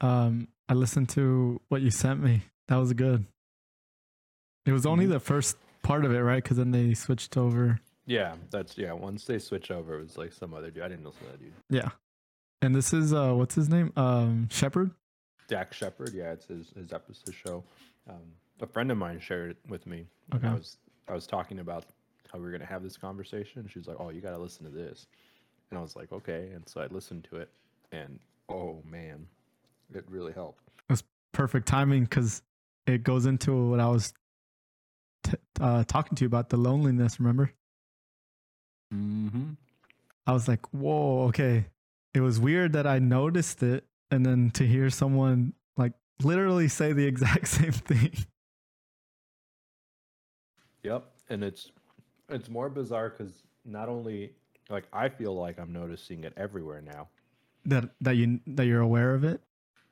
Um, 0.00 0.48
I 0.68 0.74
listened 0.74 1.08
to 1.10 1.60
what 1.68 1.82
you 1.82 1.90
sent 1.90 2.22
me. 2.22 2.42
That 2.68 2.76
was 2.76 2.92
good. 2.92 3.26
It 4.66 4.72
was 4.72 4.86
only 4.86 5.06
Mhm. 5.06 5.10
the 5.10 5.20
first 5.20 5.56
part 5.82 6.04
of 6.04 6.12
it, 6.12 6.20
right? 6.20 6.42
Because 6.42 6.56
then 6.58 6.70
they 6.70 6.94
switched 6.94 7.36
over. 7.36 7.80
Yeah, 8.06 8.36
that's 8.50 8.76
yeah. 8.78 8.92
Once 8.92 9.24
they 9.24 9.38
switch 9.38 9.70
over, 9.70 9.96
it 9.98 10.02
was 10.02 10.18
like 10.18 10.32
some 10.32 10.54
other 10.54 10.70
dude. 10.70 10.82
I 10.82 10.88
didn't 10.88 11.04
listen 11.04 11.26
to 11.26 11.32
that 11.32 11.38
dude. 11.40 11.52
Yeah. 11.68 11.90
And 12.62 12.74
this 12.74 12.92
is 12.92 13.12
uh, 13.12 13.32
what's 13.34 13.54
his 13.54 13.68
name? 13.68 13.92
Um, 13.96 14.48
Shepard. 14.50 14.90
Dax 15.48 15.76
Shepard. 15.76 16.12
Yeah, 16.12 16.32
it's 16.32 16.46
his 16.46 16.70
his 16.70 16.92
episode 16.92 17.34
show. 17.34 17.64
Um, 18.08 18.34
a 18.60 18.66
friend 18.66 18.90
of 18.90 18.98
mine 18.98 19.18
shared 19.20 19.52
it 19.52 19.56
with 19.68 19.86
me. 19.86 20.06
Okay. 20.34 20.46
I 20.46 20.54
was 20.54 20.76
I 21.08 21.14
was 21.14 21.26
talking 21.26 21.58
about 21.58 21.86
how 22.30 22.38
we 22.38 22.44
were 22.44 22.52
gonna 22.52 22.66
have 22.66 22.82
this 22.82 22.96
conversation. 22.96 23.66
She 23.68 23.78
was 23.78 23.88
like, 23.88 23.96
"Oh, 23.98 24.10
you 24.10 24.20
gotta 24.20 24.38
listen 24.38 24.64
to 24.64 24.70
this," 24.70 25.06
and 25.70 25.78
I 25.78 25.82
was 25.82 25.96
like, 25.96 26.12
"Okay." 26.12 26.50
And 26.52 26.68
so 26.68 26.80
I 26.80 26.86
listened 26.86 27.24
to 27.30 27.36
it, 27.36 27.48
and 27.92 28.20
oh 28.48 28.82
man, 28.84 29.26
it 29.94 30.04
really 30.08 30.32
helped. 30.32 30.62
It's 30.88 31.02
perfect 31.32 31.66
timing 31.66 32.04
because 32.04 32.42
it 32.86 33.02
goes 33.02 33.26
into 33.26 33.70
what 33.70 33.80
I 33.80 33.88
was 33.88 34.12
t- 35.24 35.36
uh, 35.60 35.84
talking 35.84 36.16
to 36.16 36.24
you 36.24 36.26
about 36.26 36.48
the 36.48 36.56
loneliness. 36.56 37.20
Remember? 37.20 37.52
Mm-hmm. 38.92 39.52
I 40.26 40.32
was 40.32 40.48
like, 40.48 40.66
whoa, 40.72 41.24
okay. 41.28 41.66
It 42.14 42.20
was 42.20 42.40
weird 42.40 42.72
that 42.72 42.86
I 42.86 42.98
noticed 42.98 43.62
it, 43.62 43.84
and 44.10 44.26
then 44.26 44.50
to 44.52 44.66
hear 44.66 44.90
someone 44.90 45.52
like 45.76 45.92
literally 46.22 46.68
say 46.68 46.92
the 46.92 47.06
exact 47.06 47.48
same 47.48 47.72
thing. 47.72 48.12
Yep, 50.82 51.04
and 51.28 51.44
it's 51.44 51.70
it's 52.28 52.48
more 52.48 52.68
bizarre 52.68 53.10
because 53.10 53.42
not 53.64 53.88
only 53.88 54.32
like 54.68 54.84
I 54.92 55.08
feel 55.08 55.34
like 55.34 55.58
I'm 55.58 55.72
noticing 55.72 56.24
it 56.24 56.32
everywhere 56.36 56.80
now, 56.80 57.08
that 57.66 57.90
that 58.00 58.16
you 58.16 58.40
that 58.46 58.66
you're 58.66 58.80
aware 58.80 59.14
of 59.14 59.24
it. 59.24 59.40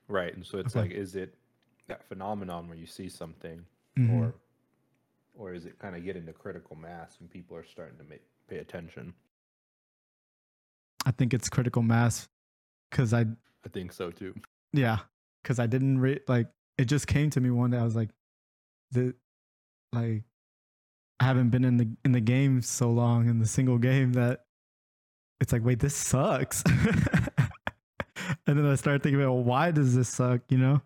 Right? 0.09 0.35
And 0.35 0.45
so 0.45 0.59
it's 0.59 0.75
Okay. 0.75 0.89
like, 0.89 0.91
is 0.97 1.15
it 1.17 1.35
that 1.87 2.03
phenomenon 2.05 2.69
where 2.69 2.77
you 2.77 2.87
see 2.87 3.09
something, 3.09 3.65
Mhm. 3.97 4.11
or 4.11 4.35
or 5.35 5.53
is 5.55 5.67
it 5.67 5.79
kind 5.79 5.95
of 5.95 6.03
getting 6.03 6.27
to 6.27 6.33
critical 6.33 6.75
mass 6.75 7.17
and 7.21 7.31
people 7.31 7.57
are 7.57 7.65
starting 7.65 7.97
to 7.99 8.05
make 8.05 8.23
pay 8.49 8.59
attention? 8.59 9.15
I 11.07 11.11
think 11.13 11.33
it's 11.33 11.49
critical 11.49 11.83
mass 11.83 12.29
because 12.91 13.13
I 13.15 13.21
I 13.65 13.69
think 13.71 13.93
so 13.93 14.11
too. 14.11 14.35
yeah 14.73 14.99
because 15.43 15.59
I 15.59 15.67
didn't 15.67 15.99
re- 16.01 16.21
like 16.29 16.49
it 16.77 16.87
just 16.87 17.07
came 17.07 17.31
to 17.31 17.41
me 17.41 17.51
one 17.51 17.71
day. 17.71 17.79
I 17.79 17.85
was 17.85 17.97
like, 17.97 18.11
the 18.91 19.15
like 19.93 20.25
I 21.21 21.25
haven't 21.25 21.51
been 21.51 21.65
in 21.65 21.77
the 21.77 21.89
in 22.05 22.13
the 22.13 22.21
game 22.21 22.61
so 22.63 22.91
long 22.91 23.29
in 23.29 23.39
the 23.39 23.47
single 23.47 23.79
game 23.79 24.13
that 24.15 24.45
it's 25.41 25.53
like 25.53 25.65
wait 25.65 25.79
this 25.79 25.95
sucks. 25.95 26.63
and 28.47 28.59
then 28.59 28.67
I 28.67 28.75
started 28.75 29.03
thinking 29.03 29.21
about 29.21 29.35
why 29.35 29.71
does 29.71 29.95
this 29.95 30.09
suck, 30.09 30.43
you 30.49 30.59
know? 30.59 30.83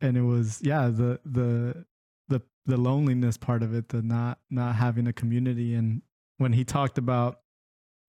And 0.00 0.16
it 0.16 0.22
was 0.22 0.60
yeah 0.62 0.88
the 0.88 1.20
the 1.24 1.84
the 2.28 2.42
the 2.66 2.76
loneliness 2.76 3.36
part 3.36 3.62
of 3.62 3.74
it, 3.74 3.88
the 3.88 4.02
not 4.02 4.38
not 4.50 4.74
having 4.76 5.06
a 5.06 5.12
community, 5.12 5.74
and 5.74 6.02
when 6.38 6.52
he 6.52 6.64
talked 6.64 6.98
about 6.98 7.38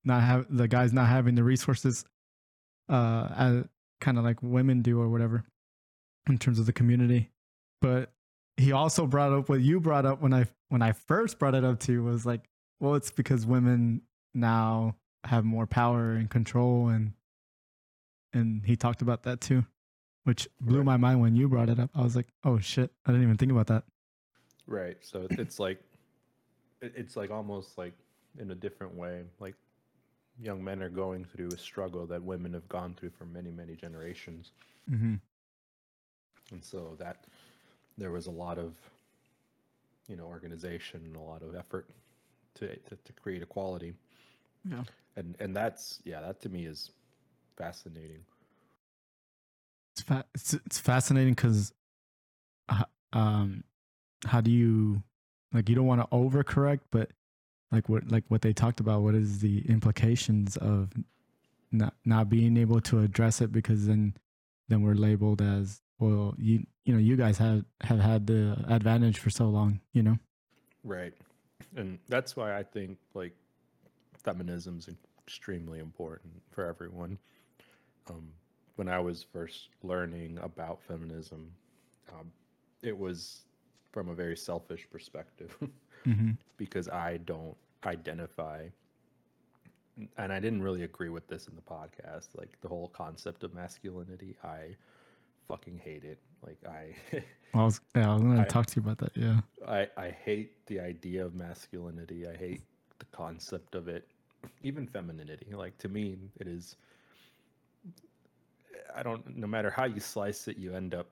not 0.04 0.22
have 0.22 0.46
the 0.50 0.68
guys 0.68 0.92
not 0.92 1.08
having 1.08 1.34
the 1.34 1.44
resources 1.44 2.04
uh 2.88 3.28
as 3.36 3.64
kind 4.00 4.18
of 4.18 4.24
like 4.24 4.42
women 4.42 4.82
do 4.82 5.00
or 5.00 5.08
whatever 5.08 5.44
in 6.28 6.36
terms 6.38 6.58
of 6.58 6.66
the 6.66 6.72
community 6.72 7.30
but 7.80 8.12
he 8.56 8.72
also 8.72 9.06
brought 9.06 9.32
up 9.32 9.48
what 9.48 9.60
you 9.60 9.80
brought 9.80 10.04
up 10.04 10.20
when 10.20 10.34
i 10.34 10.44
when 10.68 10.82
i 10.82 10.92
first 10.92 11.38
brought 11.38 11.54
it 11.54 11.64
up 11.64 11.80
to 11.80 11.92
you 11.92 12.02
was 12.02 12.26
like 12.26 12.42
well 12.80 12.94
it's 12.94 13.10
because 13.10 13.46
women 13.46 14.02
now 14.34 14.94
have 15.24 15.44
more 15.44 15.66
power 15.66 16.12
and 16.12 16.28
control 16.28 16.88
and 16.88 17.12
and 18.34 18.62
he 18.66 18.76
talked 18.76 19.00
about 19.02 19.22
that 19.22 19.40
too 19.40 19.64
which 20.24 20.48
blew 20.60 20.78
Right. 20.78 20.86
my 20.86 20.96
mind 20.96 21.20
when 21.20 21.34
you 21.36 21.48
brought 21.48 21.68
it 21.70 21.78
up 21.80 21.90
i 21.94 22.02
was 22.02 22.14
like 22.16 22.26
oh 22.44 22.58
shit 22.58 22.90
i 23.06 23.10
didn't 23.10 23.22
even 23.24 23.36
think 23.36 23.52
about 23.52 23.68
that 23.68 23.84
Right. 24.66 24.96
So 25.02 25.26
it's 25.30 25.58
like 25.60 25.78
it's 26.80 27.16
like 27.16 27.30
almost 27.30 27.76
like 27.76 27.92
in 28.38 28.50
a 28.50 28.54
different 28.54 28.94
way, 28.94 29.22
like 29.38 29.54
young 30.40 30.64
men 30.64 30.82
are 30.82 30.88
going 30.88 31.26
through 31.26 31.48
a 31.48 31.58
struggle 31.58 32.06
that 32.06 32.22
women 32.22 32.54
have 32.54 32.66
gone 32.68 32.94
through 32.94 33.10
for 33.10 33.26
many 33.26 33.50
many 33.50 33.74
generations. 33.76 34.52
mm-hmm. 34.90 35.16
and 36.52 36.64
so 36.64 36.96
that 36.98 37.24
there 37.98 38.10
was 38.10 38.26
a 38.26 38.30
lot 38.30 38.58
of 38.58 38.72
you 40.08 40.16
know 40.16 40.24
organization 40.24 41.02
and 41.04 41.16
a 41.16 41.20
lot 41.20 41.42
of 41.42 41.54
effort 41.54 41.86
to 42.54 42.68
to, 42.68 42.96
to 43.04 43.12
create 43.22 43.42
equality 43.42 43.92
Yeah. 44.64 44.84
and 45.16 45.36
and 45.40 45.54
that's 45.54 46.00
yeah 46.04 46.20
that 46.22 46.40
to 46.40 46.48
me 46.48 46.64
is 46.64 46.90
fascinating. 47.56 48.24
It's 49.94 50.02
fa- 50.02 50.24
it's, 50.34 50.54
it's 50.54 50.78
fascinating 50.78 51.34
because 51.34 51.72
um 53.12 53.62
how 54.26 54.40
do 54.40 54.50
you 54.50 55.02
like 55.52 55.68
you 55.68 55.74
don't 55.74 55.86
want 55.86 56.00
to 56.00 56.06
overcorrect 56.08 56.80
but 56.90 57.10
like 57.70 57.88
what 57.88 58.10
like 58.10 58.24
what 58.28 58.42
they 58.42 58.52
talked 58.52 58.80
about 58.80 59.02
what 59.02 59.14
is 59.14 59.40
the 59.40 59.64
implications 59.68 60.56
of 60.56 60.90
not 61.70 61.94
not 62.04 62.28
being 62.28 62.56
able 62.56 62.80
to 62.80 63.00
address 63.00 63.40
it 63.40 63.52
because 63.52 63.86
then 63.86 64.14
then 64.68 64.82
we're 64.82 64.94
labeled 64.94 65.42
as 65.42 65.80
well 65.98 66.34
you 66.38 66.64
you 66.84 66.92
know 66.92 66.98
you 66.98 67.16
guys 67.16 67.38
have 67.38 67.64
have 67.82 68.00
had 68.00 68.26
the 68.26 68.56
advantage 68.68 69.18
for 69.18 69.30
so 69.30 69.46
long 69.46 69.80
you 69.92 70.02
know? 70.02 70.18
Right. 70.82 71.14
And 71.76 71.98
that's 72.08 72.36
why 72.36 72.56
i 72.56 72.62
think 72.62 72.98
like 73.14 73.34
feminism 74.22 74.78
is 74.78 74.88
extremely 75.26 75.78
important 75.78 76.32
for 76.50 76.66
everyone 76.66 77.18
um, 78.10 78.28
when 78.76 78.88
i 78.88 78.98
was 78.98 79.22
first 79.22 79.68
learning 79.82 80.38
about 80.42 80.82
feminism 80.82 81.50
um, 82.12 82.30
it 82.82 82.96
was 82.96 83.42
from 83.92 84.08
a 84.08 84.14
very 84.14 84.36
selfish 84.36 84.86
perspective 84.90 85.56
mm-hmm. 86.06 86.32
because 86.56 86.88
I 86.88 87.18
don't 87.24 87.56
identify 87.86 88.66
and 90.18 90.32
I 90.32 90.40
didn't 90.40 90.62
really 90.62 90.82
agree 90.82 91.08
with 91.08 91.28
this 91.28 91.46
in 91.46 91.54
the 91.54 91.62
podcast 91.62 92.28
like 92.36 92.56
the 92.60 92.68
whole 92.68 92.88
concept 92.88 93.44
of 93.44 93.54
masculinity. 93.54 94.34
I 94.42 94.74
fucking 95.46 95.78
hate 95.78 96.02
it. 96.02 96.18
Like 96.44 96.58
I 96.68 96.94
I 97.54 97.64
was 97.64 97.80
yeah 97.94 98.10
I 98.10 98.14
was 98.14 98.22
gonna 98.22 98.44
talk 98.46 98.66
to 98.66 98.80
you 98.80 98.82
about 98.82 98.98
that 98.98 99.16
yeah. 99.16 99.40
I 99.66 99.88
I 99.96 100.10
hate 100.10 100.66
the 100.66 100.80
idea 100.80 101.24
of 101.24 101.34
masculinity. 101.36 102.26
I 102.26 102.36
hate 102.36 102.62
the 102.98 103.06
concept 103.12 103.76
of 103.76 103.86
it 103.86 104.08
even 104.62 104.88
femininity. 104.88 105.54
Like 105.54 105.78
to 105.78 105.88
me 105.88 106.18
it 106.40 106.48
is 106.48 106.74
I 108.96 109.02
don't 109.02 109.36
no 109.36 109.46
matter 109.46 109.70
how 109.70 109.84
you 109.84 110.00
slice 110.00 110.48
it 110.48 110.56
you 110.56 110.74
end 110.74 110.94
up 110.94 111.08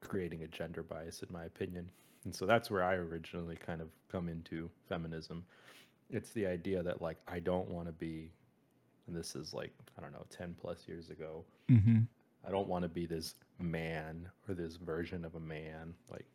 creating 0.00 0.42
a 0.42 0.48
gender 0.48 0.82
bias 0.82 1.22
in 1.22 1.28
my 1.32 1.44
opinion. 1.44 1.90
And 2.24 2.34
so 2.34 2.46
that's 2.46 2.70
where 2.70 2.84
i 2.84 2.94
originally 2.94 3.56
kind 3.56 3.80
of 3.80 3.88
come 4.10 4.28
into 4.28 4.70
feminism. 4.88 5.44
It's 6.10 6.30
the 6.30 6.46
idea 6.46 6.82
that 6.82 7.02
like 7.02 7.18
i 7.28 7.38
don't 7.38 7.68
want 7.68 7.86
to 7.86 7.92
be 7.92 8.32
and 9.06 9.16
this 9.16 9.34
is 9.34 9.54
like 9.54 9.72
i 9.98 10.02
don't 10.02 10.12
know 10.12 10.24
10 10.30 10.54
plus 10.60 10.86
years 10.86 11.10
ago 11.10 11.44
mm-hmm. 11.70 12.00
i 12.46 12.50
don't 12.50 12.68
want 12.68 12.82
to 12.82 12.88
be 12.88 13.06
this 13.06 13.34
man 13.58 14.28
or 14.46 14.54
this 14.54 14.76
version 14.76 15.24
of 15.24 15.34
a 15.34 15.40
man 15.40 15.94
like 16.10 16.26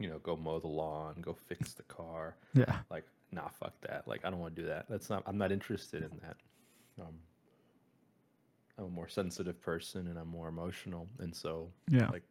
you 0.00 0.08
know 0.08 0.18
go 0.18 0.34
mow 0.36 0.58
the 0.58 0.66
lawn 0.66 1.14
go 1.20 1.34
fix 1.34 1.74
the 1.74 1.82
car. 1.84 2.34
Yeah. 2.54 2.78
Like 2.90 3.04
nah 3.30 3.48
fuck 3.48 3.74
that. 3.82 4.08
Like 4.08 4.24
i 4.24 4.30
don't 4.30 4.40
want 4.40 4.56
to 4.56 4.62
do 4.62 4.68
that. 4.68 4.86
That's 4.88 5.10
not 5.10 5.22
i'm 5.26 5.38
not 5.38 5.52
interested 5.52 6.02
in 6.02 6.10
that. 6.22 6.36
Um 7.00 7.14
i'm 8.80 8.86
a 8.86 8.90
more 8.90 9.08
sensitive 9.08 9.60
person 9.60 10.06
and 10.08 10.18
i'm 10.18 10.28
more 10.28 10.48
emotional. 10.48 11.06
And 11.18 11.34
so 11.34 11.68
yeah. 11.88 12.08
like 12.10 12.22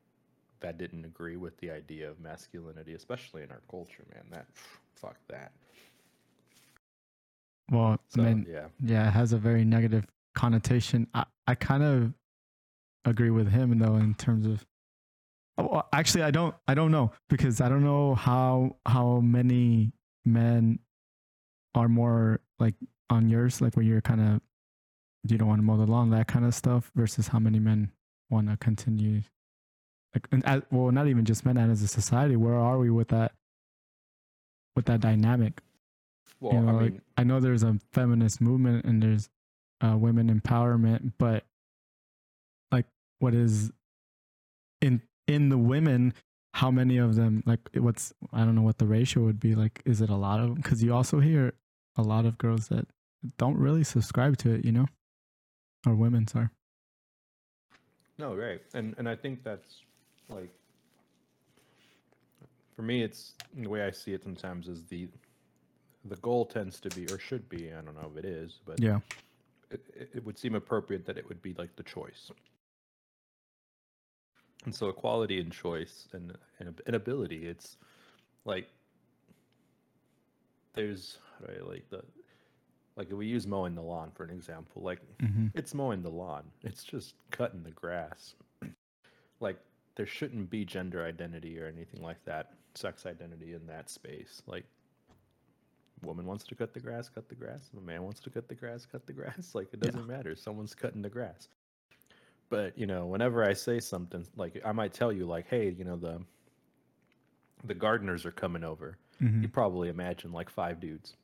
that 0.60 0.78
didn't 0.78 1.06
agree 1.06 1.38
with 1.38 1.58
the 1.58 1.72
idea 1.72 2.10
of 2.10 2.20
masculinity 2.20 2.94
especially 2.94 3.44
in 3.44 3.52
our 3.52 3.62
culture 3.70 4.04
man. 4.14 4.24
That 4.32 4.46
fuck 4.96 5.18
that. 5.30 5.52
Well 7.72 8.00
so 8.10 8.22
I 8.22 8.26
mean, 8.26 8.48
yeah. 8.50 8.66
yeah 8.84 9.08
it 9.08 9.12
has 9.12 9.34
a 9.34 9.38
very 9.38 9.64
negative 9.64 10.06
connotation. 10.36 11.08
I, 11.14 11.26
I 11.48 11.56
kind 11.56 11.84
of 11.84 12.14
agree 13.06 13.30
with 13.30 13.50
him 13.50 13.78
though 13.80 13.96
in 13.96 14.14
terms 14.16 14.46
of 14.46 14.66
oh, 15.58 15.68
well, 15.72 15.90
actually 15.94 16.24
i 16.24 16.32
don't 16.32 16.54
i 16.68 16.74
don't 16.74 16.92
know 16.92 17.12
because 17.30 17.62
i 17.62 17.70
don't 17.70 17.84
know 17.84 18.14
how 18.14 18.76
how 18.86 19.20
many 19.20 19.92
men 20.26 20.78
are 21.76 21.88
more 21.88 22.42
like 22.60 22.76
on 23.10 23.30
yours 23.30 23.62
like 23.62 23.76
where 23.76 23.86
you're 23.86 24.02
kind 24.02 24.22
of 24.22 24.42
you 25.28 25.38
don't 25.38 25.48
want 25.48 25.60
to 25.60 25.64
mow 25.64 25.78
the 25.78 25.86
lawn 25.86 26.10
that 26.10 26.28
kind 26.28 26.46
of 26.46 26.54
stuff 26.54 26.92
versus 26.96 27.28
how 27.28 27.40
many 27.40 27.60
men 27.60 27.92
want 28.30 28.50
to 28.50 28.58
continue 28.58 29.22
like 30.14 30.28
and 30.32 30.46
as, 30.46 30.62
well 30.72 30.92
not 30.92 31.08
even 31.08 31.26
just 31.26 31.46
men 31.46 31.58
and 31.58 31.72
as 31.72 31.82
a 31.82 31.88
society 31.88 32.36
where 32.36 32.56
are 32.56 32.78
we 32.78 32.90
with 32.90 33.10
that 33.10 33.34
with 34.76 34.86
that 34.86 35.02
dynamic 35.02 35.62
well 36.40 36.54
you 36.54 36.60
know, 36.62 36.70
i 36.70 36.72
like, 36.72 36.92
mean 36.94 37.02
I 37.18 37.24
know 37.24 37.42
there's 37.42 37.64
a 37.64 37.78
feminist 37.92 38.40
movement 38.40 38.86
and 38.86 39.04
there's 39.04 39.30
uh, 39.82 39.98
women 39.98 40.34
empowerment, 40.34 41.14
but 41.18 41.44
like, 42.72 42.86
what 43.20 43.34
is 43.34 43.72
in 44.82 45.02
in 45.28 45.50
the 45.50 45.58
women? 45.58 46.14
How 46.54 46.72
many 46.72 46.98
of 46.98 47.16
them? 47.16 47.44
Like, 47.46 47.60
what's 47.76 48.14
I 48.34 48.40
don't 48.40 48.56
know 48.56 48.62
what 48.62 48.78
the 48.78 48.88
ratio 48.88 49.24
would 49.24 49.40
be. 49.40 49.56
Like, 49.56 49.82
is 49.86 50.02
it 50.02 50.10
a 50.10 50.16
lot 50.16 50.40
of? 50.40 50.56
Because 50.56 50.84
you 50.84 50.94
also 50.94 51.20
hear 51.20 51.54
a 51.96 52.02
lot 52.02 52.26
of 52.26 52.38
girls 52.38 52.68
that 52.70 52.88
don't 53.38 53.58
really 53.58 53.84
subscribe 53.84 54.38
to 54.38 54.52
it, 54.52 54.66
you 54.66 54.72
know, 54.72 54.86
or 55.86 55.96
women. 55.96 56.28
Sorry. 56.28 56.50
No, 58.18 58.36
right, 58.36 58.62
and 58.74 58.96
and 58.98 59.08
I 59.08 59.16
think 59.16 59.44
that's 59.44 59.82
like 60.30 60.52
for 62.76 62.82
me, 62.82 63.04
it's 63.04 63.34
the 63.56 63.68
way 63.70 63.84
I 63.84 63.92
see 63.92 64.14
it. 64.14 64.24
Sometimes 64.24 64.68
is 64.68 64.84
the 64.86 65.08
the 66.06 66.16
goal 66.18 66.46
tends 66.46 66.80
to 66.82 66.90
be 66.90 67.06
or 67.08 67.20
should 67.20 67.48
be. 67.50 67.72
I 67.74 67.82
don't 67.82 67.96
know 67.96 68.10
if 68.14 68.18
it 68.18 68.26
is, 68.26 68.60
but 68.66 68.80
Yeah. 68.80 69.00
it, 69.72 69.82
it 69.96 70.10
it 70.16 70.26
would 70.26 70.38
seem 70.38 70.56
appropriate 70.56 71.06
that 71.06 71.18
it 71.18 71.28
would 71.28 71.42
be 71.42 71.54
like 71.56 71.76
the 71.76 71.84
choice. 71.84 72.32
And 74.66 74.76
so 74.76 74.90
equality 74.90 75.40
and 75.40 75.52
choice 75.52 76.08
and 76.14 76.38
and, 76.60 76.82
and 76.86 76.96
ability, 76.96 77.48
it's 77.48 77.78
like 78.46 78.70
there's 80.74 81.18
how 81.40 81.48
do 81.48 81.54
I 81.66 81.70
like 81.70 81.90
the 81.90 82.04
like 83.00 83.08
if 83.10 83.14
we 83.14 83.26
use 83.26 83.48
mowing 83.48 83.74
the 83.74 83.82
lawn 83.82 84.12
for 84.14 84.26
an 84.26 84.30
example, 84.30 84.84
like 84.84 85.00
hmm 85.22 85.48
it's 85.56 85.74
mowing 85.74 86.04
the 86.04 86.10
lawn. 86.12 86.44
It's 86.64 86.84
just 86.84 87.16
cutting 87.32 87.64
the 87.64 87.72
grass. 87.72 88.36
like 89.40 89.58
there 89.96 90.06
shouldn't 90.06 90.50
be 90.50 90.64
gender 90.66 91.04
identity 91.04 91.60
or 91.60 91.66
anything 91.66 92.02
like 92.04 92.24
that, 92.26 92.52
sex 92.76 93.06
identity 93.06 93.54
in 93.54 93.66
that 93.68 93.90
space. 93.90 94.44
Like 94.46 94.66
woman 96.04 96.26
wants 96.26 96.44
to 96.46 96.56
cut 96.56 96.74
the 96.74 96.80
grass, 96.80 97.10
cut 97.10 97.30
the 97.30 97.36
grass. 97.36 97.70
If 97.74 97.80
a 97.80 97.82
man 97.82 98.04
wants 98.04 98.20
to 98.22 98.30
cut 98.30 98.48
the 98.50 98.56
grass, 98.56 98.86
cut 98.86 99.08
the 99.08 99.14
grass. 99.20 99.56
Like 99.56 99.70
it 99.74 99.80
doesn't 99.80 100.06
matter. 100.06 100.36
Someone's 100.36 100.76
cutting 100.76 101.02
the 101.02 101.10
grass. 101.10 101.48
But 102.50 102.78
you 102.78 102.86
know, 102.86 103.06
whenever 103.06 103.44
I 103.46 103.54
say 103.54 103.80
something, 103.80 104.28
like 104.36 104.62
I 104.66 104.74
might 104.74 104.94
tell 104.94 105.14
you, 105.14 105.26
like, 105.26 105.48
hey, 105.48 105.70
you 105.78 105.86
know, 105.86 105.96
the 105.96 106.22
the 107.64 107.74
gardeners 107.74 108.26
are 108.26 108.32
coming 108.32 108.66
over. 108.66 108.98
hmm 109.20 109.42
You 109.42 109.48
probably 109.48 109.88
imagine 109.88 110.34
like 110.34 110.50
five 110.50 110.82
dudes. 110.82 111.16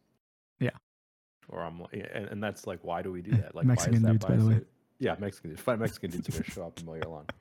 Or 1.49 1.61
I'm 1.61 1.79
like, 1.81 1.93
and, 2.13 2.25
and 2.27 2.43
that's 2.43 2.65
like, 2.67 2.79
why 2.83 3.01
do 3.01 3.11
we 3.11 3.21
do 3.21 3.31
that? 3.31 3.53
Like, 3.55 3.65
Mexican 3.65 3.93
why 3.93 3.97
is 3.97 4.03
dudes, 4.03 4.19
that 4.25 4.27
by 4.29 4.35
the 4.35 4.45
way. 4.49 4.61
Yeah, 4.99 5.15
Mexican 5.19 5.51
dudes. 5.51 5.61
Five 5.61 5.79
Mexican 5.79 6.11
dudes 6.11 6.29
are 6.29 6.31
gonna 6.31 6.43
show 6.45 6.63
up 6.65 6.77
and 6.77 6.85
mow 6.85 6.93
your 6.95 7.03
lawn. 7.05 7.25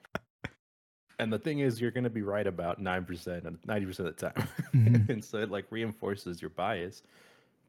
And 1.21 1.33
the 1.33 1.39
thing 1.39 1.61
is, 1.61 1.81
you're 1.81 1.93
gonna 1.93 2.11
be 2.11 2.23
right 2.23 2.47
about 2.47 2.81
nine 2.83 3.05
percent 3.05 3.45
and 3.45 3.57
ninety 3.65 3.87
percent 3.87 4.09
of 4.09 4.17
the 4.17 4.31
time, 4.31 4.49
Mhm. 4.75 5.09
and 5.09 5.25
so 5.25 5.39
it 5.39 5.49
like 5.49 5.67
reinforces 5.71 6.43
your 6.43 6.49
bias. 6.51 7.05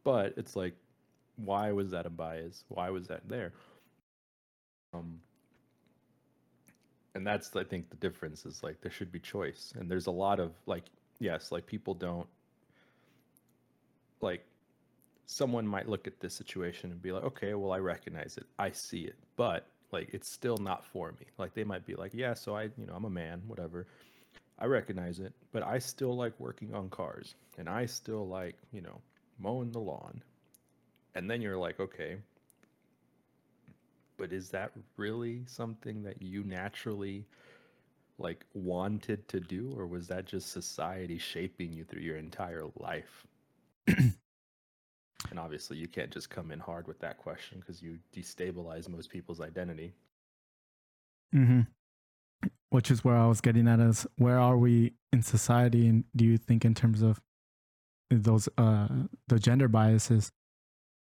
But 0.04 0.34
it's 0.36 0.56
like, 0.56 0.74
why 1.36 1.72
was 1.72 1.92
that 1.92 2.08
a 2.08 2.10
bias? 2.10 2.64
Why 2.70 2.90
was 2.90 3.06
that 3.08 3.22
there? 3.30 3.54
Um, 4.96 5.20
and 7.14 7.26
that's 7.26 7.56
I 7.56 7.64
think 7.64 7.92
the 7.92 7.98
difference 7.98 8.48
is 8.48 8.64
like 8.64 8.82
there 8.82 8.90
should 8.92 9.12
be 9.12 9.20
choice, 9.20 9.74
and 9.78 9.90
there's 9.92 10.08
a 10.08 10.12
lot 10.12 10.40
of 10.40 10.52
like 10.66 10.86
yes, 11.20 11.52
like 11.52 11.68
people 11.68 11.94
don't 11.94 12.28
like 14.22 14.44
someone 15.26 15.68
might 15.68 15.90
look 15.90 16.08
at 16.08 16.20
this 16.20 16.34
situation 16.34 16.92
and 16.92 17.02
be 17.02 17.12
like, 17.12 17.24
okay, 17.24 17.54
well, 17.54 17.72
I 17.72 17.80
recognize 17.80 18.38
it, 18.38 18.46
I 18.60 18.72
see 18.72 19.02
it, 19.02 19.16
but 19.36 19.68
like 19.92 20.10
it's 20.14 20.30
still 20.30 20.58
not 20.58 20.86
for 20.86 21.12
me. 21.14 21.26
Like 21.38 21.54
they 21.54 21.64
might 21.64 21.86
be 21.86 21.96
like, 21.96 22.14
yeah, 22.14 22.34
so 22.34 22.56
I, 22.56 22.64
you 22.64 22.86
know, 22.86 22.94
I'm 22.96 23.06
a 23.06 23.10
man, 23.10 23.42
whatever. 23.48 23.88
I 24.58 24.66
recognize 24.66 25.20
it, 25.20 25.34
but 25.52 25.64
I 25.64 25.80
still 25.80 26.16
like 26.16 26.40
working 26.40 26.74
on 26.74 26.90
cars 26.90 27.36
and 27.58 27.68
I 27.70 27.86
still 27.86 28.28
like, 28.28 28.56
you 28.72 28.82
know, 28.82 29.02
mowing 29.40 29.72
the 29.72 29.80
lawn. 29.80 30.22
And 31.14 31.30
then 31.30 31.42
you're 31.42 31.58
like, 31.58 31.80
okay, 31.80 32.18
but 34.18 34.32
is 34.32 34.50
that 34.50 34.72
really 34.98 35.44
something 35.48 36.04
that 36.04 36.22
you 36.22 36.44
naturally 36.44 37.26
like 38.18 38.46
wanted 38.54 39.28
to 39.28 39.40
do 39.40 39.74
or 39.78 39.88
was 39.88 40.08
that 40.08 40.26
just 40.26 40.52
society 40.52 41.18
shaping 41.18 41.74
you 41.74 41.84
through 41.84 42.02
your 42.02 42.18
entire 42.18 42.66
life? 42.80 43.26
and 45.30 45.40
obviously 45.40 45.78
you 45.78 45.88
can't 45.88 46.12
just 46.12 46.30
come 46.30 46.52
in 46.52 46.60
hard 46.60 46.88
with 46.88 47.00
that 47.00 47.18
question 47.18 47.60
because 47.60 47.82
you 47.82 48.00
destabilize 48.16 48.88
most 48.90 49.10
people's 49.10 49.42
identity. 49.42 49.94
hmm 51.32 51.62
Which 52.70 52.92
is 52.92 53.04
where 53.04 53.16
I 53.18 53.28
was 53.28 53.42
getting 53.42 53.68
at 53.68 53.80
is 53.80 54.08
where 54.18 54.40
are 54.40 54.58
we 54.58 54.94
in 55.12 55.22
society 55.22 55.88
and 55.88 56.04
do 56.16 56.26
you 56.26 56.38
think 56.38 56.66
in 56.66 56.74
terms 56.74 57.02
of 57.02 57.22
those 58.10 58.48
uh 58.58 58.88
the 59.28 59.40
gender 59.40 59.68
biases? 59.68 60.32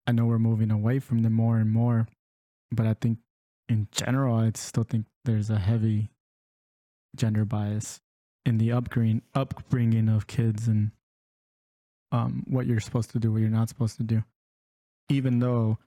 I 0.07 0.13
know 0.13 0.27
we're 0.27 0.39
moving 0.39 0.71
away 0.71 1.01
from 1.01 1.23
them 1.23 1.35
more 1.35 1.59
and 1.59 1.71
more, 1.71 2.09
but 2.73 2.87
I 2.87 2.95
think 2.95 3.19
in 3.69 3.89
general 3.93 4.37
I 4.37 4.53
still 4.55 4.85
think 4.85 5.07
there's 5.25 5.51
a 5.51 5.59
heavy 5.59 6.11
gender 7.17 7.45
bias 7.45 8.01
in 8.47 8.59
the 8.59 8.73
upbringing 8.73 9.23
upbringing 9.35 10.09
of 10.09 10.27
kids 10.27 10.69
and 10.69 10.93
um 12.13 12.45
what 12.49 12.67
you're 12.67 12.81
supposed 12.81 13.11
to 13.11 13.19
do, 13.19 13.33
what 13.33 13.41
you're 13.41 13.51
not 13.51 13.69
supposed 13.69 13.97
to 13.99 14.03
do. 14.03 14.25
Even 15.09 15.39
though 15.41 15.79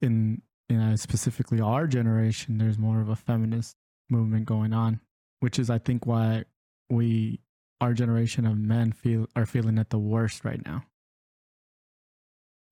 in 0.00 0.42
in 0.68 0.96
specifically 0.96 1.60
our 1.60 1.86
generation 1.86 2.58
there's 2.58 2.78
more 2.78 3.00
of 3.00 3.08
a 3.08 3.16
feminist 3.16 3.76
movement 4.08 4.46
going 4.46 4.72
on, 4.72 5.00
which 5.40 5.58
is 5.58 5.70
I 5.70 5.78
think 5.78 6.06
why 6.06 6.44
we 6.88 7.40
our 7.80 7.94
generation 7.94 8.46
of 8.46 8.58
men 8.58 8.92
feel 8.92 9.26
are 9.34 9.46
feeling 9.46 9.78
at 9.78 9.90
the 9.90 9.98
worst 9.98 10.44
right 10.44 10.64
now. 10.64 10.84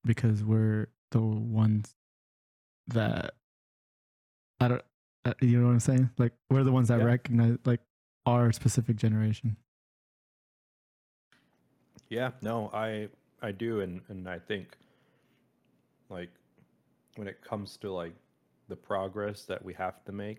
Because 0.04 0.42
we're 0.44 0.88
the 1.10 1.20
ones 1.20 1.94
that 2.88 3.34
I 4.60 4.68
don't 4.68 4.82
uh, 5.24 5.34
you 5.40 5.58
know 5.60 5.66
what 5.66 5.72
I'm 5.72 5.80
saying? 5.80 6.10
Like 6.18 6.32
we're 6.50 6.64
the 6.64 6.72
ones 6.72 6.88
that 6.88 6.98
Yeah. 6.98 7.04
recognize 7.04 7.58
like 7.64 7.80
our 8.26 8.52
specific 8.52 8.96
generation. 8.96 9.56
Yeah, 12.08 12.30
no, 12.42 12.70
I 12.72 13.08
I 13.42 13.52
do 13.52 13.80
and 13.80 14.00
and 14.08 14.28
I 14.28 14.38
think 14.38 14.76
like 16.08 16.30
when 17.16 17.28
it 17.28 17.42
comes 17.42 17.76
to 17.78 17.92
like 17.92 18.14
the 18.68 18.76
progress 18.76 19.44
that 19.44 19.62
we 19.64 19.74
have 19.74 20.04
to 20.04 20.12
make, 20.12 20.38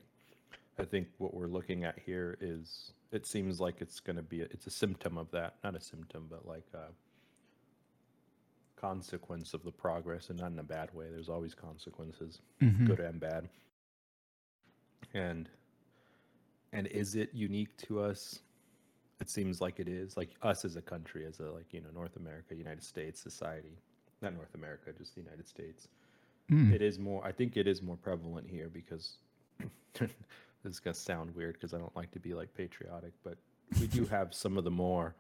I 0.77 0.83
think 0.83 1.07
what 1.17 1.33
we're 1.33 1.47
looking 1.47 1.83
at 1.83 1.99
here 1.99 2.37
is 2.41 2.91
it 3.11 3.25
seems 3.25 3.59
like 3.59 3.81
it's 3.81 3.99
going 3.99 4.15
to 4.15 4.21
be 4.21 4.41
a, 4.41 4.45
it's 4.45 4.67
a 4.67 4.71
symptom 4.71 5.17
of 5.17 5.29
that, 5.31 5.55
not 5.63 5.75
a 5.75 5.81
symptom, 5.81 6.27
but 6.29 6.45
like 6.47 6.65
a 6.73 6.87
consequence 8.79 9.53
of 9.53 9.63
the 9.63 9.71
progress 9.71 10.29
and 10.29 10.39
not 10.39 10.51
in 10.51 10.59
a 10.59 10.63
bad 10.63 10.93
way. 10.93 11.05
There's 11.09 11.27
always 11.29 11.53
consequences, 11.53 12.39
Mhm. 12.61 12.85
good 12.87 12.99
and 12.99 13.19
bad. 13.19 13.49
And 15.13 15.49
and 16.71 16.85
is 16.87 17.15
it 17.15 17.33
unique 17.33 17.75
to 17.87 17.99
us? 17.99 18.39
It 19.21 19.29
seems 19.29 19.59
like 19.61 19.79
it 19.79 19.87
is. 19.87 20.15
Like 20.17 20.29
us 20.41 20.63
as 20.65 20.75
a 20.75 20.81
country, 20.81 21.25
as 21.25 21.39
a 21.39 21.51
like, 21.51 21.73
you 21.73 21.81
know, 21.81 21.89
North 21.93 22.15
America, 22.15 22.55
United 22.55 22.83
States 22.83 23.19
society. 23.21 23.77
Not 24.21 24.33
North 24.33 24.53
America, 24.55 24.91
just 24.97 25.15
the 25.15 25.21
United 25.21 25.47
States 25.47 25.87
Mm. 26.51 26.73
it 26.73 26.81
is 26.81 26.97
more 26.97 27.23
i 27.23 27.31
think 27.31 27.57
it 27.57 27.67
is 27.67 27.83
more 27.83 27.95
prevalent 27.95 28.49
here 28.49 28.69
because 28.73 29.17
this 29.99 30.09
is 30.65 30.79
going 30.79 30.95
to 30.95 30.99
sound 30.99 31.29
weird 31.35 31.53
because 31.53 31.75
i 31.75 31.77
don't 31.77 31.95
like 31.95 32.09
to 32.09 32.19
be 32.19 32.33
like 32.33 32.51
patriotic 32.55 33.11
but 33.23 33.37
we 33.79 33.85
do 33.85 34.03
have 34.17 34.33
some 34.33 34.57
of 34.57 34.63
the 34.63 34.71
more 34.71 35.13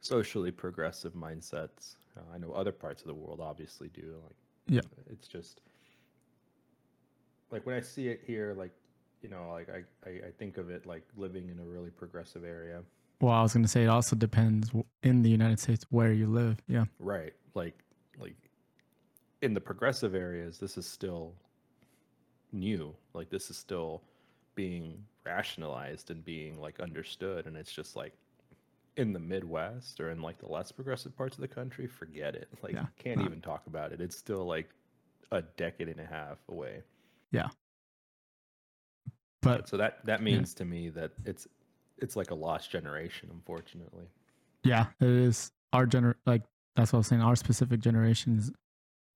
socially 0.00 0.50
progressive 0.50 1.12
mindsets 1.12 1.94
uh, 2.16 2.22
i 2.34 2.36
know 2.38 2.50
other 2.50 2.72
parts 2.72 3.00
of 3.00 3.06
the 3.06 3.14
world 3.14 3.38
obviously 3.40 3.90
do 3.90 4.16
like 4.24 4.34
Yeah. 4.66 4.80
it's 5.08 5.28
just 5.28 5.60
like 7.52 7.64
when 7.64 7.76
i 7.76 7.80
see 7.80 8.08
it 8.08 8.20
here 8.26 8.52
like 8.58 8.72
you 9.22 9.28
know 9.28 9.50
like 9.52 9.68
i 9.70 9.84
i, 10.08 10.14
I 10.14 10.30
think 10.36 10.56
of 10.58 10.68
it 10.68 10.84
like 10.84 11.04
living 11.16 11.48
in 11.48 11.60
a 11.60 11.64
really 11.64 11.90
progressive 11.90 12.44
area 12.44 12.82
Well, 13.22 13.32
I 13.32 13.40
was 13.40 13.52
going 13.52 13.62
to 13.62 13.68
say 13.68 13.84
it 13.84 13.88
also 13.88 14.16
depends 14.16 14.72
in 15.04 15.22
the 15.22 15.30
United 15.30 15.60
States 15.60 15.86
where 15.90 16.12
you 16.12 16.26
live. 16.26 16.60
Yeah. 16.66 16.86
Right. 16.98 17.32
Like 17.54 17.78
like 18.18 18.34
in 19.42 19.54
the 19.54 19.60
progressive 19.60 20.16
areas 20.16 20.58
this 20.58 20.76
is 20.76 20.86
still 20.86 21.32
new. 22.50 22.92
Like 23.14 23.30
this 23.30 23.48
is 23.48 23.56
still 23.56 24.02
being 24.56 25.04
rationalized 25.24 26.10
and 26.10 26.24
being 26.24 26.60
like 26.60 26.80
understood 26.80 27.46
and 27.46 27.56
it's 27.56 27.70
just 27.72 27.94
like 27.94 28.12
in 28.96 29.12
the 29.12 29.20
Midwest 29.20 30.00
or 30.00 30.10
in 30.10 30.20
like 30.20 30.38
the 30.38 30.48
less 30.48 30.72
progressive 30.72 31.16
parts 31.16 31.36
of 31.36 31.42
the 31.42 31.48
country, 31.48 31.86
forget 31.86 32.34
it. 32.34 32.48
Like 32.60 32.72
Yeah, 32.72 32.86
can't 32.98 33.18
not- 33.18 33.26
even 33.26 33.40
talk 33.40 33.62
about 33.68 33.92
it. 33.92 34.00
It's 34.00 34.16
still 34.16 34.44
like 34.46 34.68
a 35.30 35.42
decade 35.42 35.88
and 35.88 36.00
a 36.00 36.06
half 36.06 36.38
away. 36.48 36.82
Yeah. 37.30 37.50
But 39.42 39.68
So 39.68 39.76
that 39.76 40.04
that 40.06 40.22
means 40.24 40.54
to 40.54 40.64
me 40.64 40.88
that 40.88 41.12
it's 41.24 41.46
it's 42.02 42.16
like 42.16 42.30
a 42.30 42.34
lost 42.34 42.70
generation 42.70 43.28
unfortunately. 43.32 44.04
yeah, 44.64 44.86
it 45.00 45.08
is 45.08 45.52
our 45.72 45.86
gener 45.86 46.14
like 46.26 46.42
that's 46.76 46.92
what 46.92 46.98
I 46.98 47.00
was 47.00 47.06
saying. 47.06 47.22
Our 47.22 47.36
specific 47.36 47.80
generation 47.80 48.38
is, 48.38 48.50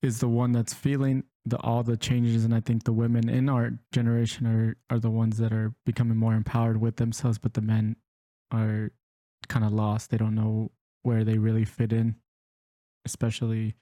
is 0.02 0.20
the 0.20 0.28
one 0.28 0.52
that's 0.52 0.74
feeling 0.74 1.24
the 1.44 1.58
all 1.58 1.82
the 1.82 1.96
changes, 1.96 2.44
and 2.44 2.54
I 2.54 2.60
think 2.60 2.84
the 2.84 2.92
women 2.92 3.28
in 3.28 3.48
our 3.48 3.72
generation 3.92 4.46
are 4.46 4.76
are 4.94 4.98
the 4.98 5.10
ones 5.10 5.38
that 5.38 5.52
are 5.52 5.74
becoming 5.84 6.16
more 6.16 6.34
empowered 6.34 6.80
with 6.80 6.96
themselves, 6.96 7.38
but 7.38 7.54
the 7.54 7.62
men 7.62 7.96
are 8.50 8.92
kind 9.48 9.64
of 9.64 9.72
lost. 9.72 10.10
They 10.10 10.16
don't 10.16 10.34
know 10.34 10.70
where 11.02 11.24
they 11.24 11.38
really 11.38 11.64
fit 11.64 11.92
in, 11.92 12.16
especially 13.04 13.74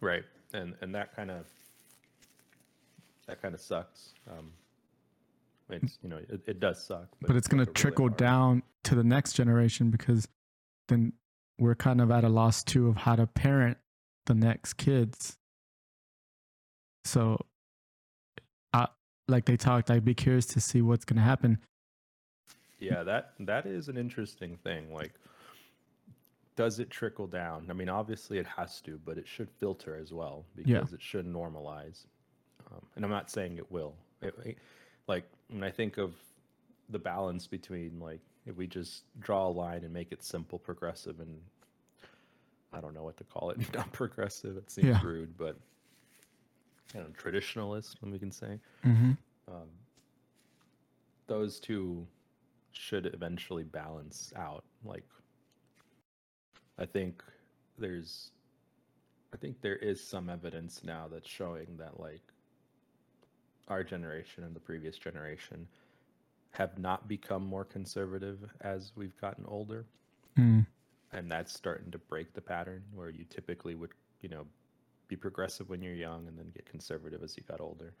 Right. 0.00 0.24
And 0.52 0.74
and 0.80 0.94
that 0.94 1.14
kind 1.14 1.30
of 1.30 1.46
that 3.26 3.42
kind 3.42 3.54
of 3.54 3.60
sucks. 3.60 4.14
Um 4.30 4.52
it's 5.70 5.98
you 6.02 6.08
know 6.08 6.16
it, 6.28 6.40
it 6.46 6.60
does 6.60 6.82
suck, 6.84 7.08
but 7.20 7.36
it's 7.36 7.48
going 7.48 7.58
to 7.58 7.64
really 7.64 7.74
trickle 7.74 8.06
hard- 8.06 8.16
down 8.16 8.62
to 8.84 8.94
the 8.94 9.04
next 9.04 9.34
generation 9.34 9.90
because 9.90 10.28
then 10.88 11.12
we're 11.58 11.74
kind 11.74 12.00
of 12.00 12.10
at 12.10 12.24
a 12.24 12.28
loss 12.28 12.62
too 12.62 12.88
of 12.88 12.96
how 12.96 13.16
to 13.16 13.26
parent 13.26 13.76
the 14.26 14.34
next 14.34 14.74
kids. 14.74 15.36
So, 17.04 17.38
I 18.72 18.88
like 19.28 19.44
they 19.46 19.56
talked, 19.56 19.90
I'd 19.90 20.04
be 20.04 20.14
curious 20.14 20.46
to 20.46 20.60
see 20.60 20.82
what's 20.82 21.04
gonna 21.04 21.20
happen. 21.22 21.58
Yeah, 22.78 23.02
that 23.02 23.32
that 23.40 23.66
is 23.66 23.88
an 23.88 23.96
interesting 23.96 24.56
thing. 24.62 24.92
Like, 24.94 25.12
does 26.56 26.78
it 26.78 26.90
trickle 26.90 27.26
down? 27.26 27.66
I 27.70 27.72
mean, 27.72 27.88
obviously 27.88 28.38
it 28.38 28.46
has 28.46 28.80
to, 28.82 29.00
but 29.04 29.18
it 29.18 29.26
should 29.26 29.48
filter 29.58 29.96
as 30.00 30.12
well 30.12 30.44
because 30.54 30.70
Yeah. 30.70 30.82
it 30.94 31.00
should 31.02 31.26
normalize. 31.26 32.06
Um, 32.70 32.84
and 32.96 33.04
I'm 33.04 33.10
not 33.10 33.30
saying 33.30 33.56
it 33.58 33.70
will. 33.72 33.94
It- 34.20 34.58
like 35.08 35.24
when 35.48 35.64
I 35.64 35.70
think 35.70 35.98
of 35.98 36.14
the 36.90 36.98
balance 36.98 37.46
between 37.46 37.98
like 38.00 38.20
if 38.46 38.56
we 38.56 38.66
just 38.66 39.04
draw 39.20 39.48
a 39.48 39.50
line 39.50 39.84
and 39.84 39.92
make 39.92 40.12
it 40.12 40.22
simple, 40.22 40.58
progressive, 40.58 41.20
and 41.20 41.40
I 42.72 42.80
don't 42.80 42.94
know 42.94 43.02
what 43.02 43.16
to 43.18 43.24
call 43.24 43.50
it, 43.50 43.74
not 43.74 43.90
progressive. 43.92 44.56
It 44.56 44.70
seems 44.70 44.88
Yeah. 44.88 45.02
rude, 45.02 45.36
but 45.36 45.56
I 46.94 46.98
don't 46.98 47.08
know, 47.08 47.30
traditionalist, 47.30 47.96
when 48.00 48.10
we 48.12 48.18
can 48.18 48.30
say 48.32 48.58
Mm-hmm. 48.86 49.12
um, 49.48 49.68
those 51.26 51.58
two 51.60 52.06
should 52.72 53.06
eventually 53.12 53.64
balance 53.64 54.32
out. 54.36 54.64
Like, 54.84 55.04
I 56.78 56.86
think 56.86 57.22
there's, 57.78 58.30
I 59.34 59.36
think 59.36 59.60
there 59.60 59.76
is 59.76 60.02
some 60.02 60.30
evidence 60.30 60.82
now 60.84 61.06
that's 61.10 61.28
showing 61.28 61.76
that 61.78 62.00
like 62.00 62.22
our 63.68 63.84
generation 63.84 64.44
and 64.44 64.54
the 64.54 64.60
previous 64.60 64.98
generation 64.98 65.66
have 66.50 66.78
not 66.78 67.06
become 67.08 67.44
more 67.44 67.64
conservative 67.64 68.38
as 68.60 68.92
we've 68.96 69.18
gotten 69.20 69.44
older 69.46 69.84
Mm. 70.38 70.66
and 71.12 71.30
that's 71.30 71.52
starting 71.52 71.90
to 71.90 71.98
break 71.98 72.32
the 72.32 72.40
pattern 72.40 72.82
where 72.94 73.10
you 73.10 73.24
typically 73.28 73.74
would 73.74 73.90
you 74.22 74.28
know 74.28 74.46
be 75.08 75.16
progressive 75.16 75.68
when 75.68 75.82
you're 75.82 75.94
young 75.94 76.26
and 76.28 76.38
then 76.38 76.50
get 76.54 76.64
conservative 76.66 77.22
as 77.22 77.36
you 77.36 77.42
got 77.48 77.60
older 77.60 77.92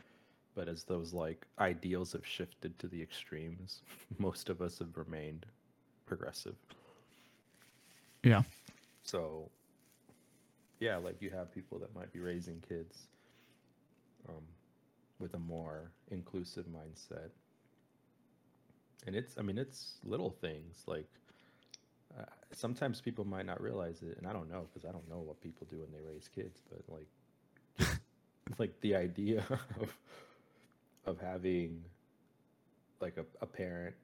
but 0.54 0.68
as 0.68 0.84
those 0.84 1.12
like 1.12 1.46
ideals 1.58 2.12
have 2.12 2.24
shifted 2.26 2.78
to 2.78 2.86
the 2.88 3.00
extremes 3.02 3.82
most 4.18 4.48
of 4.50 4.60
us 4.62 4.78
have 4.78 4.96
remained 4.96 5.46
progressive 6.06 6.54
Yeah. 8.22 8.42
so 9.02 9.50
yeah 10.80 10.96
like 10.96 11.20
you 11.20 11.30
have 11.30 11.52
people 11.52 11.78
that 11.78 11.94
might 11.94 12.12
be 12.12 12.20
raising 12.20 12.60
kids 12.68 13.08
um, 14.28 14.42
with 15.18 15.34
a 15.34 15.38
more 15.38 15.92
inclusive 16.10 16.66
mindset. 16.66 17.30
And 19.06 19.16
it's 19.16 19.36
i 19.38 19.42
mean 19.42 19.58
it's 19.58 19.98
little 20.04 20.30
things 20.30 20.82
like 20.86 21.08
uh, 22.18 22.24
sometimes 22.52 23.00
people 23.00 23.24
might 23.24 23.46
not 23.46 23.60
realize 23.60 24.02
it 24.02 24.16
and 24.18 24.26
i 24.26 24.32
don't 24.32 24.50
know 24.50 24.66
because 24.68 24.88
i 24.88 24.92
don't 24.92 25.08
know 25.08 25.18
what 25.18 25.40
people 25.40 25.66
do 25.70 25.80
when 25.80 25.90
they 25.92 26.00
raise 26.00 26.28
kids 26.28 26.62
but 26.68 26.82
like 26.88 27.88
like 28.58 28.80
the 28.80 28.94
idea 28.94 29.44
of 29.80 29.96
of 31.06 31.20
having 31.20 31.84
like 33.00 33.16
a, 33.16 33.24
a 33.40 33.46
parent 33.46 33.94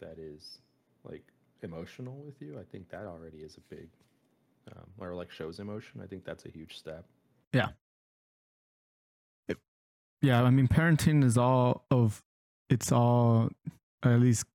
that 0.00 0.18
is 0.18 0.58
like 1.04 1.24
emotional 1.62 2.16
with 2.24 2.40
you 2.40 2.58
i 2.58 2.64
think 2.70 2.88
that 2.90 3.06
already 3.06 3.38
is 3.38 3.56
a 3.56 3.74
big 3.74 3.88
um, 4.72 4.86
or 4.98 5.14
like 5.14 5.30
shows 5.30 5.58
emotion 5.58 6.00
i 6.02 6.06
think 6.06 6.24
that's 6.24 6.44
a 6.46 6.50
huge 6.50 6.78
step. 6.78 7.04
Yeah, 7.52 7.68
I 10.22 10.50
mean, 10.50 10.68
parenting 10.68 11.24
is 11.24 11.36
all 11.36 11.84
of 11.90 12.22
it's 12.70 12.92
all 12.92 13.50
at 14.04 14.20
least 14.20 14.46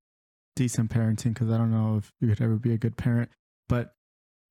decent 0.56 0.90
parenting 0.90 1.34
because 1.34 1.52
I 1.52 1.58
don't 1.58 1.72
know 1.72 1.98
if 1.98 2.12
you 2.20 2.30
could 2.30 2.42
ever 2.42 2.56
be 2.56 2.74
a 2.74 2.78
good 2.78 2.98
parent, 2.98 3.30
but 3.70 3.94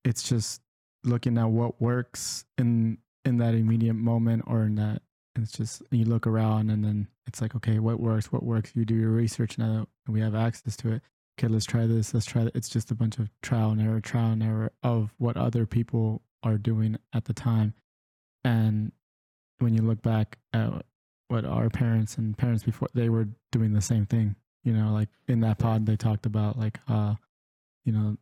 it's 0.05 0.23
just 0.23 0.61
looking 1.03 1.37
at 1.37 1.49
what 1.49 1.81
works 1.81 2.45
in 2.57 2.99
in 3.25 3.37
that 3.37 3.55
immediate 3.55 3.95
moment 3.95 4.43
or 4.47 4.63
in 4.63 4.75
that 4.75 5.01
it's 5.35 5.51
just 5.51 5.83
you 5.91 6.05
look 6.05 6.25
around 6.25 6.69
and 6.69 6.83
then 6.83 7.07
it's 7.27 7.41
like 7.41 7.55
okay 7.55 7.79
what 7.79 7.99
works 7.99 8.31
what 8.31 8.43
works? 8.43 8.71
You 8.75 8.85
do 8.85 8.95
your 8.95 9.11
research 9.11 9.57
now 9.57 9.87
that 10.05 10.11
we 10.11 10.21
have 10.21 10.35
access 10.35 10.75
to 10.77 10.93
it. 10.93 11.01
Okay 11.39 11.51
let's 11.51 11.65
try 11.65 11.87
this 11.87 12.13
let's 12.13 12.25
try 12.25 12.43
that. 12.43 12.55
It's 12.55 12.69
just 12.69 12.91
a 12.91 12.95
bunch 12.95 13.17
of 13.17 13.29
trial 13.41 13.71
and 13.71 13.81
error 13.81 14.01
trial 14.01 14.31
and 14.31 14.43
error 14.43 14.71
of 14.83 15.13
what 15.17 15.35
other 15.35 15.65
people 15.65 16.21
are 16.43 16.57
doing 16.57 16.97
at 17.13 17.25
the 17.25 17.33
time. 17.33 17.73
And 18.43 18.91
when 19.59 19.73
you 19.73 19.81
look 19.81 20.01
back 20.01 20.37
at 20.53 20.85
what 21.29 21.45
our 21.45 21.69
parents 21.69 22.17
and 22.17 22.37
parents 22.37 22.63
before 22.63 22.87
they 22.93 23.09
were 23.09 23.27
doing 23.51 23.73
the 23.73 23.81
same 23.81 24.05
thing 24.05 24.35
you 24.63 24.73
know 24.73 24.91
like 24.91 25.09
in 25.27 25.41
that 25.41 25.57
pod 25.57 25.85
they 25.85 25.95
talked 25.95 26.25
about 26.25 26.57
like 26.57 26.79
uh 26.87 27.15
you 27.85 27.91
know 27.91 28.17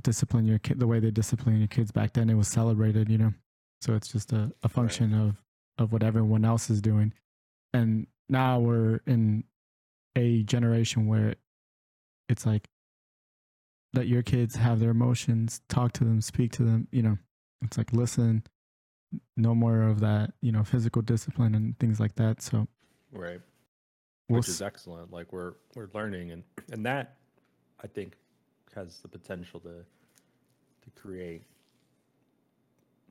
discipline 0.00 0.46
your 0.46 0.58
kid 0.58 0.78
the 0.78 0.86
way 0.86 1.00
they 1.00 1.10
discipline 1.10 1.58
your 1.58 1.68
kids 1.68 1.90
back 1.90 2.12
then 2.12 2.30
it 2.30 2.34
was 2.34 2.48
celebrated 2.48 3.08
you 3.08 3.18
know? 3.18 3.32
So 3.80 3.94
it's 3.94 4.08
just 4.08 4.32
a, 4.32 4.52
a 4.62 4.68
function 4.68 5.14
of 5.14 5.42
of 5.78 5.92
what 5.92 6.02
everyone 6.02 6.44
else 6.44 6.68
is 6.68 6.82
doing. 6.82 7.14
And 7.72 8.06
now 8.28 8.60
we're 8.60 9.00
in 9.06 9.44
a 10.16 10.42
generation 10.42 11.06
where 11.06 11.36
it's 12.28 12.44
like 12.44 12.68
let 13.94 14.06
your 14.06 14.22
kids 14.22 14.56
have 14.56 14.78
their 14.78 14.90
emotions 14.90 15.62
talk 15.68 15.92
to 15.92 16.04
them 16.04 16.20
speak 16.20 16.52
to 16.52 16.62
them 16.62 16.88
you 16.90 17.02
know? 17.02 17.18
It's 17.62 17.78
like 17.78 17.92
listen 17.92 18.44
no 19.36 19.54
more 19.54 19.82
of 19.82 20.00
that 20.00 20.32
you 20.40 20.52
know 20.52 20.62
physical 20.62 21.02
discipline 21.02 21.54
and 21.54 21.78
things 21.78 22.00
like 22.00 22.14
that 22.16 22.42
so. 22.42 22.66
Right. 23.12 23.40
We'll 24.28 24.38
which 24.38 24.48
is 24.48 24.62
excellent 24.62 25.12
like 25.12 25.32
we're 25.32 25.54
we're 25.74 25.88
learning 25.92 26.30
and 26.30 26.44
and 26.70 26.86
that 26.86 27.16
i 27.82 27.88
think 27.88 28.14
has 28.74 28.98
the 28.98 29.08
potential 29.08 29.60
to 29.60 29.84
to 30.82 30.90
create. 31.00 31.42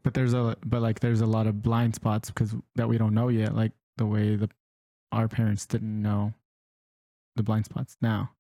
But 0.04 0.14
there's 0.14 0.34
a 0.34 0.56
but 0.66 0.82
like 0.82 1.00
there's 1.00 1.22
a 1.22 1.26
lot 1.26 1.48
of 1.48 1.62
blind 1.62 1.96
spots 1.96 2.30
because 2.30 2.56
that 2.76 2.88
we 2.88 2.98
don't 2.98 3.14
know 3.14 3.28
yet 3.28 3.56
like 3.56 3.74
the 3.98 4.06
way 4.06 4.36
the 4.36 4.50
our 5.12 5.28
parents 5.28 5.66
didn't 5.66 6.02
know 6.02 6.34
the 7.36 7.44
blind 7.44 7.66
spots 7.66 7.98
now. 8.02 8.32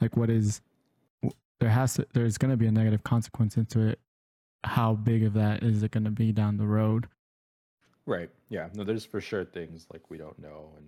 Like 0.00 0.16
what 0.16 0.30
is 0.30 0.60
there 1.60 1.70
has 1.70 1.94
to 1.94 2.06
there's 2.12 2.38
going 2.38 2.50
to 2.50 2.56
be 2.56 2.66
a 2.66 2.72
negative 2.72 3.02
consequence 3.04 3.56
into 3.56 3.80
it 3.80 3.98
how 4.64 4.94
big 4.94 5.24
of 5.24 5.34
that 5.34 5.62
is 5.62 5.82
it 5.82 5.90
going 5.90 6.04
to 6.04 6.10
be 6.10 6.32
down 6.32 6.56
the 6.56 6.66
road 6.66 7.08
right 8.06 8.30
yeah 8.48 8.68
no 8.74 8.84
there's 8.84 9.04
for 9.04 9.20
sure 9.20 9.44
things 9.44 9.86
like 9.92 10.10
we 10.10 10.18
don't 10.18 10.38
know 10.38 10.72
and 10.76 10.86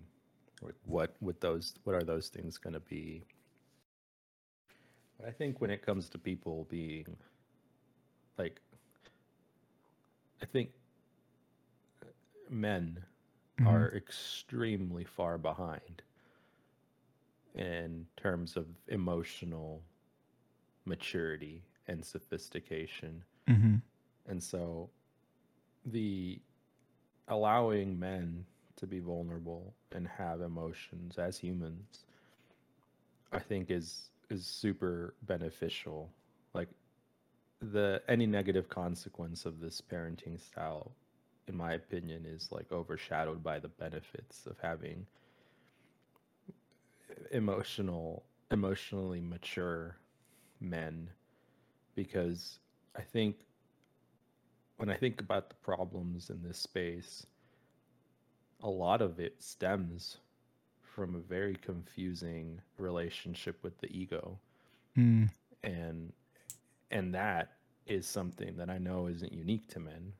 what 0.90 1.14
what 1.20 1.40
those 1.40 1.74
what 1.84 1.94
are 1.94 2.02
those 2.04 2.28
things 2.28 2.56
going 2.58 2.74
to 2.74 2.80
be 2.80 3.22
but 5.18 5.28
i 5.28 5.30
think 5.30 5.60
when 5.60 5.70
it 5.70 5.82
comes 5.84 6.08
to 6.08 6.18
people 6.18 6.66
being 6.70 7.16
like 8.38 8.60
i 10.42 10.46
think 10.46 10.70
men 12.50 13.04
Mhm. 13.60 13.66
are 13.68 13.88
extremely 13.96 15.04
far 15.04 15.38
behind 15.38 16.02
in 17.54 18.06
terms 18.16 18.56
of 18.56 18.66
emotional 18.88 19.82
maturity 20.84 21.62
and 21.86 22.04
sophistication. 22.04 23.24
Mhm. 23.48 23.82
And 24.26 24.42
so 24.42 24.90
the 25.86 26.40
allowing 27.28 27.98
men 27.98 28.46
to 28.76 28.86
be 28.86 29.00
vulnerable 29.00 29.74
and 29.92 30.08
have 30.08 30.40
emotions 30.40 31.18
as 31.18 31.38
humans 31.38 32.04
I 33.32 33.38
think 33.38 33.70
is 33.70 34.10
is 34.30 34.46
super 34.46 35.14
beneficial. 35.22 36.10
Like 36.54 36.68
the 37.60 38.02
any 38.08 38.26
negative 38.26 38.68
consequence 38.68 39.46
of 39.46 39.60
this 39.60 39.80
parenting 39.80 40.40
style 40.40 40.92
in 41.48 41.56
my 41.56 41.74
opinion 41.74 42.26
is 42.26 42.50
like 42.52 42.70
overshadowed 42.72 43.42
by 43.42 43.58
the 43.58 43.68
benefits 43.68 44.46
of 44.46 44.58
having 44.60 45.06
emotional 47.30 48.24
emotionally 48.50 49.20
mature 49.20 49.96
men 50.60 51.08
because 51.94 52.58
I 52.96 53.02
think 53.02 53.36
when 54.76 54.90
I 54.90 54.96
think 54.96 55.20
about 55.20 55.48
the 55.48 55.56
problems 55.56 56.30
in 56.30 56.42
this 56.42 56.58
space, 56.58 57.26
a 58.62 58.68
lot 58.68 59.02
of 59.02 59.20
it 59.20 59.42
stems 59.42 60.18
from 60.82 61.14
a 61.14 61.18
very 61.18 61.56
confusing 61.56 62.60
relationship 62.78 63.62
with 63.62 63.78
the 63.80 63.88
ego. 63.96 64.38
Mm. 64.96 65.30
And 65.62 66.12
and 66.90 67.14
that 67.14 67.52
is 67.86 68.06
something 68.06 68.56
that 68.56 68.70
I 68.70 68.78
know 68.78 69.06
isn't 69.06 69.32
unique 69.32 69.68
to 69.68 69.80
men. 69.80 70.12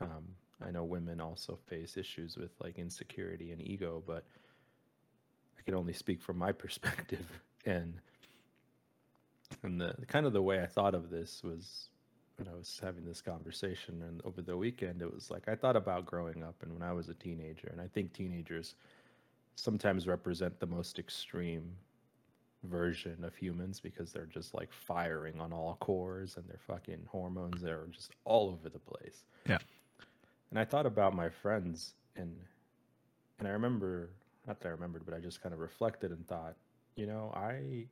Um, 0.00 0.24
I 0.64 0.70
know 0.70 0.84
women 0.84 1.20
also 1.20 1.58
face 1.66 1.96
issues 1.96 2.36
with 2.36 2.50
like 2.60 2.78
insecurity 2.78 3.52
and 3.52 3.60
ego, 3.60 4.02
but 4.06 4.24
I 5.58 5.62
can 5.62 5.74
only 5.74 5.92
speak 5.92 6.22
from 6.22 6.38
my 6.38 6.52
perspective. 6.64 7.26
And 7.66 7.94
and 9.62 9.80
the 9.80 9.94
kind 10.06 10.26
of 10.26 10.32
the 10.32 10.42
way 10.42 10.62
I 10.62 10.66
thought 10.66 10.94
of 10.94 11.10
this 11.10 11.42
was 11.42 11.90
when 12.36 12.48
I 12.48 12.54
was 12.54 12.78
having 12.82 13.04
this 13.04 13.20
conversation 13.20 14.02
and 14.02 14.20
over 14.24 14.42
the 14.42 14.56
weekend 14.56 15.02
it 15.02 15.12
was 15.12 15.30
like 15.30 15.48
I 15.48 15.54
thought 15.54 15.76
about 15.76 16.06
growing 16.06 16.42
up 16.42 16.54
and 16.62 16.72
when 16.72 16.82
I 16.82 16.92
was 16.92 17.08
a 17.08 17.14
teenager 17.14 17.68
and 17.72 17.80
I 17.80 17.88
think 17.88 18.12
teenagers 18.12 18.74
sometimes 19.56 20.06
represent 20.06 20.60
the 20.60 20.66
most 20.66 20.98
extreme 20.98 21.72
version 22.64 23.24
of 23.24 23.34
humans 23.34 23.80
because 23.80 24.12
they're 24.12 24.26
just 24.26 24.54
like 24.54 24.72
firing 24.72 25.40
on 25.40 25.52
all 25.52 25.76
cores 25.80 26.36
and 26.36 26.48
their 26.48 26.60
fucking 26.66 27.00
hormones 27.08 27.64
are 27.64 27.88
just 27.92 28.12
all 28.24 28.50
over 28.50 28.68
the 28.68 28.78
place. 28.78 29.24
Yeah. 29.48 29.58
And 30.50 30.58
I 30.58 30.64
thought 30.64 30.86
about 30.86 31.14
my 31.14 31.28
friends 31.28 31.94
and 32.16 32.36
and 33.38 33.46
I 33.46 33.52
remember 33.52 34.10
not 34.46 34.60
that 34.60 34.68
I 34.68 34.70
remembered, 34.72 35.04
but 35.04 35.14
I 35.14 35.20
just 35.20 35.42
kind 35.42 35.52
of 35.52 35.60
reflected 35.60 36.10
and 36.10 36.26
thought, 36.26 36.56
you 36.96 37.06
know, 37.06 37.32
I 37.36 37.86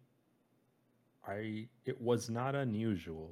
I 1.26 1.68
it 1.84 2.00
was 2.00 2.30
not 2.30 2.54
unusual 2.54 3.30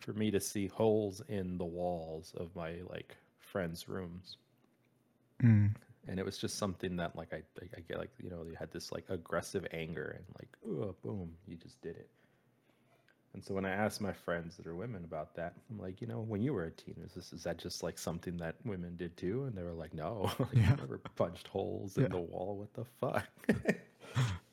for 0.00 0.12
me 0.12 0.30
to 0.30 0.40
see 0.40 0.66
holes 0.66 1.22
in 1.28 1.58
the 1.58 1.64
walls 1.64 2.34
of 2.36 2.54
my 2.54 2.76
like 2.88 3.16
friends' 3.38 3.88
rooms. 3.88 4.36
Mm. 5.42 5.74
And 6.08 6.20
it 6.20 6.24
was 6.24 6.38
just 6.38 6.56
something 6.58 6.96
that 6.96 7.16
like 7.16 7.32
I 7.32 7.42
I, 7.60 7.66
I 7.76 7.80
get 7.80 7.98
like, 7.98 8.10
you 8.22 8.30
know, 8.30 8.44
they 8.44 8.54
had 8.54 8.70
this 8.70 8.92
like 8.92 9.04
aggressive 9.10 9.66
anger 9.72 10.14
and 10.16 10.24
like, 10.38 10.48
oh 10.66 10.94
boom, 11.02 11.32
you 11.46 11.56
just 11.56 11.80
did 11.82 11.96
it. 11.96 12.08
And 13.34 13.44
so 13.44 13.54
when 13.54 13.66
I 13.66 13.70
asked 13.70 14.00
my 14.00 14.12
friends 14.12 14.56
that 14.56 14.66
are 14.66 14.74
women 14.74 15.04
about 15.04 15.34
that, 15.34 15.54
I'm 15.70 15.78
like, 15.78 16.00
you 16.00 16.06
know, 16.06 16.20
when 16.20 16.40
you 16.40 16.54
were 16.54 16.64
a 16.64 16.70
teen, 16.70 16.96
is 17.04 17.12
this 17.14 17.32
is 17.32 17.42
that 17.44 17.58
just 17.58 17.82
like 17.82 17.98
something 17.98 18.36
that 18.38 18.56
women 18.64 18.96
did 18.96 19.16
too? 19.16 19.44
And 19.44 19.54
they 19.56 19.62
were 19.62 19.74
like, 19.74 19.92
no, 19.94 20.30
like, 20.38 20.48
Yeah. 20.54 20.72
I 20.72 20.76
never 20.76 20.98
punched 21.16 21.48
holes 21.48 21.98
Yeah. 21.98 22.06
in 22.06 22.10
the 22.12 22.18
wall. 22.18 22.56
What 22.58 22.72
the 22.74 22.84
fuck? 22.84 23.26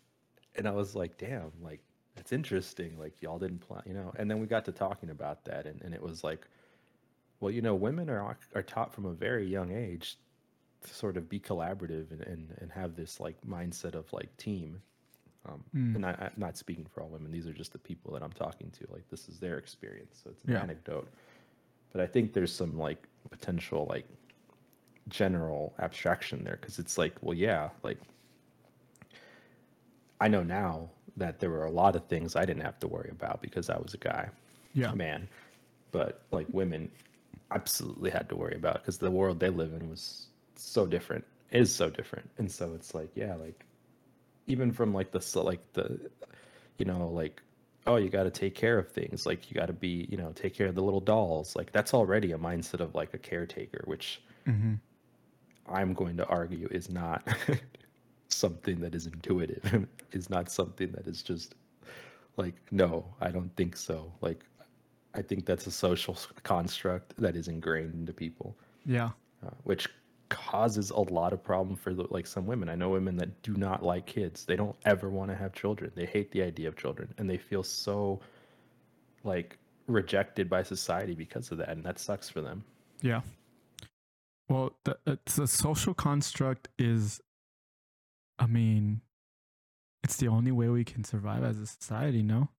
and 0.63 0.69
I 0.69 0.71
was 0.77 0.95
like, 0.95 1.17
damn, 1.17 1.51
like 1.61 1.81
that's 2.15 2.31
interesting. 2.31 2.97
Like 2.97 3.21
y'all 3.21 3.37
didn't 3.37 3.59
plan, 3.59 3.81
you 3.85 3.93
know. 3.93 4.13
And 4.15 4.31
then 4.31 4.39
we 4.39 4.47
got 4.47 4.63
to 4.65 4.71
talking 4.71 5.09
about 5.09 5.43
that, 5.43 5.65
and, 5.65 5.81
and 5.81 5.93
it 5.93 6.01
was 6.01 6.23
like, 6.23 6.47
well, 7.41 7.51
you 7.51 7.61
know, 7.61 7.75
women 7.75 8.09
are 8.09 8.37
are 8.55 8.61
taught 8.63 8.93
from 8.93 9.05
a 9.05 9.11
very 9.13 9.45
young 9.45 9.71
age 9.73 10.17
to 10.83 10.93
sort 10.93 11.17
of 11.17 11.27
be 11.27 11.37
collaborative 11.37 12.11
and 12.11 12.21
and, 12.21 12.55
and 12.61 12.71
have 12.71 12.95
this 12.95 13.19
like 13.19 13.35
mindset 13.45 13.93
of 13.95 14.11
like 14.13 14.35
team. 14.37 14.81
Um, 15.45 15.61
Mm. 15.75 15.95
And 15.95 16.05
I, 16.05 16.11
I'm 16.11 16.31
not 16.37 16.55
speaking 16.55 16.85
for 16.85 17.01
all 17.03 17.09
women; 17.09 17.29
these 17.29 17.45
are 17.47 17.51
just 17.53 17.73
the 17.73 17.79
people 17.79 18.13
that 18.13 18.23
I'm 18.23 18.31
talking 18.31 18.71
to. 18.71 18.87
Like 18.89 19.03
this 19.09 19.27
is 19.27 19.39
their 19.39 19.57
experience, 19.57 20.21
so 20.23 20.29
it's 20.29 20.45
an 20.45 20.53
Yeah. 20.53 20.61
anecdote. 20.61 21.09
But 21.91 21.99
I 21.99 22.07
think 22.07 22.31
there's 22.31 22.53
some 22.53 22.77
like 22.77 23.05
potential 23.29 23.85
like 23.89 24.07
general 25.09 25.73
abstraction 25.79 26.43
there 26.45 26.57
because 26.61 26.79
it's 26.79 26.97
like, 26.97 27.13
well, 27.21 27.33
yeah, 27.37 27.69
like 27.83 27.97
I 30.23 30.29
know 30.29 30.43
now 30.43 30.89
that 31.17 31.39
there 31.39 31.49
were 31.49 31.65
a 31.65 31.71
lot 31.71 31.95
of 31.95 32.05
things 32.07 32.35
I 32.35 32.45
didn't 32.45 32.63
have 32.63 32.79
to 32.79 32.87
worry 32.87 33.09
about 33.11 33.41
because 33.41 33.69
I 33.69 33.77
was 33.77 33.93
a 33.93 33.97
guy, 33.97 34.29
Yeah. 34.73 34.91
a 34.91 34.95
man. 34.95 35.27
But 35.91 36.21
like 36.31 36.47
women, 36.51 36.91
absolutely 37.51 38.09
had 38.11 38.29
to 38.29 38.35
worry 38.35 38.55
about 38.55 38.75
because 38.81 38.97
the 38.99 39.11
world 39.11 39.39
they 39.39 39.49
live 39.49 39.73
in 39.73 39.89
was 39.89 40.27
so 40.55 40.85
different, 40.87 41.25
is 41.51 41.73
so 41.73 41.89
different, 41.89 42.29
and 42.37 42.51
so 42.51 42.73
it's 42.73 42.95
like, 42.95 43.11
yeah, 43.15 43.35
like 43.35 43.65
even 44.47 44.71
from 44.71 44.93
like 44.93 45.11
the 45.11 45.41
like 45.43 45.73
the, 45.73 46.09
you 46.77 46.85
know, 46.85 47.09
like 47.09 47.41
oh, 47.87 47.97
you 47.97 48.09
got 48.09 48.23
to 48.23 48.31
take 48.31 48.55
care 48.55 48.79
of 48.79 48.89
things, 48.91 49.25
like 49.25 49.51
you 49.51 49.55
got 49.55 49.67
to 49.67 49.73
be, 49.73 50.07
you 50.09 50.17
know, 50.17 50.31
take 50.33 50.55
care 50.55 50.67
of 50.67 50.75
the 50.75 50.83
little 50.83 51.01
dolls, 51.01 51.55
like 51.55 51.71
that's 51.73 51.93
already 51.93 52.31
a 52.31 52.37
mindset 52.37 52.79
of 52.79 52.95
like 52.95 53.13
a 53.13 53.17
caretaker, 53.17 53.83
which 53.85 54.21
hmm 54.45 54.75
I'm 55.67 55.93
going 55.93 56.17
to 56.17 56.25
argue 56.27 56.67
is 56.71 56.89
not 56.89 57.27
something 58.29 58.79
that 58.81 58.95
is 58.95 59.05
intuitive, 59.07 59.87
is 60.11 60.29
not 60.29 60.51
something 60.51 60.91
that 60.93 61.07
is 61.07 61.21
just 61.23 61.55
like, 62.37 62.55
no, 62.71 63.05
I 63.21 63.29
don't 63.29 63.55
think 63.55 63.75
so. 63.77 64.11
Like, 64.21 64.43
I 65.13 65.21
think 65.21 65.45
that's 65.45 65.67
a 65.67 65.71
social 65.71 66.17
construct 66.43 67.13
that 67.17 67.35
is 67.35 67.47
ingrained 67.47 67.93
into 67.93 68.13
people, 68.13 68.55
Yeah. 68.85 69.11
uh, 69.45 69.51
which 69.63 69.87
causes 70.29 70.89
a 70.89 70.99
lot 70.99 71.31
of 71.31 71.43
problem 71.43 71.75
for 71.75 71.93
the, 71.93 72.07
like 72.09 72.25
some 72.25 72.47
women. 72.47 72.67
I 72.69 72.73
know 72.75 72.89
women 72.89 73.15
that 73.17 73.39
do 73.43 73.53
not 73.53 73.83
like 73.83 74.07
kids. 74.07 74.45
They 74.45 74.55
don't 74.55 74.75
ever 74.85 75.09
want 75.11 75.29
to 75.29 75.35
have 75.35 75.53
children. 75.53 75.91
They 75.93 76.07
hate 76.07 76.31
the 76.31 76.41
idea 76.41 76.67
of 76.67 76.75
children 76.75 77.13
and 77.19 77.29
they 77.29 77.37
feel 77.37 77.61
so 77.61 78.19
like 79.23 79.59
rejected 79.85 80.49
by 80.49 80.63
society 80.63 81.13
because 81.13 81.51
of 81.51 81.59
that. 81.59 81.69
And 81.69 81.83
that 81.83 81.99
sucks 81.99 82.29
for 82.29 82.41
them. 82.41 82.63
Yeah. 83.01 83.21
Well, 84.49 84.73
the, 84.85 84.97
it's 85.05 85.37
a 85.37 85.45
social 85.47 85.93
construct 85.93 86.69
is, 86.79 87.21
I 88.39 88.45
mean, 88.47 89.01
it's 90.03 90.17
the 90.17 90.27
only 90.27 90.51
way 90.51 90.69
we 90.69 90.83
can 90.83 91.03
survive 91.03 91.43
as 91.43 91.59
a 91.59 91.65
society, 91.67 92.23
no? 92.23 92.49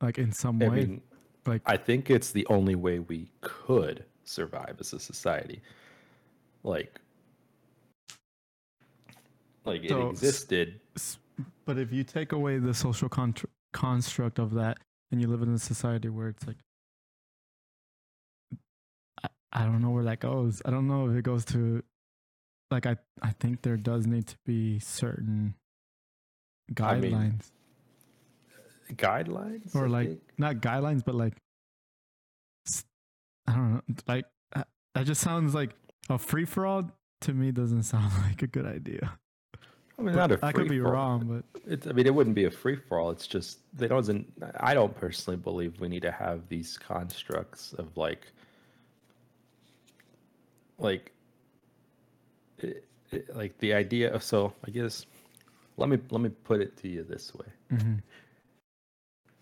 Like 0.00 0.18
in 0.18 0.32
some 0.32 0.60
I 0.62 0.68
way. 0.68 0.76
mean, 0.76 1.02
like- 1.46 1.62
I 1.66 1.76
think 1.76 2.10
it's 2.10 2.30
the 2.32 2.46
only 2.46 2.74
way 2.74 2.98
we 2.98 3.30
could 3.40 4.04
survive 4.24 4.76
as 4.80 4.92
a 4.92 5.00
society. 5.00 5.60
Like, 6.64 7.00
like 9.64 9.84
it 9.84 9.90
So, 9.90 10.10
existed. 10.10 10.80
But 11.64 11.78
if 11.78 11.92
you 11.92 12.02
take 12.04 12.32
away 12.32 12.58
the 12.58 12.74
social 12.74 13.08
contr 13.08 13.44
construct 13.72 14.38
of 14.38 14.54
that 14.54 14.78
and 15.12 15.20
you 15.20 15.28
live 15.28 15.42
in 15.42 15.52
a 15.52 15.58
society 15.58 16.08
where 16.08 16.28
it's 16.28 16.46
like 16.46 16.56
I, 19.22 19.28
I 19.52 19.64
don't 19.64 19.82
know 19.82 19.90
where 19.90 20.04
that 20.04 20.20
goes 20.20 20.62
i 20.64 20.70
don't 20.70 20.88
know 20.88 21.06
if 21.10 21.14
it 21.16 21.22
goes 21.22 21.44
to 21.46 21.82
like 22.70 22.86
i 22.86 22.96
i 23.22 23.30
think 23.40 23.62
there 23.62 23.76
does 23.76 24.06
need 24.06 24.26
to 24.26 24.36
be 24.44 24.78
certain 24.78 25.54
I 26.80 26.96
mean, 26.96 27.12
guidelines 27.12 27.50
guidelines 28.92 29.74
or 29.74 29.88
like 29.88 30.18
not 30.36 30.56
guidelines 30.56 31.04
but 31.04 31.14
like 31.14 31.34
I 33.46 33.52
don't 33.52 33.72
know 33.74 33.82
like 34.06 34.26
uh, 34.54 34.64
that 34.94 35.06
just 35.06 35.20
sounds 35.22 35.54
like 35.54 35.70
a 36.10 36.18
free 36.18 36.44
for 36.44 36.66
all 36.66 36.90
to 37.22 37.32
me 37.32 37.50
doesn't 37.50 37.82
sound 37.84 38.12
like 38.26 38.42
a 38.42 38.46
good 38.46 38.66
idea 38.66 39.18
I 39.98 40.02
mean, 40.02 40.14
But 40.14 40.28
not 40.28 40.32
a 40.32 40.46
i 40.46 40.52
could 40.52 40.68
be 40.68 40.80
wrong 40.80 41.26
but 41.26 41.60
It's, 41.68 41.86
I 41.86 41.92
mean, 41.92 42.06
it 42.06 42.14
wouldn't 42.14 42.34
be 42.34 42.44
a 42.44 42.50
free 42.50 42.76
for 42.76 42.98
all. 42.98 43.10
It's 43.10 43.26
just 43.26 43.58
they 43.76 43.88
doesn't. 43.88 44.26
I 44.58 44.72
don't 44.72 44.96
personally 44.96 45.36
believe 45.36 45.80
we 45.80 45.88
need 45.88 46.02
to 46.02 46.10
have 46.10 46.48
these 46.48 46.78
constructs 46.78 47.74
of 47.74 47.94
like, 47.96 48.26
like, 50.78 51.12
it, 52.58 52.84
it- 53.10 53.36
like 53.36 53.56
the 53.58 53.72
idea 53.74 54.12
of. 54.12 54.22
So 54.22 54.52
I 54.66 54.70
guess 54.70 55.06
let 55.76 55.88
me 55.88 55.98
let 56.10 56.20
me 56.20 56.28
put 56.30 56.60
it 56.60 56.76
to 56.78 56.88
you 56.88 57.02
this 57.04 57.34
way. 57.34 57.46
mhm, 57.72 58.02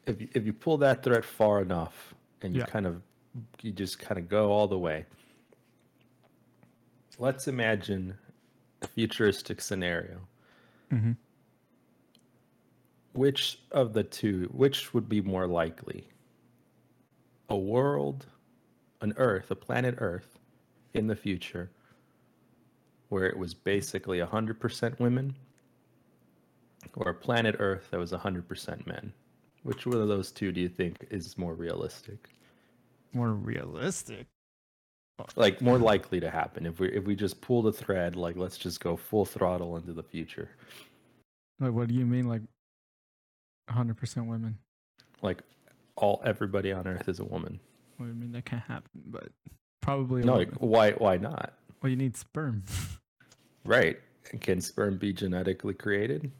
if 0.06 0.20
you, 0.20 0.28
if 0.34 0.46
you 0.46 0.52
pull 0.52 0.76
that 0.78 1.02
thread 1.02 1.24
far 1.24 1.60
enough 1.62 2.14
and 2.42 2.54
you 2.54 2.60
Yeah. 2.60 2.66
kind 2.66 2.86
of 2.86 3.02
you 3.62 3.72
just 3.72 3.98
kind 3.98 4.18
of 4.18 4.28
go 4.28 4.50
all 4.50 4.66
the 4.68 4.78
way 4.78 5.04
let's 7.18 7.48
imagine 7.48 8.14
a 8.82 8.86
futuristic 8.86 9.60
scenario 9.60 10.18
Mm-hmm. 10.92 11.12
which 13.14 13.58
of 13.72 13.92
the 13.92 14.02
two 14.04 14.48
which 14.52 14.94
would 14.94 15.08
be 15.08 15.20
more 15.20 15.46
likely 15.46 16.08
a 17.48 17.56
world 17.56 18.26
an 19.00 19.12
earth 19.16 19.50
a 19.50 19.54
planet 19.56 19.94
earth 19.98 20.38
in 20.94 21.06
the 21.06 21.16
future 21.16 21.70
where 23.08 23.26
it 23.26 23.38
was 23.38 23.54
basically 23.54 24.18
100% 24.18 24.98
women 25.00 25.34
or 26.94 27.10
a 27.10 27.14
planet 27.14 27.56
earth 27.58 27.88
that 27.90 27.98
was 28.00 28.12
100% 28.12 28.86
men? 28.86 29.12
Which 29.62 29.86
one 29.86 30.00
of 30.00 30.08
those 30.08 30.30
two 30.30 30.52
do 30.52 30.60
you 30.60 30.68
think 30.68 31.06
is 31.10 31.36
more 31.36 31.54
realistic? 31.54 32.28
More 33.12 33.32
realistic? 33.32 34.26
Like 35.34 35.62
more 35.62 35.78
likely 35.78 36.20
to 36.20 36.30
happen. 36.30 36.66
If 36.66 36.78
we 36.78 36.92
if 36.92 37.04
we 37.04 37.16
just 37.16 37.40
pull 37.40 37.62
the 37.62 37.72
thread 37.72 38.16
like 38.16 38.36
let's 38.36 38.58
just 38.58 38.80
go 38.80 38.96
full 38.96 39.24
throttle 39.24 39.76
into 39.78 39.94
the 39.94 40.02
future. 40.02 40.50
Like, 41.58 41.72
what 41.72 41.88
do 41.88 41.94
you 41.94 42.04
mean, 42.04 42.28
like, 42.28 42.42
hundred 43.70 43.96
percent 43.96 44.26
women? 44.26 44.58
like 45.22 45.42
all 45.96 46.22
everybody 46.24 46.72
on 46.72 46.86
earth 46.86 47.08
is 47.08 47.20
a 47.20 47.24
woman. 47.24 47.58
Do 47.98 48.06
you 48.06 48.14
mean 48.14 48.32
that 48.32 48.44
can't 48.44 48.62
happen? 48.62 49.02
But 49.06 49.28
probably. 49.80 50.22
no 50.22 50.34
like 50.34 50.52
why 50.58 50.92
why 50.92 51.16
not 51.16 51.54
well, 51.82 51.90
you 51.90 51.96
need 51.96 52.16
sperm. 52.16 52.62
right 53.64 53.98
can 54.40 54.60
sperm 54.60 54.98
be 54.98 55.12
genetically 55.12 55.74
created 55.74 56.30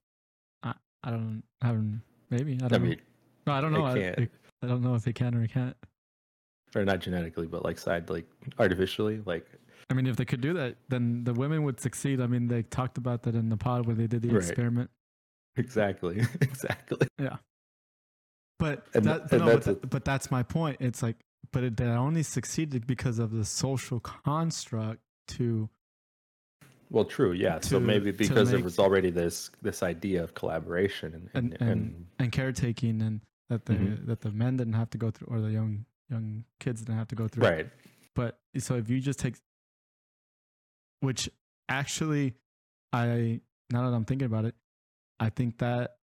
I 0.62 0.74
I 1.04 1.10
don't. 1.10 1.42
I 1.62 1.68
don't. 1.68 2.00
Maybe. 2.30 2.58
I 2.60 2.64
i 2.64 2.68
don't 2.68 2.82
know. 2.82 2.88
mean 2.88 3.00
No, 3.46 3.52
I 3.52 3.60
don't 3.60 3.72
know. 3.72 3.84
I. 3.84 3.94
I, 3.98 4.28
I 4.62 4.66
don't 4.66 4.82
know 4.82 4.94
if 4.96 5.06
it 5.06 5.14
can 5.14 5.34
or 5.36 5.46
can't. 5.46 5.76
or 6.74 6.84
not 6.84 6.98
genetically 7.00 7.46
but 7.46 7.64
like 7.64 7.78
side 7.78 8.10
like 8.10 8.26
artificially 8.58 9.22
like 9.24 9.46
I 9.88 9.94
mean, 9.94 10.08
if 10.08 10.16
they 10.16 10.24
could 10.24 10.40
do 10.40 10.52
that, 10.54 10.74
then 10.88 11.22
the 11.22 11.32
women 11.32 11.62
would 11.62 11.78
succeed. 11.78 12.20
I 12.20 12.26
mean, 12.26 12.48
they 12.48 12.62
talked 12.64 12.98
about 12.98 13.22
that 13.22 13.36
in 13.36 13.50
the 13.50 13.56
pod 13.56 13.86
where 13.86 13.94
they 13.94 14.08
did 14.08 14.22
the 14.22 14.30
Right. 14.30 14.38
experiment. 14.38 14.90
exactly 15.56 16.18
exactly 16.40 17.06
Yeah. 17.20 17.36
But 18.58 18.86
And 18.94 19.04
that, 19.04 19.30
th- 19.30 19.32
and 19.32 19.40
no, 19.40 19.46
but, 19.46 19.64
that's 19.64 19.66
a- 19.84 19.86
but 19.86 20.04
that's 20.04 20.30
my 20.32 20.42
point. 20.42 20.78
It's 20.80 21.02
like, 21.04 21.16
but 21.52 21.62
it, 21.62 21.76
they 21.76 21.84
only 21.86 22.24
succeeded 22.24 22.86
because 22.86 23.18
of 23.20 23.30
the 23.30 23.44
social 23.44 24.00
construct 24.00 24.98
to 25.28 25.68
well 26.90 27.04
true 27.04 27.32
yeah 27.32 27.58
so 27.60 27.80
maybe 27.80 28.12
to 28.12 28.18
because 28.18 28.50
there 28.50 28.60
was 28.62 28.78
already 28.78 29.10
this 29.10 29.50
this 29.62 29.82
idea 29.82 30.22
of 30.22 30.34
collaboration 30.34 31.14
and 31.14 31.30
and, 31.34 31.56
And- 31.60 31.70
and- 31.70 32.06
and 32.18 32.32
caretaking, 32.32 33.02
and 33.02 33.20
that 33.48 33.64
the 33.66 33.74
Mhm. 33.74 34.06
that 34.06 34.20
the 34.20 34.30
men 34.32 34.56
didn't 34.56 34.72
have 34.74 34.90
to 34.90 34.98
go 34.98 35.10
through, 35.10 35.28
or 35.28 35.40
the 35.40 35.50
young 35.50 35.84
young 36.08 36.44
kids 36.60 36.80
didn't 36.82 36.96
have 36.98 37.08
to 37.08 37.14
go 37.16 37.28
through. 37.28 37.44
right 37.44 37.70
But 38.14 38.38
so 38.58 38.76
if 38.76 38.88
you 38.88 39.00
just 39.00 39.18
take, 39.18 39.36
which 41.00 41.28
actually, 41.68 42.34
I 42.92 43.40
now 43.70 43.88
that 43.90 43.94
I'm 43.96 44.04
thinking 44.04 44.26
about 44.26 44.44
it, 44.44 44.54
I 45.20 45.28
think 45.30 45.58
that 45.58 45.98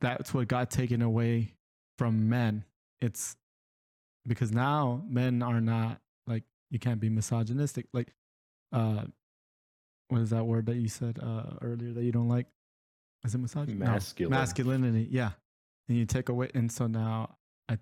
that's 0.00 0.34
what 0.34 0.48
got 0.48 0.70
taken 0.70 1.00
away 1.02 1.54
from 1.98 2.28
men. 2.28 2.64
It's 3.00 3.36
because 4.26 4.52
now 4.52 5.04
men 5.08 5.42
are 5.42 5.60
not 5.60 6.00
like 6.26 6.44
you 6.70 6.78
can't 6.78 7.00
be 7.00 7.08
misogynistic. 7.08 7.86
Like, 7.92 8.12
uh, 8.74 9.04
what 10.08 10.20
is 10.20 10.30
that 10.30 10.44
word 10.44 10.66
that 10.66 10.76
you 10.76 10.88
said 10.88 11.18
uh, 11.22 11.56
earlier 11.62 11.92
that 11.92 12.04
you 12.04 12.12
don't 12.12 12.28
like? 12.28 12.46
Is 13.24 13.34
it 13.34 13.38
misogyny? 13.38 13.78
No. 13.78 13.86
Masculine. 13.86 14.30
masculinity. 14.30 15.08
Yeah, 15.10 15.30
and 15.88 15.96
you 15.96 16.04
take 16.04 16.28
away, 16.28 16.50
and 16.54 16.70
so 16.70 16.86
now 16.86 17.36
I, 17.68 17.78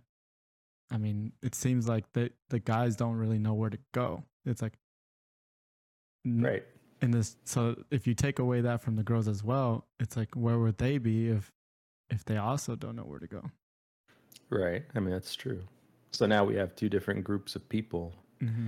I 0.90 0.98
mean, 0.98 1.32
it 1.42 1.54
seems 1.54 1.88
like 1.88 2.04
the 2.12 2.30
the 2.50 2.60
guys 2.60 2.96
don't 2.96 3.16
really 3.16 3.38
know 3.38 3.54
where 3.54 3.70
to 3.70 3.78
go. 3.92 4.24
It's 4.44 4.62
like, 4.62 4.74
Right. 6.24 6.64
And 7.00 7.12
this 7.12 7.36
so 7.44 7.76
if 7.90 8.06
you 8.06 8.14
take 8.14 8.38
away 8.38 8.60
that 8.60 8.80
from 8.80 8.96
the 8.96 9.02
girls 9.02 9.26
as 9.26 9.42
well 9.42 9.86
it's 9.98 10.16
like 10.16 10.34
where 10.34 10.58
would 10.58 10.78
they 10.78 10.98
be 10.98 11.28
if 11.28 11.50
if 12.10 12.24
they 12.24 12.36
also 12.36 12.76
don't 12.76 12.96
know 12.96 13.02
where 13.02 13.18
to 13.18 13.26
go 13.26 13.42
Right. 14.50 14.84
I 14.94 15.00
mean, 15.00 15.12
that's 15.12 15.34
true. 15.34 15.62
So 16.10 16.26
now 16.26 16.44
we 16.44 16.56
have 16.56 16.76
two 16.76 16.90
different 16.90 17.24
groups 17.24 17.56
of 17.56 17.66
people 17.70 18.12
mm-hmm. 18.42 18.66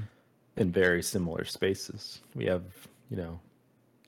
In 0.57 0.71
very 0.71 1.03
similar 1.03 1.45
spaces. 1.45 2.21
We 2.35 2.47
have, 2.47 2.63
you 3.11 3.17
know, 3.17 3.41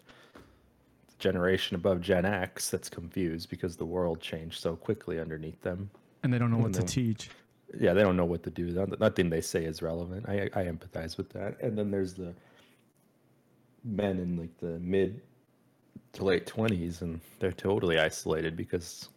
the 0.05 1.15
generation 1.19 1.75
above 1.75 2.01
Gen 2.01 2.25
X 2.25 2.71
that's 2.71 2.89
confused 2.89 3.51
because 3.51 3.77
the 3.77 3.85
world 3.87 4.21
changed 4.21 4.61
so 4.61 4.77
quickly 4.77 5.19
underneath 5.21 5.61
them. 5.63 5.91
and 6.23 6.33
they 6.33 6.39
don't 6.39 6.51
know 6.51 6.59
what 6.59 6.73
to 6.75 6.83
teach 6.83 7.31
Yeah, 7.79 7.93
they 7.95 8.03
don't 8.03 8.17
know 8.17 8.25
what 8.25 8.43
to 8.45 8.51
do. 8.51 8.87
Nothing 9.01 9.29
they 9.29 9.41
say 9.41 9.65
is 9.65 9.83
relevant. 9.83 10.29
I 10.29 10.49
I 10.55 10.65
empathize 10.65 11.17
with 11.17 11.29
that. 11.31 11.61
And 11.61 11.77
then 11.77 11.91
there's 11.91 12.15
the 12.15 12.33
men 13.85 14.19
in 14.19 14.37
like 14.37 14.57
the 14.59 14.79
mid 14.79 15.21
to 16.13 16.25
late 16.25 16.47
twenties, 16.47 17.03
and 17.03 17.21
they're 17.41 17.53
totally 17.53 17.99
isolated 17.99 18.57
because 18.57 19.09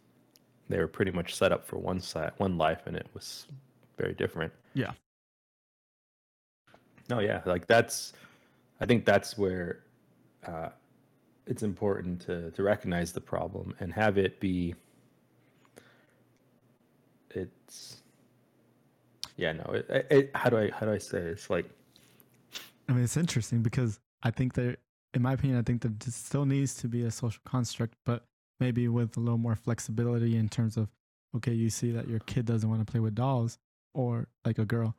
they 0.68 0.78
were 0.78 0.88
pretty 0.88 1.10
much 1.12 1.34
set 1.34 1.52
up 1.52 1.64
for 1.66 1.78
one 1.78 2.00
side, 2.00 2.32
one 2.38 2.58
life, 2.58 2.82
and 2.86 2.96
it 2.96 3.06
was 3.14 3.46
very 3.96 4.14
different. 4.14 4.52
Yeah. 4.74 4.92
No, 7.10 7.18
yeah, 7.18 7.42
like 7.44 7.66
that's. 7.66 8.12
I 8.80 8.86
think 8.86 9.04
that's 9.04 9.36
where 9.36 9.80
uh, 10.46 10.70
it's 11.46 11.62
important 11.62 12.20
to 12.22 12.50
to 12.52 12.62
recognize 12.62 13.12
the 13.12 13.20
problem 13.20 13.74
and 13.80 13.92
have 13.92 14.16
it 14.16 14.40
be. 14.40 14.74
It's. 17.30 18.02
Yeah, 19.36 19.52
no. 19.52 19.64
It, 19.74 20.06
it, 20.10 20.30
how 20.34 20.48
do 20.48 20.58
I 20.58 20.70
how 20.70 20.86
do 20.86 20.92
I 20.92 20.98
say 20.98 21.18
it? 21.18 21.26
it's 21.26 21.50
like 21.50 21.66
i 22.90 22.92
mean 22.92 23.04
it's 23.04 23.16
interesting 23.16 23.62
because 23.62 24.00
i 24.22 24.30
think 24.30 24.54
there 24.54 24.76
in 25.14 25.22
my 25.22 25.32
opinion 25.32 25.58
i 25.58 25.62
think 25.62 25.80
there 25.80 25.92
still 26.10 26.44
needs 26.44 26.74
to 26.74 26.88
be 26.88 27.04
a 27.04 27.10
social 27.10 27.40
construct 27.44 27.94
but 28.04 28.24
maybe 28.58 28.88
with 28.88 29.16
a 29.16 29.20
little 29.20 29.38
more 29.38 29.54
flexibility 29.54 30.36
in 30.36 30.48
terms 30.48 30.76
of 30.76 30.88
okay 31.34 31.52
you 31.52 31.70
see 31.70 31.92
that 31.92 32.08
your 32.08 32.18
kid 32.20 32.44
doesn't 32.44 32.68
want 32.68 32.84
to 32.84 32.90
play 32.90 33.00
with 33.00 33.14
dolls 33.14 33.58
or 33.94 34.28
like 34.44 34.58
a 34.58 34.64
girl 34.64 34.94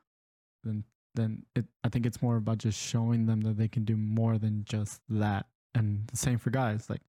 then 0.63 0.83
then 1.15 1.43
it 1.55 1.65
i 1.83 1.89
think 1.89 2.05
it's 2.05 2.21
more 2.21 2.37
about 2.37 2.57
just 2.57 2.79
showing 2.79 3.25
them 3.25 3.41
that 3.41 3.57
they 3.57 3.67
can 3.67 3.83
do 3.83 3.97
more 3.97 4.37
than 4.37 4.63
just 4.65 5.01
that 5.09 5.45
and 5.75 6.07
the 6.07 6.17
same 6.17 6.37
for 6.37 6.49
guys 6.49 6.89
like 6.89 7.01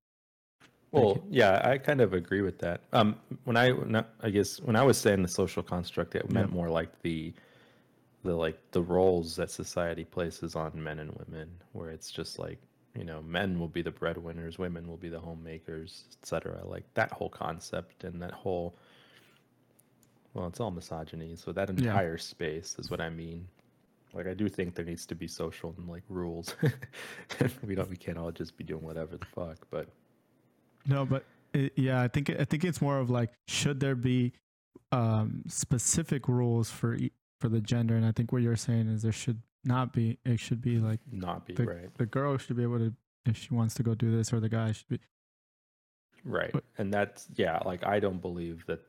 Well, 0.91 1.25
yeah, 1.31 1.61
I 1.65 1.79
kind 1.79 2.01
of 2.03 2.13
agree 2.13 2.43
with 2.43 2.59
that. 2.59 2.83
Um, 2.93 3.17
when 3.45 3.57
I, 3.57 3.73
when 3.73 3.97
I 3.97 4.05
I 4.21 4.29
guess 4.31 4.61
when 4.61 4.77
I 4.77 4.83
was 4.83 4.99
saying 4.99 5.23
the 5.23 5.29
social 5.29 5.63
construct, 5.63 6.15
it 6.15 6.31
meant 6.31 6.51
Yeah. 6.51 6.55
more 6.55 6.69
like 6.69 7.01
the, 7.01 7.33
the 8.25 8.35
like 8.35 8.59
the 8.73 8.83
roles 8.83 9.35
that 9.37 9.51
society 9.51 10.05
places 10.05 10.55
on 10.55 10.71
men 10.75 10.99
and 10.99 11.11
women, 11.13 11.49
where 11.73 11.91
it's 11.91 12.11
just 12.11 12.39
like 12.39 12.59
you 12.95 13.05
know, 13.05 13.23
men 13.23 13.59
will 13.59 13.69
be 13.69 13.81
the 13.81 13.91
breadwinners, 13.91 14.59
women 14.59 14.87
will 14.87 14.99
be 14.99 15.09
the 15.09 15.19
homemakers, 15.19 16.05
etc. 16.21 16.61
Like 16.67 16.85
that 16.93 17.11
whole 17.11 17.31
concept 17.31 18.05
and 18.05 18.21
that 18.21 18.33
whole, 18.33 18.77
well, 20.35 20.47
it's 20.47 20.61
all 20.61 20.71
misogyny. 20.71 21.35
So 21.37 21.53
that 21.53 21.71
Yeah. 21.71 21.97
entire 21.97 22.19
space 22.19 22.77
is 22.79 22.91
what 22.91 23.01
I 23.01 23.09
mean. 23.09 23.49
Like 24.15 24.27
I 24.27 24.35
do 24.35 24.49
think 24.49 24.75
there 24.75 24.85
needs 24.85 25.07
to 25.07 25.15
be 25.15 25.27
social 25.27 25.75
and 25.79 25.89
like 25.89 26.03
rules. 26.09 26.55
we 27.63 27.75
don't, 27.75 27.89
we 27.89 27.97
can't 27.97 28.19
all 28.19 28.31
just 28.31 28.57
be 28.57 28.65
doing 28.65 28.83
whatever 28.83 29.17
the 29.17 29.27
fuck, 29.27 29.67
but. 29.71 29.89
No, 30.87 31.05
but 31.07 31.25
it, 31.55 31.73
yeah, 31.77 32.03
I 32.03 32.09
think 32.09 32.29
I 32.31 32.45
think 32.45 32.65
it's 32.65 32.81
more 32.83 32.99
of 32.99 33.09
like 33.11 33.33
should 33.49 33.81
there 33.81 33.95
be 33.95 34.33
um, 34.91 35.43
specific 35.49 36.29
rules 36.29 36.71
for 36.71 36.99
for 37.41 37.49
the 37.49 37.61
gender, 37.61 37.95
and 37.97 38.05
I 38.05 38.13
think 38.13 38.33
what 38.33 38.43
you're 38.43 38.57
saying 38.57 38.89
is 38.89 39.03
there 39.03 39.13
should 39.13 39.41
not 39.65 39.93
be. 39.93 40.19
It 40.25 40.41
should 40.41 40.61
be 40.61 40.79
like 40.79 41.01
not 41.11 41.47
be 41.47 41.55
the 41.55 41.65
right 41.65 41.99
the 41.99 42.07
girl 42.07 42.37
should 42.37 42.57
be 42.57 42.63
able 42.65 42.79
to 42.79 42.93
if 43.27 43.37
she 43.37 43.55
wants 43.55 43.75
to 43.75 43.83
go 43.85 43.95
do 43.95 44.11
this, 44.15 44.33
or 44.33 44.41
the 44.41 44.49
guy 44.49 44.73
should 44.73 44.89
be. 44.89 44.99
right 46.25 46.51
but- 46.53 46.65
and 46.79 46.93
that's 46.93 47.29
yeah 47.37 47.59
like 47.65 47.85
i 47.87 47.99
don't 48.01 48.21
believe 48.21 48.65
that 48.67 48.81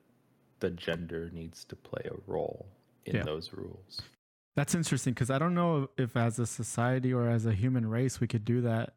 the 0.60 0.70
gender 0.72 1.30
needs 1.34 1.64
to 1.66 1.76
play 1.76 2.02
a 2.06 2.14
role 2.32 2.66
in 3.06 3.16
Yeah. 3.18 3.24
those 3.24 3.54
rules 3.54 4.02
That's 4.56 4.76
interesting 4.76 5.14
because 5.14 5.30
I 5.32 5.40
don't 5.40 5.56
know 5.56 5.90
if 5.98 6.16
as 6.16 6.38
a 6.40 6.46
society 6.46 7.12
or 7.14 7.28
as 7.28 7.46
a 7.46 7.54
human 7.54 7.88
race 7.90 8.20
we 8.20 8.28
could 8.28 8.46
do 8.46 8.62
that. 8.62 8.94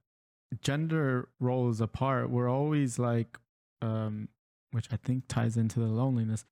Gender 0.63 1.29
roles 1.41 1.81
apart, 1.81 2.31
we're 2.31 2.49
always 2.49 2.99
like, 2.99 3.39
um, 3.83 4.29
which 4.73 4.89
I 4.93 4.97
think 4.97 5.25
ties 5.29 5.57
into 5.57 5.81
the 5.81 5.87
loneliness. 5.87 6.45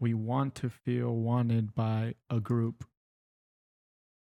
We 0.00 0.14
want 0.14 0.54
to 0.56 0.68
feel 0.68 1.14
wanted 1.14 1.74
by 1.74 2.14
a 2.28 2.40
group. 2.40 2.84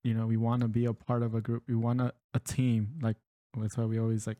You 0.04 0.14
know, 0.14 0.26
we 0.26 0.36
want 0.36 0.62
to 0.62 0.68
be 0.68 0.86
a 0.86 0.94
part 0.94 1.22
of 1.22 1.34
a 1.34 1.40
group. 1.40 1.64
We 1.68 1.74
want 1.74 2.00
a, 2.00 2.12
a 2.34 2.40
team. 2.40 2.94
Like 3.02 3.16
that's 3.56 3.76
why 3.76 3.84
we 3.84 3.98
always 3.98 4.26
like, 4.26 4.38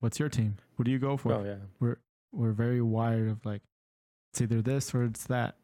what's 0.00 0.18
your 0.20 0.28
team? 0.28 0.56
Who 0.76 0.84
do 0.84 0.90
you 0.90 0.98
go 0.98 1.16
for? 1.16 1.32
oh 1.34 1.44
yeah 1.44 1.56
we're 1.80 1.98
we're 2.32 2.52
very 2.52 2.80
wired 2.80 3.28
of 3.28 3.44
like 3.44 3.62
it's 4.32 4.40
either 4.40 4.60
this 4.60 4.94
or 4.94 5.04
it's 5.04 5.24
that 5.28 5.56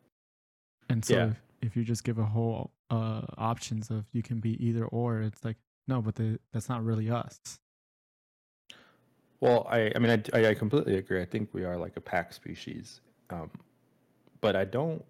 and 0.88 1.04
so 1.04 1.14
Yeah. 1.14 1.24
if, 1.26 1.36
if 1.62 1.76
you 1.76 1.82
just 1.84 2.04
give 2.04 2.18
a 2.18 2.24
whole 2.24 2.70
uh 2.90 3.22
options 3.38 3.90
of 3.90 4.04
you 4.12 4.22
can 4.22 4.40
be 4.40 4.62
either 4.64 4.84
or 4.86 5.22
it's 5.22 5.44
like 5.44 5.56
no 5.88 6.02
but 6.02 6.14
the, 6.16 6.38
that's 6.52 6.68
not 6.68 6.84
really 6.84 7.10
us. 7.10 7.38
Well 9.40 9.66
i 9.70 9.90
i 9.94 9.98
mean 9.98 10.22
I, 10.34 10.48
I 10.48 10.54
completely 10.54 10.96
agree. 10.96 11.20
I 11.20 11.24
think 11.24 11.50
we 11.52 11.64
are 11.64 11.76
like 11.76 11.96
a 11.96 12.00
pack 12.00 12.32
species 12.32 13.00
um 13.30 13.50
but 14.40 14.56
i 14.56 14.64
don't 14.64 15.04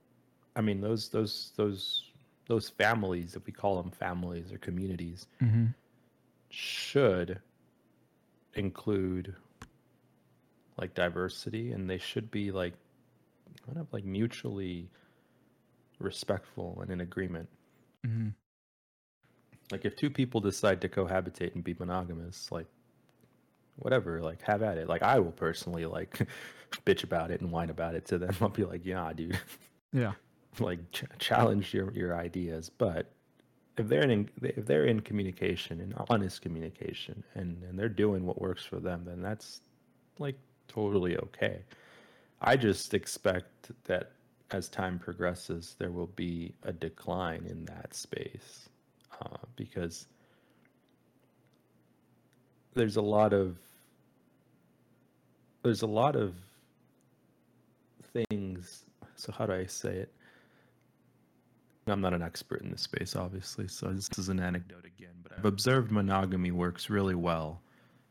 i 0.56 0.60
mean 0.60 0.80
those 0.80 1.08
those 1.08 1.52
those 1.56 2.04
those 2.46 2.68
families 2.68 3.36
if 3.36 3.46
we 3.46 3.52
call 3.52 3.80
them 3.80 3.90
families 3.90 4.52
or 4.52 4.58
communities 4.58 5.26
mm-hmm. 5.40 5.66
should 6.48 7.40
include 8.54 9.34
like 10.78 10.94
diversity 10.94 11.72
and 11.72 11.88
they 11.88 11.98
should 11.98 12.30
be 12.30 12.50
like 12.50 12.74
kind 13.66 13.78
of 13.78 13.86
like 13.92 14.04
mutually 14.04 14.88
respectful 15.98 16.78
and 16.80 16.90
in 16.90 17.02
agreement 17.02 17.48
Mm-hmm. 18.06 18.28
like 19.70 19.84
if 19.84 19.94
two 19.94 20.10
people 20.10 20.40
decide 20.40 20.80
to 20.80 20.88
cohabitate 20.88 21.54
and 21.54 21.62
be 21.62 21.74
monogamous 21.78 22.50
like 22.50 22.66
whatever 23.80 24.20
like 24.20 24.42
have 24.42 24.62
at 24.62 24.78
it. 24.78 24.88
Like 24.88 25.02
i 25.02 25.18
will 25.18 25.32
personally 25.32 25.86
like 25.86 26.18
bitch 26.86 27.04
about 27.04 27.30
it 27.30 27.40
and 27.40 27.50
whine 27.50 27.70
about 27.70 27.94
it 27.94 28.06
to 28.06 28.18
them. 28.18 28.34
I'll 28.40 28.48
be 28.48 28.64
like 28.64 28.84
yeah 28.84 29.12
dude. 29.12 29.38
Yeah. 29.92 30.12
Like 30.58 30.90
ch- 30.90 31.04
challenge 31.20 31.72
your 31.72 31.92
your 31.92 32.16
ideas. 32.16 32.72
But 32.76 33.12
if 33.78 33.86
they're 33.86 34.02
in 34.10 34.28
if 34.42 34.66
they're 34.66 34.86
in 34.86 34.98
communication 34.98 35.80
and 35.80 35.94
honest 36.08 36.42
communication 36.42 37.22
and 37.34 37.62
and 37.62 37.78
they're 37.78 37.88
doing 37.88 38.26
what 38.26 38.40
works 38.40 38.64
for 38.64 38.80
them 38.80 39.04
then 39.06 39.22
that's 39.22 39.60
like 40.18 40.34
totally 40.66 41.16
okay. 41.18 41.62
I 42.42 42.56
just 42.56 42.94
expect 42.94 43.70
that 43.84 44.10
as 44.52 44.68
time 44.68 44.98
progresses 44.98 45.76
there 45.78 45.90
will 45.90 46.08
be 46.08 46.52
a 46.64 46.72
decline 46.72 47.44
in 47.48 47.64
that 47.64 47.94
space 47.94 48.68
uh, 49.22 49.36
because 49.56 50.06
there's 52.74 52.96
a 52.96 53.02
lot 53.02 53.32
of 53.32 53.56
there's 55.62 55.82
a 55.82 55.86
lot 55.86 56.16
of 56.16 56.34
things 58.12 58.84
so 59.14 59.32
how 59.32 59.46
do 59.46 59.52
i 59.52 59.66
say 59.66 59.90
it 59.90 60.12
I'm 61.90 62.00
not 62.00 62.14
an 62.14 62.22
expert 62.22 62.62
in 62.62 62.70
this 62.70 62.82
space, 62.82 63.16
obviously, 63.16 63.68
so 63.68 63.88
this 63.88 64.08
is 64.18 64.28
an 64.28 64.40
anecdote 64.40 64.84
again, 64.84 65.14
but 65.22 65.32
I've 65.36 65.44
observed 65.44 65.90
monogamy 65.90 66.50
works 66.50 66.90
really 66.90 67.14
well 67.14 67.60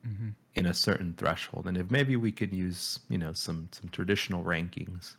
mm-hmm. 0.07 0.29
in 0.55 0.65
a 0.65 0.73
certain 0.73 1.13
threshold. 1.17 1.67
And 1.67 1.77
if 1.77 1.89
maybe 1.91 2.15
we 2.15 2.31
could 2.31 2.53
use, 2.53 2.99
you 3.09 3.17
know, 3.17 3.33
some 3.33 3.69
some 3.71 3.89
traditional 3.89 4.43
rankings. 4.43 5.15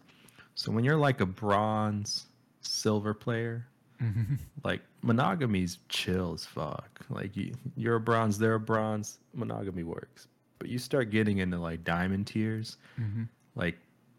So 0.61 0.71
when 0.71 0.85
you're 0.85 0.97
like 0.99 1.23
a 1.23 1.27
bronze, 1.27 2.27
silver 2.61 3.15
player, 3.15 3.67
Mm-hmm. 4.03 4.35
like 4.65 4.81
monogamy's 5.03 5.79
chill 5.91 6.33
as 6.35 6.45
fuck. 6.47 7.01
Like 7.11 7.35
you, 7.37 7.53
you're 7.77 7.97
a 7.97 8.01
bronze, 8.01 8.39
they're 8.39 8.55
a 8.55 8.61
bronze, 8.61 9.19
monogamy 9.35 9.83
works. 9.83 10.27
But 10.59 10.69
you 10.69 10.79
start 10.79 11.09
getting 11.11 11.39
into 11.39 11.59
like 11.59 11.83
diamond 11.85 12.27
tiers, 12.27 12.77
Mm-hmm. 12.99 13.25
like 13.57 13.77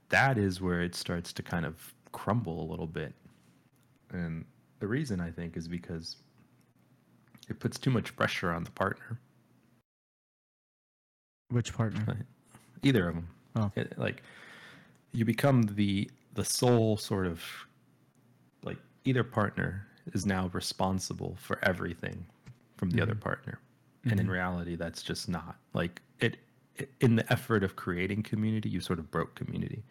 that 0.09 0.37
is 0.39 0.61
where 0.61 0.81
it 0.81 0.93
starts 0.95 1.31
to 1.33 1.43
kind 1.43 1.65
of 1.65 1.93
crumble 2.11 2.61
a 2.63 2.67
little 2.69 2.85
bit. 2.87 3.13
And 4.11 4.45
the 4.79 4.87
reason 4.87 5.19
I 5.19 5.29
think 5.31 5.57
is 5.57 5.67
because 5.67 6.15
it 7.49 7.59
puts 7.59 7.77
too 7.79 7.89
much 7.91 8.15
pressure 8.15 8.51
on 8.51 8.63
the 8.63 8.71
partner, 8.71 9.17
which 11.49 11.73
partner 11.73 12.17
either 12.83 13.09
of 13.09 13.15
them. 13.15 13.27
Oh. 13.55 13.71
It- 13.75 13.97
like 13.97 14.21
you 15.11 15.25
become 15.25 15.63
the 15.63 16.09
the 16.33 16.45
sole 16.45 16.97
sort 16.97 17.27
of 17.27 17.43
like 18.63 18.77
either 19.05 19.23
partner 19.23 19.87
is 20.13 20.25
now 20.25 20.47
responsible 20.53 21.35
for 21.39 21.59
everything 21.63 22.25
from 22.77 22.89
the 22.91 23.01
other 23.01 23.15
Mhm. 23.15 23.21
partner. 23.21 23.59
and 24.03 24.19
in 24.19 24.25
Mhm. 24.25 24.31
reality 24.31 24.75
that's 24.75 25.03
just 25.03 25.29
not 25.29 25.59
like 25.73 26.01
it, 26.19 26.37
it 26.75 26.89
in 27.01 27.15
the 27.17 27.31
effort 27.31 27.63
of 27.63 27.75
creating 27.75 28.23
community 28.23 28.67
you 28.67 28.81
sort 28.81 28.97
of 28.97 29.11
broke 29.11 29.35
community 29.35 29.83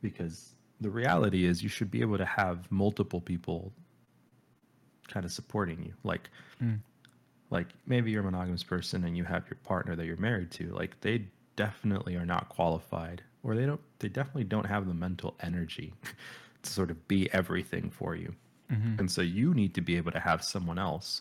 because 0.00 0.54
the 0.80 0.88
reality 0.88 1.44
is 1.44 1.62
you 1.62 1.68
should 1.68 1.90
be 1.90 2.00
able 2.00 2.16
to 2.16 2.24
have 2.24 2.70
multiple 2.72 3.20
people 3.20 3.74
kind 5.08 5.26
of 5.26 5.32
supporting 5.32 5.82
you 5.84 5.92
like 6.02 6.30
Mm. 6.62 6.80
like 7.50 7.68
maybe 7.86 8.10
you're 8.10 8.22
a 8.22 8.24
monogamous 8.24 8.62
person 8.64 9.04
and 9.04 9.16
you 9.18 9.24
have 9.24 9.46
your 9.50 9.58
partner 9.64 9.94
that 9.94 10.06
you're 10.06 10.16
married 10.16 10.50
to 10.52 10.68
like 10.72 10.98
they 11.02 11.26
definitely 11.56 12.16
are 12.16 12.24
not 12.26 12.48
qualified 12.48 13.22
or 13.42 13.54
they 13.54 13.66
don't 13.66 13.80
they 13.98 14.08
definitely 14.08 14.44
don't 14.44 14.66
have 14.66 14.86
the 14.86 14.94
mental 14.94 15.36
energy 15.40 15.92
to 16.62 16.70
sort 16.70 16.90
of 16.90 17.08
be 17.08 17.32
everything 17.32 17.90
for 17.90 18.14
you 18.16 18.34
Mhm. 18.70 18.98
and 18.98 19.08
so 19.10 19.22
you 19.22 19.54
need 19.54 19.74
to 19.74 19.80
be 19.80 19.96
able 19.96 20.10
to 20.10 20.18
have 20.20 20.42
someone 20.42 20.76
else 20.78 21.20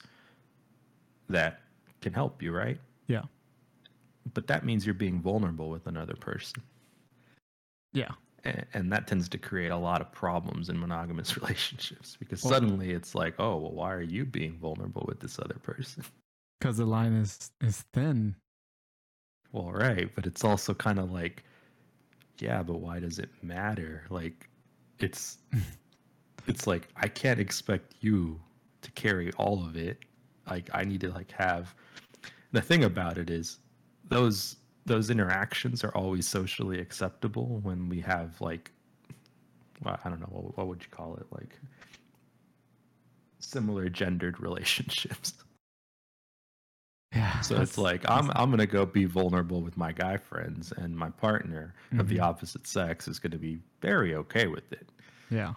that 1.29 1.61
can 2.01 2.11
help 2.13 2.41
you 2.41 2.51
right 2.51 2.79
Yeah. 3.07 3.23
but 4.33 4.47
that 4.47 4.65
means 4.65 4.85
you're 4.85 4.95
being 4.95 5.21
vulnerable 5.21 5.69
with 5.69 5.85
another 5.87 6.15
person 6.15 6.63
Yeah. 7.93 8.11
A- 8.45 8.65
and 8.73 8.91
that 8.91 9.07
tends 9.07 9.29
to 9.29 9.37
create 9.37 9.69
a 9.71 9.77
lot 9.77 10.01
of 10.01 10.11
problems 10.11 10.69
in 10.69 10.79
monogamous 10.79 11.35
relationships 11.41 12.15
because 12.19 12.43
Well- 12.43 12.53
suddenly 12.53 12.91
it's 12.91 13.13
like 13.15 13.35
oh 13.39 13.57
well 13.57 13.71
why 13.73 13.93
are 13.93 14.01
you 14.01 14.25
being 14.25 14.57
vulnerable 14.57 15.05
with 15.07 15.19
this 15.19 15.37
other 15.39 15.59
person 15.61 16.03
Because 16.59 16.77
the 16.77 16.85
line 16.85 17.13
is 17.13 17.51
is 17.61 17.81
thin. 17.93 18.35
well 19.51 19.71
right 19.71 20.09
but 20.15 20.25
it's 20.25 20.43
also 20.43 20.73
kind 20.73 20.97
of 20.99 21.11
like 21.11 21.43
yeah 22.39 22.63
but 22.63 22.79
why 22.79 22.99
does 22.99 23.19
it 23.19 23.29
matter? 23.41 24.03
Like 24.09 24.49
it's 24.99 25.37
it's 26.47 26.67
like 26.67 26.87
i 26.95 27.07
can't 27.07 27.39
expect 27.39 27.95
you 28.01 28.39
to 28.81 28.91
carry 28.91 29.31
all 29.33 29.65
of 29.65 29.75
it. 29.75 29.99
Like 30.49 30.69
i 30.73 30.83
need 30.83 31.01
to 31.01 31.11
like 31.11 31.31
have 31.31 31.73
the 32.51 32.61
thing 32.61 32.83
about 32.83 33.17
it 33.17 33.29
is 33.29 33.59
those 34.09 34.57
those 34.85 35.09
interactions 35.09 35.83
are 35.83 35.95
always 35.95 36.27
socially 36.27 36.79
acceptable 36.79 37.59
when 37.63 37.89
we 37.89 37.99
have 38.01 38.39
like 38.41 38.71
well, 39.83 39.99
i 40.05 40.09
don't 40.09 40.19
know 40.19 40.27
what, 40.29 40.57
what 40.57 40.67
would 40.67 40.81
you 40.81 40.89
call 40.91 41.15
it? 41.15 41.25
Like 41.31 41.59
similar 43.39 43.89
gendered 43.89 44.39
relationships 44.47 45.33
Yeah. 47.15 47.39
so 47.41 47.61
it's 47.61 47.77
like 47.77 48.03
I'm 48.09 48.29
I'm 48.35 48.49
gonna 48.49 48.65
go 48.65 48.85
be 48.85 49.05
vulnerable 49.05 49.61
with 49.61 49.77
my 49.77 49.91
guy 49.91 50.17
friends, 50.17 50.71
and 50.75 50.95
my 50.97 51.09
partner 51.11 51.73
of 51.97 52.09
the 52.09 52.17
Mhm. 52.17 52.23
opposite 52.23 52.67
sex 52.67 53.07
is 53.07 53.19
gonna 53.19 53.37
be 53.37 53.59
very 53.81 54.15
okay 54.15 54.47
with 54.47 54.71
it. 54.73 54.89
Yeah. 55.29 55.53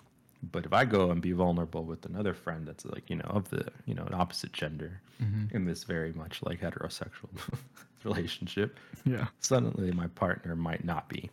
But 0.52 0.64
if 0.66 0.72
I 0.72 0.84
go 0.84 1.10
and 1.10 1.20
be 1.20 1.32
vulnerable 1.32 1.84
with 1.84 2.06
another 2.06 2.32
friend 2.32 2.66
that's 2.66 2.84
like 2.84 3.10
you 3.10 3.16
know 3.16 3.28
of 3.28 3.50
the 3.50 3.66
you 3.86 3.94
know 3.94 4.04
an 4.04 4.14
opposite 4.14 4.52
gender 4.52 5.00
Mhm. 5.20 5.50
in 5.52 5.64
this 5.64 5.82
very 5.84 6.12
much 6.12 6.42
like 6.42 6.60
heterosexual 6.60 7.30
relationship, 8.04 8.78
Yeah. 9.04 9.26
suddenly 9.40 9.90
my 9.90 10.06
partner 10.06 10.54
might 10.54 10.84
not 10.84 11.08
be. 11.08 11.28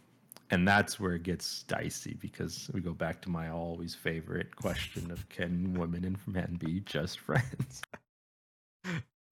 And 0.51 0.67
that's 0.67 0.99
where 0.99 1.13
it 1.15 1.23
gets 1.23 1.63
dicey 1.63 2.15
because 2.19 2.69
we 2.73 2.79
go 2.81 2.93
back 2.93 3.21
to 3.23 3.29
my 3.29 3.49
always 3.49 3.93
favorite 3.95 4.55
question 4.55 5.11
of 5.11 5.27
can 5.29 5.73
women 5.73 6.03
and 6.05 6.17
men 6.27 6.55
be 6.59 6.79
just 6.81 7.19
friends? 7.27 7.81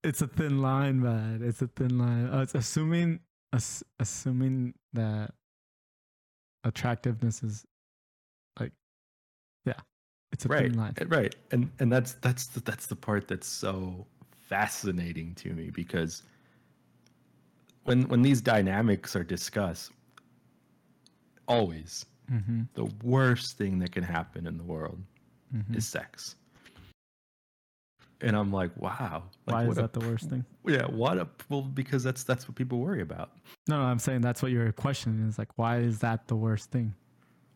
It's 0.04 0.22
a 0.22 0.28
thin 0.28 0.62
line, 0.62 1.02
man. 1.02 1.42
It's 1.44 1.62
a 1.62 1.68
thin 1.68 1.98
line. 1.98 2.28
Uh, 2.30 2.42
it's 2.42 2.56
assuming 2.56 3.20
ass- 3.54 3.84
assuming 4.00 4.74
that 4.94 5.34
attractiveness 6.64 7.44
is 7.44 7.66
like 8.60 8.72
yeah. 9.66 9.74
It's 10.32 10.46
a 10.46 10.48
right 10.50 10.64
thin 10.70 10.78
line. 10.78 10.94
uh, 11.02 11.06
right 11.08 11.36
and 11.52 11.70
and 11.80 11.92
that's 11.92 12.14
that's 12.22 12.48
the, 12.48 12.60
that's 12.62 12.86
the 12.88 12.96
part 12.96 13.28
that's 13.28 13.48
so 13.48 14.06
fascinating 14.50 15.36
to 15.36 15.54
me 15.54 15.70
because 15.70 16.24
when 17.84 18.04
when 18.10 18.22
these 18.22 18.42
dynamics 18.42 19.16
are 19.16 19.24
discussed 19.24 19.92
always 21.48 22.06
Mm-hmm. 22.32 22.62
the 22.74 22.86
worst 23.04 23.58
thing 23.58 23.78
that 23.80 23.92
can 23.92 24.04
happen 24.04 24.48
in 24.48 24.58
the 24.58 24.64
world 24.64 24.98
Mm-hmm. 25.54 25.76
is 25.76 25.86
sex 25.86 26.36
and 28.24 28.36
i'm 28.36 28.52
like 28.52 28.72
wow 28.78 29.24
like, 29.46 29.54
Why 29.54 29.62
is 29.64 29.68
what 29.70 29.78
a- 29.78 29.82
that 29.82 29.94
the 29.94 30.00
worst 30.00 30.30
thing? 30.30 30.44
yeah 30.66 30.86
what 30.86 31.18
a 31.18 31.28
well 31.50 31.62
because 31.62 32.04
that's 32.04 32.24
that's 32.24 32.48
what 32.48 32.56
people 32.56 32.80
worry 32.80 33.02
about 33.02 33.32
No, 33.68 33.78
no, 33.78 33.84
I'm 33.84 34.00
saying 34.00 34.22
that's 34.22 34.42
what 34.42 34.52
your 34.52 34.72
question 34.72 35.28
is. 35.30 35.38
Like, 35.38 35.50
why 35.58 35.78
is 35.78 36.00
that 36.00 36.28
the 36.28 36.36
worst 36.36 36.72
thing? 36.72 36.94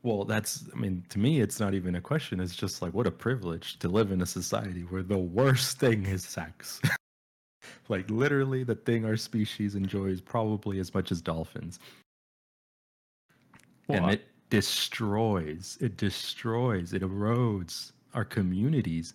Well, 0.04 0.24
that's, 0.24 0.64
I 0.74 0.78
mean, 0.78 1.04
to 1.10 1.20
me, 1.20 1.42
it's 1.42 1.60
not 1.60 1.74
even 1.74 1.96
a 1.96 2.02
question. 2.02 2.40
It's 2.40 2.56
just 2.56 2.82
like, 2.82 2.94
what 2.94 3.08
a 3.08 3.12
privilege 3.12 3.78
to 3.80 3.90
live 3.90 4.12
in 4.12 4.22
a 4.22 4.26
society 4.26 4.82
where 4.82 5.04
the 5.04 5.18
worst 5.18 5.80
thing 5.80 6.06
is 6.06 6.24
sex. 6.24 6.80
like, 7.90 8.10
literally, 8.10 8.64
the 8.64 8.76
thing 8.76 9.04
our 9.06 9.18
species 9.18 9.76
enjoys 9.76 10.22
probably 10.22 10.80
as 10.80 10.94
much 10.94 11.12
as 11.12 11.20
dolphins. 11.22 11.80
Well, 13.88 14.04
and 14.04 14.12
it 14.14 14.26
destroys, 14.50 15.78
it 15.82 15.98
destroys, 15.98 16.94
it 16.94 17.02
erodes 17.02 17.92
our 18.14 18.24
communities. 18.26 19.14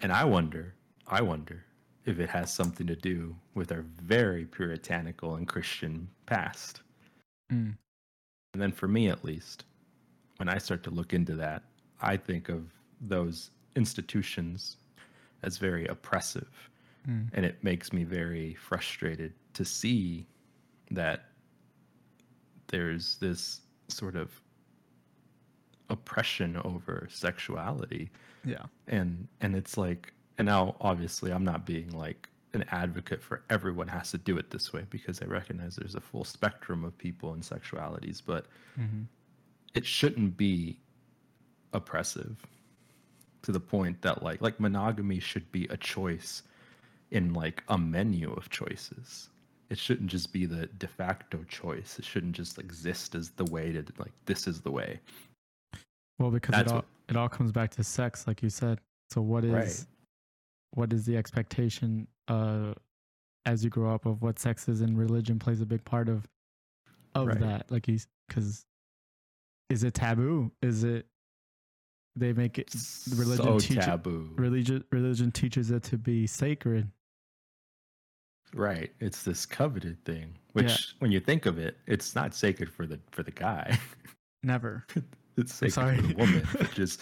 And 0.00 0.12
I 0.12 0.24
wonder, 0.24 0.74
I 1.06 1.20
wonder 1.22 1.64
if 2.06 2.18
it 2.18 2.30
has 2.30 2.52
something 2.52 2.86
to 2.86 2.96
do 2.96 3.36
with 3.54 3.70
our 3.72 3.84
very 4.02 4.44
puritanical 4.44 5.34
and 5.34 5.46
Christian 5.46 6.08
past. 6.26 6.80
Mm. 7.52 7.76
And 8.52 8.62
then 8.62 8.72
for 8.72 8.88
me, 8.88 9.08
at 9.08 9.24
least, 9.24 9.64
when 10.38 10.48
I 10.48 10.58
start 10.58 10.82
to 10.84 10.90
look 10.90 11.12
into 11.12 11.34
that, 11.36 11.62
I 12.00 12.16
think 12.16 12.48
of 12.48 12.72
those 13.00 13.50
institutions 13.76 14.78
as 15.42 15.58
very 15.58 15.86
oppressive. 15.86 16.70
Mm. 17.08 17.28
And 17.34 17.44
it 17.44 17.62
makes 17.62 17.92
me 17.92 18.04
very 18.04 18.54
frustrated 18.54 19.34
to 19.54 19.64
see 19.64 20.26
that 20.90 21.26
there's 22.68 23.16
this 23.16 23.60
sort 23.88 24.16
of 24.16 24.30
oppression 25.90 26.56
over 26.64 27.08
sexuality 27.10 28.10
Yeah. 28.44 28.64
and 28.88 29.28
and 29.40 29.54
it's 29.54 29.76
like 29.76 30.12
and 30.38 30.46
now 30.46 30.76
obviously 30.80 31.32
i'm 31.32 31.44
not 31.44 31.66
being 31.66 31.90
like 31.90 32.28
an 32.54 32.64
advocate 32.70 33.22
for 33.22 33.42
everyone 33.50 33.86
has 33.88 34.10
to 34.12 34.18
do 34.18 34.36
it 34.38 34.50
this 34.50 34.72
way 34.72 34.84
because 34.90 35.20
i 35.22 35.26
recognize 35.26 35.76
there's 35.76 35.94
a 35.94 36.00
full 36.00 36.24
spectrum 36.24 36.84
of 36.84 36.96
people 36.98 37.32
and 37.34 37.42
sexualities 37.42 38.22
but 38.24 38.46
Mm-hmm. 38.78 39.02
it 39.74 39.84
shouldn't 39.84 40.36
be 40.36 40.78
oppressive 41.72 42.36
to 43.42 43.52
the 43.52 43.60
point 43.60 44.00
that 44.02 44.22
like 44.22 44.40
like 44.40 44.58
monogamy 44.60 45.18
should 45.20 45.50
be 45.52 45.66
a 45.66 45.76
choice 45.76 46.42
in 47.10 47.32
like 47.34 47.62
a 47.68 47.78
menu 47.78 48.32
of 48.34 48.48
choices 48.50 49.28
it 49.70 49.78
shouldn't 49.78 50.10
just 50.10 50.32
be 50.32 50.46
the 50.46 50.66
de 50.66 50.86
facto 50.86 51.44
choice 51.48 51.98
it 51.98 52.04
shouldn't 52.04 52.32
just 52.34 52.58
exist 52.58 53.14
as 53.14 53.30
the 53.30 53.44
way 53.46 53.72
to 53.72 53.84
like 53.98 54.12
this 54.26 54.46
is 54.46 54.60
the 54.60 54.70
way 54.70 54.98
Well, 56.18 56.30
because 56.30 56.50
it 56.54 56.56
That's 56.58 56.72
all 56.72 56.78
what- 56.78 56.84
it 57.10 57.16
all 57.16 57.28
comes 57.28 57.50
back 57.52 57.70
to 57.72 57.84
sex, 57.84 58.26
like 58.26 58.42
you 58.42 58.48
said. 58.50 58.80
So 59.10 59.20
what 59.20 59.44
is 59.44 59.52
Right. 59.52 59.84
what 60.72 60.92
is 60.92 61.04
the 61.04 61.16
expectation 61.16 62.06
uh 62.28 62.74
as 63.46 63.64
you 63.64 63.70
grow 63.70 63.92
up 63.92 64.06
of 64.06 64.22
what 64.22 64.38
sex 64.38 64.68
is 64.68 64.80
and 64.82 64.96
religion 64.96 65.38
plays 65.38 65.60
a 65.60 65.66
big 65.66 65.84
part 65.84 66.08
of 66.08 66.28
of 67.14 67.26
Right. 67.26 67.40
that 67.40 67.70
like 67.72 67.86
he's 67.86 68.06
because 68.28 68.64
is 69.68 69.82
it 69.82 69.94
taboo 69.94 70.52
is 70.62 70.84
it 70.84 71.06
they 72.14 72.32
make 72.32 72.58
it 72.58 72.72
religion 73.16 73.44
so 73.44 73.58
teach 73.58 73.84
taboo 73.84 74.30
religion 74.36 74.84
religion 74.92 75.32
teaches 75.32 75.70
it 75.72 75.82
to 75.84 75.98
be 75.98 76.26
sacred 76.26 76.88
Right. 78.52 78.92
It's 78.98 79.22
this 79.22 79.46
coveted 79.46 80.04
thing, 80.04 80.36
which 80.54 80.96
when 80.98 81.12
you 81.12 81.20
think 81.20 81.46
of 81.46 81.56
it, 81.58 81.76
it's 81.86 82.16
not 82.16 82.34
sacred 82.34 82.68
for 82.72 82.84
the 82.84 82.98
for 83.12 83.22
the 83.22 83.30
guy. 83.30 83.78
never 84.42 84.84
it's 85.40 85.62
I'm 85.62 85.70
sacred 85.70 86.00
for 86.02 86.06
the 86.08 86.14
woman. 86.14 86.40
Which 86.58 86.78
is 86.78 86.98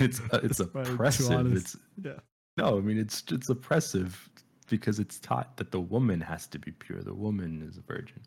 it's 0.00 0.20
uh, 0.20 0.40
it's 0.42 0.58
That's 0.58 0.60
oppressive. 0.60 1.56
It's 1.56 1.76
yeah 2.02 2.12
no, 2.56 2.78
I 2.78 2.80
mean 2.80 2.98
it's 2.98 3.22
it's 3.30 3.48
oppressive 3.48 4.28
because 4.68 4.98
it's 4.98 5.18
taught 5.20 5.56
that 5.58 5.70
the 5.70 5.80
woman 5.80 6.20
has 6.20 6.46
to 6.48 6.58
be 6.58 6.72
pure. 6.72 7.02
The 7.02 7.14
woman 7.14 7.66
is 7.68 7.76
a 7.78 7.82
virgin. 7.82 8.20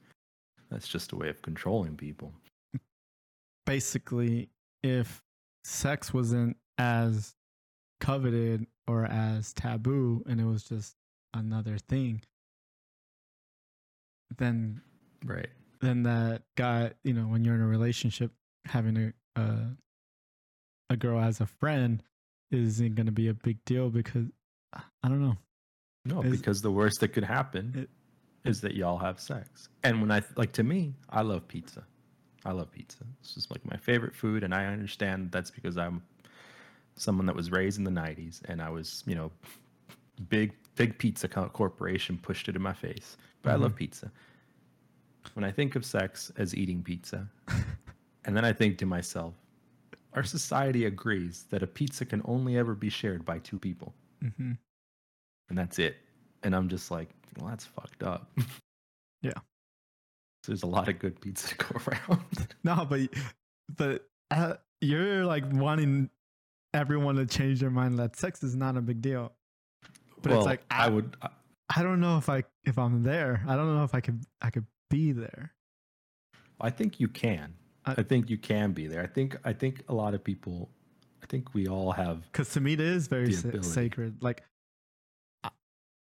That's 0.70 0.88
just 0.88 1.12
a 1.12 1.16
way 1.16 1.30
of 1.30 1.42
controlling 1.42 1.96
people. 1.98 2.34
basically 3.66 4.50
if 4.84 5.22
sex 5.64 6.14
wasn't 6.14 6.56
as 6.78 7.34
coveted 8.00 8.68
or 8.88 9.06
as 9.06 9.54
taboo 9.54 10.24
and 10.28 10.40
it 10.40 10.46
was 10.46 10.64
just 10.64 10.96
another 11.34 11.78
thing 11.78 12.22
then 14.38 14.82
Right. 15.24 15.50
then 15.82 16.04
that 16.04 16.44
guy 16.56 16.92
you 17.04 17.14
know 17.14 17.24
when 17.28 17.44
you're 17.44 17.56
in 17.56 17.62
a 17.62 17.68
relationship 17.68 18.32
having 18.66 18.98
a 18.98 19.14
a, 19.36 19.58
a 20.90 20.98
girl 20.98 21.20
as 21.20 21.42
a 21.42 21.46
friend 21.46 22.04
isn't 22.52 22.96
going 22.96 23.06
to 23.08 23.12
be 23.12 23.28
a 23.28 23.34
big 23.34 23.64
deal 23.66 23.90
because 23.90 24.28
i 24.74 25.08
don't 25.10 25.22
know 25.22 25.38
No, 26.06 26.22
Is- 26.22 26.40
because 26.40 26.62
the 26.62 26.72
worst 26.72 27.00
that 27.02 27.10
could 27.10 27.24
happen 27.24 27.74
It- 27.76 27.90
is 28.50 28.62
that 28.62 28.76
y'all 28.76 29.00
have 29.00 29.20
sex. 29.20 29.70
And 29.84 30.02
when 30.02 30.12
I 30.12 30.22
like 30.36 30.52
to 30.54 30.64
me, 30.64 30.94
I 31.10 31.24
love 31.24 31.48
pizza. 31.48 31.84
I 32.46 32.52
love 32.52 32.70
pizza. 32.72 33.00
It's 33.20 33.34
just 33.34 33.50
like 33.50 33.66
my 33.66 33.76
favorite 33.78 34.14
food, 34.16 34.44
and 34.44 34.54
I 34.54 34.66
understand 34.68 35.32
that's 35.32 35.50
because 35.50 35.78
I'm 35.80 36.04
someone 36.96 37.26
that 37.26 37.36
was 37.36 37.50
raised 37.50 37.80
in 37.80 37.84
the 37.86 37.90
'90s, 37.90 38.44
and 38.48 38.62
I 38.62 38.70
was, 38.70 39.04
you 39.08 39.16
know, 39.16 39.32
big 40.30 40.54
big 40.76 41.00
pizza 41.00 41.28
corporation 41.28 42.20
pushed 42.20 42.48
it 42.48 42.56
in 42.56 42.62
my 42.62 42.74
face. 42.74 43.18
But 43.42 43.54
I 43.54 43.56
love 43.56 43.74
Mhm. 43.74 43.78
pizza. 43.78 44.12
When 45.34 45.44
I 45.44 45.52
think 45.52 45.76
of 45.76 45.84
sex 45.84 46.32
as 46.38 46.54
eating 46.54 46.84
pizza, 46.84 47.28
and 48.26 48.36
then 48.36 48.44
I 48.46 48.54
think 48.54 48.78
to 48.80 48.86
myself, 48.86 49.34
our 50.14 50.24
society 50.24 50.86
agrees 50.86 51.46
that 51.50 51.62
a 51.64 51.68
pizza 51.68 52.06
can 52.06 52.22
only 52.26 52.58
ever 52.58 52.74
be 52.76 52.90
shared 52.90 53.26
by 53.26 53.40
two 53.40 53.60
people, 53.60 53.94
hmm 54.22 54.54
and 55.50 55.58
that's 55.58 55.78
it. 55.80 55.98
And 56.44 56.56
I'm 56.56 56.68
just 56.70 56.90
like, 56.92 57.10
well, 57.38 57.50
that's 57.50 57.66
fucked 57.66 58.04
up. 58.04 58.32
Yeah. 59.22 59.32
So 60.44 60.52
there's 60.52 60.62
a 60.64 60.68
lot 60.68 60.88
of 60.88 61.00
good 61.00 61.20
pizza 61.20 61.48
to 61.48 61.56
go 61.56 61.80
around. 61.88 62.54
No, 62.64 62.86
but 62.86 63.10
but 63.76 64.08
uh, 64.30 64.56
you're 64.82 65.26
like 65.26 65.44
wanting 65.52 66.12
everyone 66.76 67.16
to 67.16 67.26
change 67.26 67.60
their 67.62 67.72
mind 67.72 67.98
that 67.98 68.16
sex 68.16 68.44
is 68.44 68.56
not 68.56 68.78
a 68.78 68.82
big 68.82 69.02
deal. 69.02 69.32
But 70.22 70.32
well, 70.32 70.40
it's 70.42 70.46
like 70.46 70.62
I 70.70 70.90
would. 70.90 71.18
I- 71.22 71.30
I 71.76 71.82
don't 71.82 72.00
know 72.00 72.20
if 72.20 72.30
I 72.30 72.44
if 72.66 72.78
I'm 72.78 73.02
there. 73.02 73.44
I 73.48 73.56
don't 73.56 73.76
know 73.76 73.84
if 73.84 73.96
I 73.96 74.00
could 74.00 74.24
I 74.40 74.52
could 74.52 74.68
be 74.92 75.12
there. 75.12 75.52
I 76.62 76.70
think 76.70 77.00
you 77.00 77.08
can. 77.08 77.56
I- 77.86 77.96
I 78.00 78.04
think 78.04 78.30
you 78.30 78.38
can 78.38 78.72
be 78.72 78.88
there. 78.88 79.04
I 79.04 79.08
think. 79.08 79.38
I 79.44 79.54
think 79.54 79.84
a 79.90 79.94
lot 79.94 80.14
of 80.14 80.24
people. 80.24 80.70
I 81.24 81.26
think 81.28 81.54
we 81.54 81.68
all 81.68 81.92
have. 81.92 82.22
Because 82.32 82.50
to 82.54 82.62
me, 82.62 82.74
it 82.74 82.80
is 82.80 83.08
very 83.08 83.32
sa- 83.34 83.50
sacred. 83.62 84.22
Like, 84.22 84.44
I, 85.44 85.50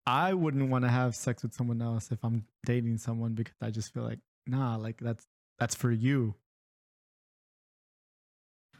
I 0.06 0.34
wouldn't 0.34 0.70
want 0.70 0.84
to 0.84 0.90
have 0.90 1.14
sex 1.14 1.42
with 1.42 1.54
someone 1.54 1.80
else 1.82 2.10
if 2.10 2.18
I'm 2.24 2.44
dating 2.66 2.98
someone 2.98 3.32
because 3.34 3.54
I 3.62 3.70
just 3.70 3.92
feel 3.94 4.02
like, 4.02 4.18
nah, 4.46 4.76
like 4.76 4.98
that's 5.00 5.24
that's 5.58 5.74
for 5.74 5.90
you. 5.92 6.34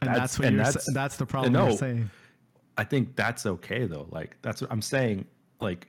And 0.01 0.09
That's- 0.09 0.19
that's, 0.19 0.39
what 0.39 0.47
and 0.47 0.55
you're. 0.57 0.63
that's- 0.65 0.85
That's, 0.85 0.93
that's 0.93 1.17
the 1.17 1.25
problem 1.25 1.53
no. 1.53 1.67
you're 1.69 1.77
saying. 1.77 2.09
I 2.77 2.83
think 2.83 3.15
that's 3.15 3.45
okay 3.45 3.85
though. 3.85 4.07
Like 4.11 4.35
that's 4.41 4.61
what 4.61 4.69
I'm 4.71 4.81
saying. 4.81 5.25
Like 5.61 5.87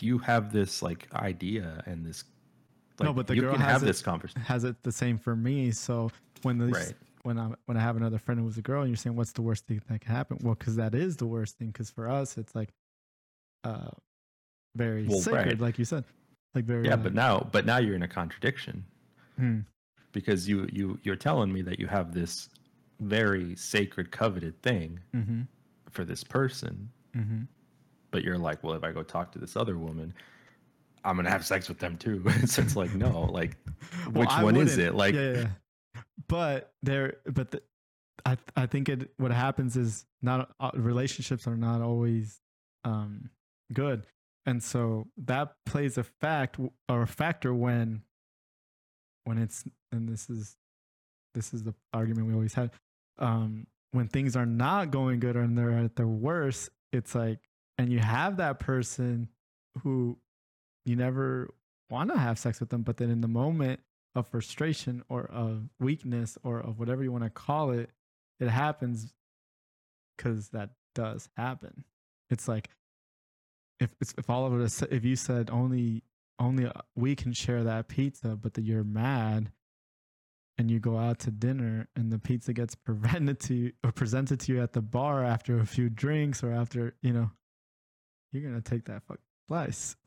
you 0.00 0.18
have 0.18 0.52
this 0.52 0.82
like 0.82 1.06
idea 1.14 1.80
and 1.86 2.04
this. 2.04 2.24
No, 2.98 3.06
like, 3.08 3.16
but 3.16 3.26
the 3.28 3.36
you 3.36 3.42
girl 3.42 3.52
can 3.52 3.60
has 3.60 3.72
have 3.72 3.82
it- 3.84 3.86
this 3.86 4.02
conversation. 4.02 4.40
Has 4.40 4.64
it 4.64 4.82
the 4.82 4.90
same 4.90 5.16
for 5.18 5.36
me? 5.36 5.70
So 5.70 6.10
when 6.42 6.58
the 6.58 6.66
Right. 6.66 6.94
when 7.22 7.38
I 7.38 7.52
when 7.66 7.76
I 7.76 7.80
have 7.80 7.96
another 7.96 8.18
friend 8.18 8.40
who's 8.40 8.58
a 8.58 8.62
girl, 8.62 8.82
and 8.82 8.90
you're 8.90 8.96
saying 8.96 9.16
what's 9.16 9.32
the 9.32 9.42
worst 9.42 9.66
thing 9.66 9.80
that 9.88 10.00
can 10.00 10.10
happen? 10.14 10.38
Well, 10.42 10.54
because 10.54 10.76
that 10.76 10.94
is 10.94 11.16
the 11.16 11.26
worst 11.26 11.58
thing. 11.58 11.68
Because 11.68 11.90
for 11.90 12.08
us, 12.08 12.36
it's 12.38 12.54
like, 12.54 12.70
uh, 13.64 13.90
very 14.74 15.06
Well, 15.06 15.20
sacred, 15.20 15.46
right. 15.46 15.60
like 15.60 15.78
you 15.78 15.84
said, 15.84 16.04
like 16.54 16.64
very. 16.64 16.84
Yeah, 16.84 16.92
like, 16.94 17.02
but 17.04 17.14
now, 17.14 17.48
but 17.52 17.64
now 17.66 17.78
you're 17.78 17.94
in 17.96 18.02
a 18.02 18.08
contradiction 18.08 18.84
hmm. 19.38 19.60
because 20.12 20.48
you 20.48 20.68
you 20.72 20.98
you're 21.02 21.16
telling 21.16 21.52
me 21.52 21.62
that 21.62 21.78
you 21.80 21.86
have 21.86 22.12
this 22.14 22.48
very 23.00 23.54
sacred 23.56 24.10
coveted 24.10 24.60
thing 24.62 24.98
Mm-hmm. 25.14 25.42
for 25.90 26.04
this 26.04 26.22
person, 26.24 26.90
Mm-hmm. 27.16 27.42
but 28.10 28.22
you're 28.22 28.38
like, 28.38 28.62
well, 28.62 28.74
if 28.74 28.84
I 28.84 28.92
go 28.92 29.02
talk 29.02 29.32
to 29.32 29.38
this 29.38 29.56
other 29.56 29.78
woman, 29.78 30.12
I'm 31.04 31.16
gonna 31.16 31.30
have 31.30 31.44
sex 31.46 31.68
with 31.68 31.78
them 31.78 31.96
too. 31.96 32.22
so 32.46 32.62
it's 32.62 32.76
like, 32.76 32.94
no, 32.94 33.22
like, 33.32 33.56
which 34.12 34.28
I 34.30 34.44
one 34.44 34.56
is 34.56 34.76
it? 34.78 34.94
Like, 34.94 35.14
yeah, 35.14 35.32
yeah. 35.32 35.46
But 36.28 36.72
there, 36.82 37.18
but 37.26 37.50
the, 37.50 37.62
I, 38.24 38.36
I 38.56 38.66
think 38.66 38.88
it. 38.88 39.10
What 39.18 39.30
happens 39.30 39.76
is 39.76 40.06
not 40.22 40.50
uh, 40.58 40.70
relationships 40.74 41.46
are 41.46 41.56
not 41.56 41.82
always 41.82 42.40
um 42.84 43.30
good, 43.72 44.06
and 44.46 44.62
so 44.62 45.08
that 45.18 45.54
plays 45.66 45.98
a 45.98 46.04
fact 46.04 46.58
or 46.88 47.02
a 47.02 47.06
factor 47.06 47.52
when, 47.52 48.02
when 49.24 49.38
it's 49.38 49.64
and 49.92 50.08
this 50.08 50.30
is, 50.30 50.56
this 51.34 51.52
is 51.52 51.64
the 51.64 51.74
argument 51.92 52.28
we 52.28 52.34
always 52.34 52.54
had, 52.54 52.70
um, 53.18 53.66
when 53.90 54.08
things 54.08 54.36
are 54.36 54.46
not 54.46 54.90
going 54.90 55.20
good 55.20 55.36
and 55.36 55.58
they're 55.58 55.78
at 55.78 55.96
their 55.96 56.06
worst, 56.06 56.70
it's 56.92 57.14
like, 57.14 57.40
and 57.78 57.92
you 57.92 57.98
have 57.98 58.38
that 58.38 58.58
person 58.58 59.28
who 59.82 60.16
you 60.84 60.96
never 60.96 61.52
want 61.90 62.10
to 62.10 62.18
have 62.18 62.38
sex 62.38 62.60
with 62.60 62.70
them, 62.70 62.82
but 62.82 62.96
then 62.96 63.10
in 63.10 63.20
the 63.20 63.28
moment 63.28 63.80
of 64.16 64.26
frustration 64.26 65.04
or 65.08 65.26
of 65.26 65.68
weakness 65.78 66.38
or 66.42 66.58
of 66.58 66.78
whatever 66.78 67.02
you 67.04 67.12
want 67.12 67.24
to 67.24 67.30
call 67.30 67.70
it, 67.70 67.90
it 68.40 68.48
happens 68.48 69.14
because 70.16 70.48
that 70.48 70.70
does 70.94 71.28
happen. 71.36 71.84
It's 72.30 72.48
like 72.48 72.70
if 73.78 73.94
if 74.00 74.30
all 74.30 74.46
of 74.46 74.54
us 74.54 74.82
if 74.82 75.04
you 75.04 75.16
said 75.16 75.50
only 75.50 76.02
only 76.38 76.66
uh, 76.66 76.72
we 76.94 77.14
can 77.14 77.32
share 77.32 77.64
that 77.64 77.88
pizza, 77.88 78.36
but 78.36 78.54
that 78.54 78.62
you're 78.62 78.84
mad 78.84 79.52
and 80.58 80.70
you 80.70 80.80
go 80.80 80.96
out 80.98 81.18
to 81.20 81.30
dinner 81.30 81.88
and 81.94 82.10
the 82.10 82.18
pizza 82.18 82.52
gets 82.52 82.74
presented 82.84 83.38
to 83.40 83.54
you 83.54 83.72
or 83.84 83.92
presented 83.92 84.40
to 84.40 84.52
you 84.52 84.62
at 84.62 84.72
the 84.72 84.80
bar 84.80 85.22
after 85.22 85.58
a 85.58 85.66
few 85.66 85.90
drinks 85.90 86.42
or 86.42 86.50
after 86.52 86.94
you 87.02 87.12
know 87.12 87.30
you're 88.32 88.42
gonna 88.42 88.60
take 88.62 88.86
that 88.86 89.02
fuck 89.06 89.18
slice. 89.46 89.96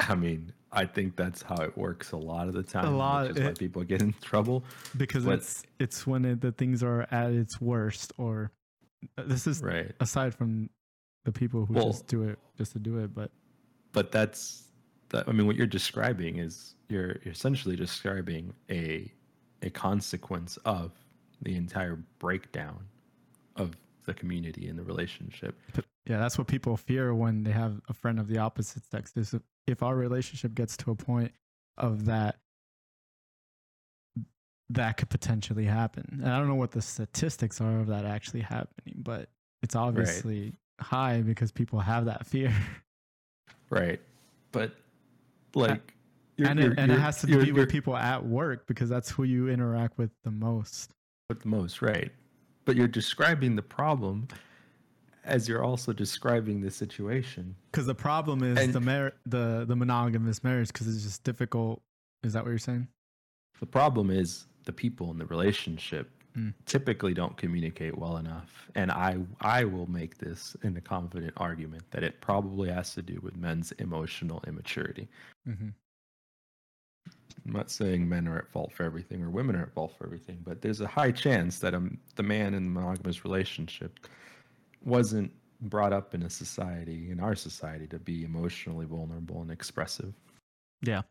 I 0.00 0.14
mean, 0.14 0.52
I 0.72 0.84
think 0.84 1.16
that's 1.16 1.42
how 1.42 1.56
it 1.56 1.76
works 1.78 2.12
a 2.12 2.16
lot 2.16 2.48
of 2.48 2.54
the 2.54 2.62
time. 2.62 2.84
A 2.86 2.90
lot, 2.96 3.28
which 3.28 3.38
is 3.38 3.42
why 3.44 3.52
people 3.54 3.84
get 3.84 4.02
in 4.02 4.12
trouble. 4.20 4.64
because 4.96 5.24
But- 5.24 5.34
it's 5.38 5.62
it's 5.78 6.06
when 6.06 6.24
it, 6.24 6.40
the 6.40 6.52
things 6.52 6.82
are 6.82 7.06
at 7.10 7.32
its 7.32 7.60
worst 7.60 8.12
or 8.18 8.50
uh, 9.16 9.22
this 9.26 9.46
is 9.46 9.62
Right. 9.62 9.92
aside 10.00 10.34
from 10.34 10.68
the 11.24 11.32
people 11.32 11.66
who 11.66 11.74
Well- 11.74 11.86
just 11.92 12.06
do 12.06 12.22
it 12.24 12.38
just 12.56 12.72
to 12.72 12.78
do 12.78 12.98
it 12.98 13.14
but 13.14 13.30
but 13.92 14.10
that's 14.12 14.64
that 15.10 15.28
i 15.28 15.32
mean 15.32 15.46
what 15.46 15.56
you're 15.56 15.66
describing 15.66 16.38
is 16.38 16.74
you're, 16.88 17.16
you're 17.22 17.32
essentially 17.32 17.76
describing 17.76 18.52
a 18.70 19.10
a 19.62 19.70
consequence 19.70 20.56
of 20.64 20.92
the 21.42 21.54
entire 21.54 21.96
breakdown 22.18 22.78
of 23.56 23.76
the 24.04 24.14
community 24.14 24.68
and 24.68 24.78
the 24.78 24.82
relationship 24.84 25.54
yeah 26.08 26.18
that's 26.18 26.38
what 26.38 26.46
people 26.46 26.76
fear 26.76 27.14
when 27.14 27.42
they 27.44 27.50
have 27.52 27.80
a 27.88 27.92
friend 27.92 28.18
of 28.18 28.28
the 28.28 28.38
opposite 28.38 28.82
sex 28.90 29.12
is 29.16 29.34
if, 29.66 29.82
our 29.82 29.94
relationship 29.94 30.54
gets 30.54 30.76
to 30.76 30.90
a 30.90 30.94
point 30.94 31.32
of 31.76 32.06
that 32.06 32.36
that 34.70 34.96
could 34.98 35.08
potentially 35.08 35.64
happen. 35.64 36.20
And 36.22 36.32
i 36.32 36.38
don't 36.38 36.48
know 36.48 36.54
what 36.54 36.72
the 36.72 36.82
statistics 36.82 37.60
are 37.60 37.80
of 37.80 37.86
that 37.88 38.04
actually 38.04 38.40
happening 38.40 38.96
but 38.96 39.28
it's 39.62 39.76
obviously 39.76 40.54
high 40.80 41.20
because 41.20 41.50
people 41.52 41.80
have 41.80 42.04
that 42.06 42.26
fear. 42.26 42.54
Right. 43.70 44.00
But 44.52 44.72
like 45.54 45.94
you're- 46.36 46.50
and, 46.50 46.58
you're- 46.60 46.72
it, 46.72 46.78
and 46.78 46.90
it 46.92 46.98
has 46.98 47.20
to 47.20 47.26
be 47.26 47.52
with 47.52 47.68
people 47.68 47.96
at 47.96 48.24
work 48.24 48.66
because 48.66 48.88
that's 48.88 49.10
who 49.10 49.24
you 49.24 49.48
interact 49.48 49.98
with 49.98 50.10
the 50.24 50.30
most. 50.30 50.92
With 51.28 51.42
the 51.42 51.48
most 51.48 51.82
right. 51.82 52.10
But 52.64 52.76
you're 52.76 52.88
describing 52.88 53.56
the 53.56 53.62
problem 53.62 54.28
as 55.28 55.48
you're 55.48 55.62
also 55.62 55.92
describing 55.92 56.60
the 56.60 56.70
situation 56.70 57.54
Because 57.70 57.86
the 57.86 57.94
problem 57.94 58.42
is 58.42 58.58
And- 58.58 58.72
the 58.72 58.80
mar- 58.80 59.14
the 59.26 59.64
the 59.68 59.76
monogamous 59.76 60.42
marriage 60.42 60.68
because 60.68 60.88
it's 60.88 61.04
just 61.04 61.22
difficult. 61.24 61.82
Is 62.22 62.32
that 62.32 62.42
what 62.44 62.50
you're 62.50 62.58
saying? 62.58 62.88
The 63.60 63.66
problem 63.66 64.10
is 64.10 64.46
the 64.64 64.72
people 64.72 65.10
in 65.12 65.18
the 65.18 65.26
relationship 65.26 66.10
Mm. 66.36 66.52
typically 66.66 67.14
don't 67.14 67.36
communicate 67.36 67.96
well 67.98 68.16
enough. 68.18 68.70
And 68.74 68.92
I 68.92 69.18
I 69.40 69.64
will 69.64 69.86
make 69.90 70.18
this 70.18 70.56
in 70.62 70.76
a 70.76 70.80
confident 70.80 71.32
argument 71.36 71.84
that 71.90 72.02
it 72.04 72.20
probably 72.20 72.68
has 72.70 72.94
to 72.94 73.02
do 73.02 73.18
with 73.22 73.34
men's 73.36 73.72
emotional 73.72 74.42
immaturity. 74.46 75.08
Mm-hmm. 75.48 75.68
I'm 77.46 77.52
not 77.52 77.70
saying 77.70 78.08
men 78.08 78.28
are 78.28 78.38
at 78.38 78.48
fault 78.48 78.72
for 78.72 78.82
everything 78.84 79.22
or 79.22 79.30
women 79.30 79.56
are 79.56 79.62
at 79.62 79.72
fault 79.72 79.94
for 79.96 80.04
everything, 80.04 80.38
but 80.44 80.60
there's 80.60 80.80
a 80.82 80.86
high 80.86 81.12
chance 81.12 81.58
that 81.60 81.74
um, 81.74 81.98
the 82.16 82.22
man 82.22 82.52
in 82.54 82.64
the 82.64 82.70
monogamous 82.70 83.24
relationship 83.24 83.98
wasn't 84.84 85.32
brought 85.62 85.92
up 85.92 86.14
in 86.14 86.22
a 86.22 86.30
society, 86.30 87.10
in 87.10 87.18
our 87.20 87.34
society, 87.34 87.86
to 87.88 87.98
be 87.98 88.24
emotionally 88.24 88.86
vulnerable 88.86 89.42
and 89.42 89.50
expressive. 89.50 90.14
Yeah. 90.82 91.02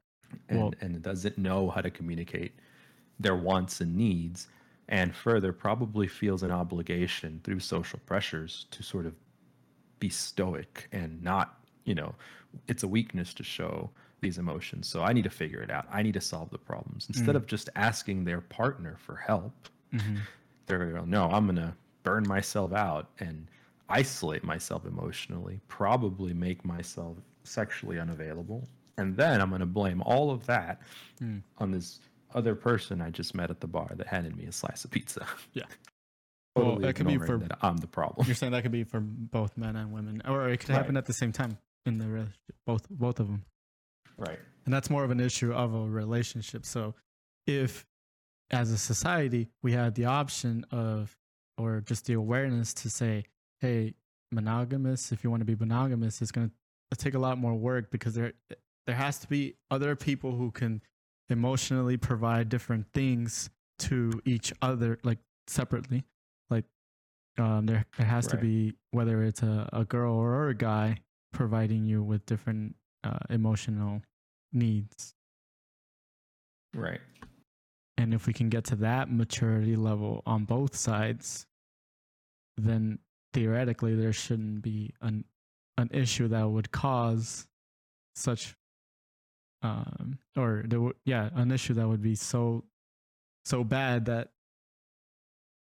and, 0.50 0.60
Well- 0.60 0.74
and 0.82 1.02
doesn't 1.02 1.38
know 1.38 1.70
how 1.70 1.82
to 1.82 1.90
communicate 1.90 2.54
their 3.20 3.36
wants 3.36 3.82
and 3.82 3.96
needs 3.96 4.48
and 4.90 5.14
further 5.16 5.52
probably 5.52 6.08
feels 6.08 6.44
an 6.44 6.52
obligation 6.52 7.42
through 7.44 7.60
social 7.60 8.00
pressures 8.06 8.68
to 8.72 8.84
sort 8.84 9.06
of 9.06 9.14
be 10.00 10.10
stoic 10.10 10.88
and 10.92 11.22
not 11.24 11.60
you 11.86 11.96
know 11.96 12.14
it's 12.68 12.84
a 12.84 12.88
weakness 12.88 13.34
to 13.34 13.44
show 13.44 13.90
these 14.22 14.38
emotions 14.38 14.88
so 14.88 15.02
i 15.02 15.12
need 15.12 15.24
to 15.24 15.30
figure 15.30 15.62
it 15.62 15.72
out 15.72 15.88
i 15.92 16.02
need 16.04 16.14
to 16.14 16.22
solve 16.22 16.50
the 16.52 16.58
problems 16.58 17.08
instead 17.08 17.34
Mm. 17.34 17.38
of 17.38 17.48
just 17.48 17.70
asking 17.76 18.24
their 18.24 18.42
partner 18.42 18.96
for 19.00 19.16
help 19.16 19.68
Mm-hmm. 19.94 20.18
they're 20.68 20.78
going 20.78 20.94
to 20.94 21.00
go 21.00 21.06
no 21.06 21.30
i'm 21.32 21.46
going 21.46 21.56
to 21.56 21.74
burn 22.04 22.28
myself 22.28 22.72
out 22.74 23.10
and 23.20 23.48
isolate 23.90 24.44
myself 24.44 24.86
emotionally 24.86 25.60
probably 25.68 26.34
make 26.34 26.64
myself 26.66 27.18
sexually 27.44 28.00
unavailable 28.00 28.68
and 28.98 29.16
then 29.16 29.40
i'm 29.42 29.50
going 29.50 29.60
to 29.62 29.66
blame 29.66 30.02
all 30.04 30.30
of 30.32 30.46
that 30.46 30.82
Mm. 31.22 31.42
on 31.60 31.72
this 31.72 32.00
other 32.36 32.54
person 32.56 33.02
i 33.02 33.10
just 33.10 33.34
met 33.34 33.50
at 33.50 33.60
the 33.62 33.68
bar 33.68 33.90
that 33.96 34.06
handed 34.08 34.36
me 34.36 34.46
a 34.46 34.52
slice 34.52 34.84
of 34.86 34.92
pizza 34.92 35.26
Yeah. 35.54 35.64
Well, 36.56 36.66
totally 36.72 36.88
that 36.88 36.94
could 36.96 37.08
be 37.08 37.18
for- 37.20 37.38
that 37.38 37.58
i'm 37.62 37.78
the 37.78 37.88
problem 37.88 38.26
You're 38.26 38.36
saying 38.36 38.52
that 38.54 38.64
could 38.64 38.72
be 38.72 38.84
for 38.84 39.00
both 39.00 39.56
men 39.58 39.76
and 39.76 39.92
women, 39.94 40.22
or 40.28 40.50
it 40.50 40.58
could 40.60 40.70
happen 40.70 40.98
at 40.98 41.06
the 41.06 41.14
same 41.14 41.32
time 41.32 41.58
in 41.86 42.00
the 42.00 42.08
relationship, 42.08 42.56
both 42.66 42.90
both 42.90 43.20
of 43.20 43.28
them. 43.28 43.44
right 44.18 44.40
And 44.66 44.74
that's 44.74 44.90
more 44.90 45.04
of 45.04 45.12
an 45.12 45.20
issue 45.20 45.54
of 45.54 45.74
a 45.76 45.86
relationship. 45.88 46.66
So, 46.66 46.96
if 47.46 47.86
as 48.50 48.72
a 48.72 48.78
society 48.78 49.48
we 49.64 49.72
had 49.74 49.94
the 49.96 50.06
option 50.06 50.66
of, 50.72 51.16
or 51.60 51.82
just 51.82 52.06
the 52.08 52.14
awareness 52.14 52.74
to 52.74 52.90
say, 52.90 53.24
hey, 53.62 53.94
monogamous, 54.32 55.12
if 55.12 55.24
you 55.24 55.30
want 55.30 55.42
to 55.42 55.46
be 55.46 55.56
monogamous, 55.56 56.22
it's 56.22 56.32
going 56.32 56.52
to 56.92 56.98
take 56.98 57.14
a 57.14 57.20
lot 57.20 57.38
more 57.38 57.56
work 57.56 57.92
because 57.92 58.14
there 58.14 58.34
there 58.86 58.96
has 58.96 59.20
to 59.20 59.28
be 59.28 59.56
other 59.70 59.96
people 59.96 60.36
who 60.36 60.52
can 60.52 60.82
emotionally 61.30 61.98
provide 61.98 62.50
different 62.50 62.86
things 62.94 63.50
to 63.80 64.22
each 64.26 64.54
other, 64.62 64.98
like 65.04 65.20
separately. 65.48 66.06
Like 66.50 66.66
um, 67.38 67.66
there 67.66 67.86
there 67.98 68.08
has 68.08 68.28
to 68.28 68.38
be 68.38 68.74
whether 68.92 69.24
it's 69.24 69.44
a, 69.44 69.70
a 69.74 69.86
girl 69.86 70.16
or 70.16 70.50
a 70.50 70.56
guy 70.56 70.98
providing 71.34 71.84
you 71.84 72.02
with 72.02 72.26
different 72.26 72.76
uh, 73.04 73.20
emotional 73.30 74.02
needs. 74.54 75.14
Right. 76.74 77.02
And 77.98 78.14
if 78.14 78.28
we 78.28 78.34
can 78.34 78.50
get 78.50 78.64
to 78.66 78.76
that 78.78 79.12
maturity 79.12 79.76
level 79.76 80.22
on 80.26 80.46
both 80.46 80.76
sides, 80.76 81.48
then 82.58 83.00
theoretically 83.38 83.94
there 83.94 84.12
shouldn't 84.14 84.64
be 84.64 84.92
an 85.02 85.24
an 85.78 85.88
issue 85.94 86.28
that 86.28 86.50
would 86.50 86.72
cause 86.72 87.46
such 88.16 88.56
um 89.62 90.18
or 90.36 90.64
there 90.68 90.82
would 90.82 90.96
yeah 91.06 91.30
an 91.36 91.52
issue 91.52 91.76
that 91.76 91.88
would 91.88 92.02
be 92.02 92.16
so 92.16 92.64
so 93.46 93.64
bad 93.64 94.06
that 94.06 94.30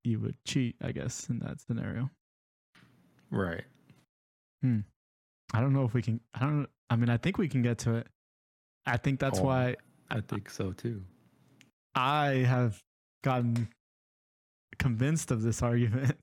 you 0.05 0.20
would 0.20 0.37
cheat 0.47 0.77
i 0.85 0.93
guess 0.93 1.29
in 1.29 1.41
that 1.41 1.61
scenario 1.61 2.09
Right. 3.33 3.64
hmm 4.62 4.81
i 5.53 5.61
don't 5.61 5.72
know 5.72 5.85
if 5.85 5.95
we 5.95 6.03
can 6.03 6.20
i 6.33 6.41
don't 6.47 6.68
i 6.91 6.95
mean 6.95 7.11
i 7.11 7.16
think 7.16 7.39
we 7.39 7.49
can 7.49 7.62
get 7.62 7.79
to 7.79 7.97
it 7.97 8.07
i 8.87 8.97
think 8.97 9.18
that's 9.18 9.41
Oh. 9.41 9.45
why 9.45 9.75
I 10.11 10.20
think 10.20 10.49
so 10.51 10.70
too. 10.72 11.03
I 11.97 12.45
have 12.47 12.81
gotten 13.25 13.68
convinced 14.79 15.31
of 15.33 15.43
this 15.43 15.61
argument 15.62 16.16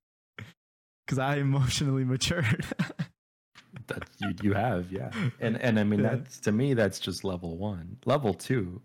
because 1.12 1.20
I 1.20 1.38
emotionally 1.38 2.06
matured. 2.06 2.66
That 3.88 4.04
you 4.20 4.34
you 4.42 4.54
have, 4.54 4.90
yeah. 4.92 5.12
And 5.42 5.58
and 5.62 5.78
I 5.80 5.84
mean 5.84 6.00
Yeah. 6.02 6.16
that's 6.16 6.40
to 6.42 6.52
me 6.54 6.74
that's 6.74 6.98
just 7.00 7.24
level 7.26 7.58
1. 7.58 7.98
Level 8.06 8.34
2 8.34 8.82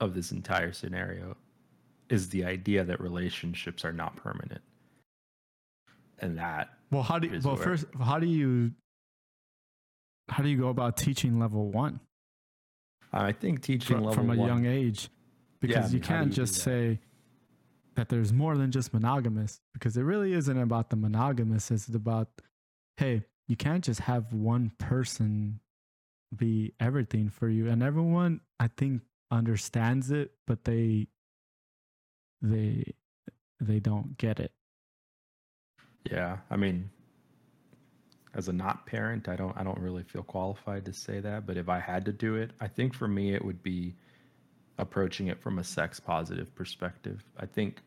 of 0.00 0.14
this 0.14 0.30
entire 0.30 0.72
scenario 0.72 1.36
is 2.08 2.28
the 2.28 2.44
idea 2.44 2.84
that 2.84 3.00
relationships 3.00 3.84
are 3.84 3.92
not 3.92 4.14
permanent. 4.16 4.60
And 6.20 6.38
that 6.38 6.70
well, 6.92 7.02
how 7.02 7.18
do 7.18 7.26
you, 7.28 7.40
well 7.42 7.56
where- 7.56 7.64
first 7.64 7.86
how 8.00 8.18
do 8.20 8.26
you 8.26 8.72
how 10.28 10.42
do 10.44 10.48
you 10.48 10.58
go 10.58 10.68
about 10.68 10.96
teaching 10.96 11.40
level 11.40 11.70
one 11.72 11.98
I 13.12 13.32
think 13.32 13.62
teaching 13.62 13.96
from, 13.96 14.04
level 14.04 14.14
from 14.14 14.30
a 14.30 14.36
1 14.36 14.46
young 14.46 14.66
age? 14.66 15.08
I 15.10 15.16
Because 15.60 15.92
you 15.92 15.98
mean, 16.00 16.08
can't 16.08 16.28
you 16.28 16.34
just 16.34 16.54
say 16.56 17.00
that 17.94 18.08
there's 18.08 18.32
more 18.32 18.56
than 18.56 18.70
just 18.70 18.92
monogamous 18.92 19.60
because 19.72 19.96
it 19.96 20.02
really 20.02 20.32
isn't 20.32 20.58
about 20.58 20.90
the 20.90 20.96
monogamous. 20.96 21.70
It's 21.70 21.88
about 21.88 22.28
hey, 22.96 23.24
you 23.48 23.56
can't 23.56 23.84
just 23.84 24.00
have 24.00 24.32
one 24.32 24.72
person 24.78 25.60
be 26.34 26.72
everything 26.80 27.28
for 27.28 27.48
you, 27.48 27.68
and 27.68 27.82
everyone 27.82 28.40
I 28.58 28.68
think 28.68 29.02
understands 29.30 30.10
it, 30.10 30.32
but 30.46 30.64
they 30.64 31.08
they 32.40 32.94
they 33.60 33.80
don't 33.80 34.16
get 34.18 34.40
it. 34.40 34.52
Yeah, 36.10 36.38
I 36.50 36.56
mean, 36.56 36.90
as 38.34 38.48
a 38.48 38.52
not 38.52 38.86
parent, 38.86 39.28
I 39.28 39.36
don't 39.36 39.56
I 39.56 39.62
don't 39.62 39.78
really 39.78 40.02
feel 40.02 40.22
qualified 40.22 40.84
to 40.86 40.92
say 40.92 41.20
that, 41.20 41.46
but 41.46 41.56
if 41.56 41.68
I 41.68 41.80
had 41.80 42.04
to 42.06 42.12
do 42.12 42.36
it, 42.36 42.52
I 42.60 42.68
think 42.68 42.94
for 42.94 43.08
me 43.08 43.34
it 43.34 43.44
would 43.44 43.62
be 43.62 43.94
approaching 44.78 45.28
it 45.28 45.40
from 45.40 45.58
a 45.58 45.64
sex 45.64 46.00
positive 46.00 46.54
perspective. 46.54 47.24
I 47.38 47.46
think 47.46 47.82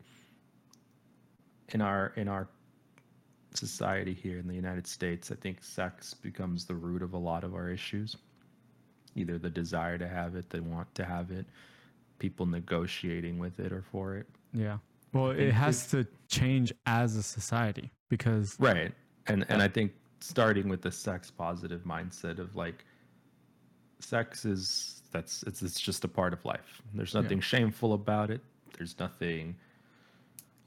in 1.70 1.80
our 1.80 2.12
in 2.16 2.28
our 2.28 2.48
society 3.54 4.14
here 4.14 4.38
in 4.38 4.46
the 4.46 4.54
United 4.54 4.86
States, 4.86 5.30
I 5.30 5.34
think 5.34 5.62
sex 5.62 6.14
becomes 6.14 6.64
the 6.64 6.74
root 6.74 7.02
of 7.02 7.14
a 7.14 7.18
lot 7.18 7.44
of 7.44 7.54
our 7.54 7.70
issues. 7.70 8.16
Either 9.14 9.38
the 9.38 9.50
desire 9.50 9.96
to 9.98 10.06
have 10.06 10.36
it, 10.36 10.50
the 10.50 10.62
want 10.62 10.94
to 10.94 11.04
have 11.04 11.30
it, 11.30 11.46
people 12.18 12.44
negotiating 12.44 13.38
with 13.38 13.58
it 13.60 13.72
or 13.72 13.82
for 13.82 14.16
it. 14.16 14.26
Yeah. 14.52 14.78
Well, 15.12 15.30
it 15.30 15.52
has 15.52 15.86
to 15.88 16.06
change 16.28 16.72
as 16.84 17.16
a 17.16 17.22
society 17.22 17.90
because 18.08 18.56
Right. 18.58 18.92
And 19.26 19.44
and 19.48 19.62
I 19.62 19.68
think 19.68 19.92
starting 20.20 20.68
with 20.68 20.82
the 20.82 20.92
sex 20.92 21.30
positive 21.30 21.82
mindset 21.84 22.38
of 22.38 22.54
like 22.54 22.84
sex 23.98 24.44
is 24.44 25.02
that's 25.12 25.42
it's 25.44 25.62
it's 25.62 25.80
just 25.80 26.04
a 26.04 26.08
part 26.08 26.32
of 26.32 26.44
life. 26.44 26.82
There's 26.94 27.14
Yeah. 27.14 27.22
nothing 27.22 27.40
shameful 27.40 27.92
about 27.94 28.30
it. 28.30 28.42
There's 28.76 28.98
nothing 28.98 29.56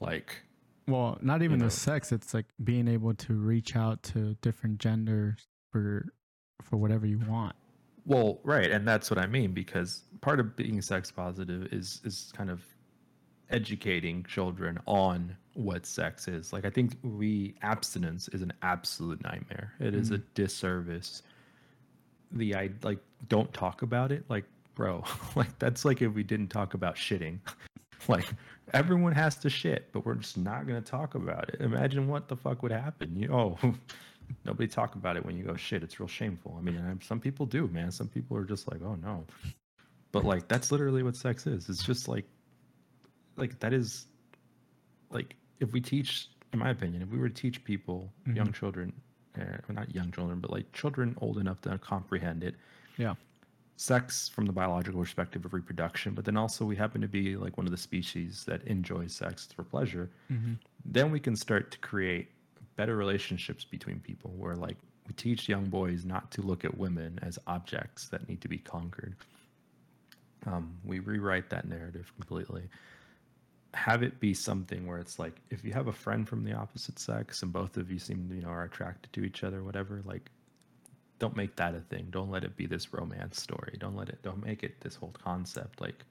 like 0.00 0.42
well, 0.86 1.18
not 1.20 1.42
even 1.42 1.60
know. 1.60 1.66
the 1.66 1.70
sex. 1.70 2.10
It's 2.10 2.34
like 2.34 2.46
being 2.64 2.88
able 2.88 3.14
to 3.14 3.34
reach 3.34 3.76
out 3.76 4.02
to 4.04 4.34
different 4.42 4.78
genders 4.78 5.46
for 5.70 6.12
for 6.62 6.76
whatever 6.76 7.06
you 7.06 7.18
want. 7.18 7.54
well, 8.06 8.40
right, 8.42 8.70
and 8.70 8.88
that's 8.88 9.10
what 9.10 9.18
I 9.18 9.26
mean 9.26 9.52
because 9.52 10.02
part 10.20 10.40
of 10.40 10.56
being 10.56 10.80
sex 10.82 11.12
positive 11.12 11.72
is 11.72 12.00
is 12.04 12.32
kind 12.36 12.50
of 12.50 12.64
educating 13.50 14.24
children 14.24 14.78
on 14.86 15.36
what 15.54 15.86
sex 15.86 16.28
is. 16.28 16.52
Like 16.52 16.64
I 16.64 16.70
think 16.70 16.96
we 17.02 17.54
abstinence 17.62 18.28
is 18.28 18.42
an 18.42 18.52
absolute 18.62 19.22
nightmare. 19.22 19.74
It 19.80 19.94
is 19.94 20.10
a 20.10 20.14
mm-hmm. 20.14 20.24
disservice. 20.34 21.22
The 22.32 22.54
I 22.54 22.70
like 22.82 22.98
don't 23.28 23.52
talk 23.52 23.82
about 23.82 24.12
it. 24.12 24.24
Like, 24.28 24.44
bro, 24.74 25.04
like 25.36 25.58
that's 25.58 25.84
like 25.84 26.02
if 26.02 26.12
we 26.12 26.22
didn't 26.22 26.48
talk 26.48 26.74
about 26.74 26.96
shitting. 26.96 27.38
like 28.08 28.26
everyone 28.72 29.12
has 29.12 29.36
to 29.36 29.50
shit, 29.50 29.90
but 29.92 30.04
we're 30.04 30.14
just 30.14 30.38
not 30.38 30.66
gonna 30.66 30.80
talk 30.80 31.14
about 31.14 31.48
it. 31.48 31.60
Imagine 31.60 32.08
what 32.08 32.28
the 32.28 32.36
fuck 32.36 32.62
would 32.62 32.72
happen. 32.72 33.16
You 33.16 33.32
oh 33.32 33.58
nobody 34.44 34.68
talk 34.68 34.94
about 34.94 35.16
it 35.16 35.24
when 35.24 35.36
you 35.36 35.44
go 35.44 35.56
shit. 35.56 35.82
It's 35.82 35.98
real 35.98 36.08
shameful. 36.08 36.56
I 36.58 36.62
mean, 36.62 37.00
some 37.02 37.20
people 37.20 37.46
do, 37.46 37.66
man. 37.68 37.90
Some 37.90 38.08
people 38.08 38.36
are 38.36 38.44
just 38.44 38.70
like, 38.70 38.80
oh 38.82 38.96
no. 39.02 39.24
But 40.12 40.24
like 40.24 40.48
that's 40.48 40.72
literally 40.72 41.02
what 41.02 41.16
sex 41.16 41.46
is. 41.46 41.68
It's 41.68 41.82
just 41.82 42.08
like 42.08 42.24
like 43.36 43.58
that 43.60 43.72
is 43.72 44.06
like 45.10 45.36
if 45.60 45.72
we 45.72 45.80
teach 45.80 46.28
in 46.52 46.58
my 46.58 46.70
opinion 46.70 47.02
if 47.02 47.08
we 47.10 47.18
were 47.18 47.28
to 47.28 47.34
teach 47.34 47.62
people 47.64 48.12
mm-hmm. 48.22 48.36
young 48.36 48.52
children 48.52 48.92
uh, 49.38 49.72
not 49.72 49.94
young 49.94 50.10
children 50.12 50.40
but 50.40 50.50
like 50.50 50.70
children 50.72 51.16
old 51.20 51.38
enough 51.38 51.60
to 51.62 51.78
comprehend 51.78 52.42
it. 52.44 52.54
Yeah. 52.96 53.14
sex 53.76 54.28
from 54.28 54.44
the 54.46 54.52
biological 54.52 55.00
perspective 55.00 55.44
of 55.44 55.54
reproduction 55.54 56.12
but 56.14 56.24
then 56.24 56.36
also 56.36 56.64
we 56.64 56.76
happen 56.76 57.00
to 57.00 57.08
be 57.08 57.36
like 57.36 57.56
one 57.56 57.66
of 57.66 57.70
the 57.70 57.78
species 57.78 58.44
that 58.46 58.62
enjoys 58.64 59.12
sex 59.14 59.48
for 59.54 59.62
pleasure. 59.64 60.10
Then 60.84 61.10
we 61.10 61.20
can 61.20 61.36
start 61.36 61.70
to 61.70 61.78
create 61.78 62.28
better 62.76 62.96
relationships 62.96 63.64
between 63.64 64.00
people 64.00 64.32
where 64.36 64.56
like 64.56 64.76
we 65.06 65.14
teach 65.14 65.48
young 65.48 65.64
boys 65.66 66.04
not 66.04 66.30
to 66.32 66.42
look 66.42 66.64
at 66.64 66.76
women 66.76 67.18
as 67.22 67.38
objects 67.46 68.08
that 68.08 68.28
need 68.28 68.40
to 68.40 68.48
be 68.48 68.58
conquered. 68.58 69.14
Um, 70.46 70.74
we 70.84 71.00
rewrite 71.00 71.50
that 71.50 71.66
narrative 71.68 72.12
completely 72.16 72.62
have 73.74 74.02
it 74.02 74.18
be 74.20 74.34
something 74.34 74.86
where 74.86 74.98
it's 74.98 75.18
like 75.18 75.40
if 75.50 75.64
you 75.64 75.72
have 75.72 75.86
a 75.86 75.92
friend 75.92 76.28
from 76.28 76.42
the 76.44 76.52
opposite 76.52 76.98
sex 76.98 77.42
and 77.42 77.52
both 77.52 77.76
of 77.76 77.90
you 77.90 77.98
seem 77.98 78.28
you 78.34 78.42
know 78.42 78.48
are 78.48 78.64
attracted 78.64 79.12
to 79.12 79.22
each 79.24 79.44
other 79.44 79.62
whatever 79.62 80.02
like 80.04 80.30
don't 81.20 81.36
make 81.36 81.54
that 81.56 81.74
a 81.74 81.80
thing 81.80 82.06
don't 82.10 82.30
let 82.30 82.42
it 82.42 82.56
be 82.56 82.66
this 82.66 82.92
romance 82.92 83.40
story 83.40 83.76
don't 83.78 83.94
let 83.94 84.08
it 84.08 84.20
don't 84.22 84.44
make 84.44 84.64
it 84.64 84.80
this 84.80 84.96
whole 84.96 85.12
concept 85.22 85.80
like 85.80 86.04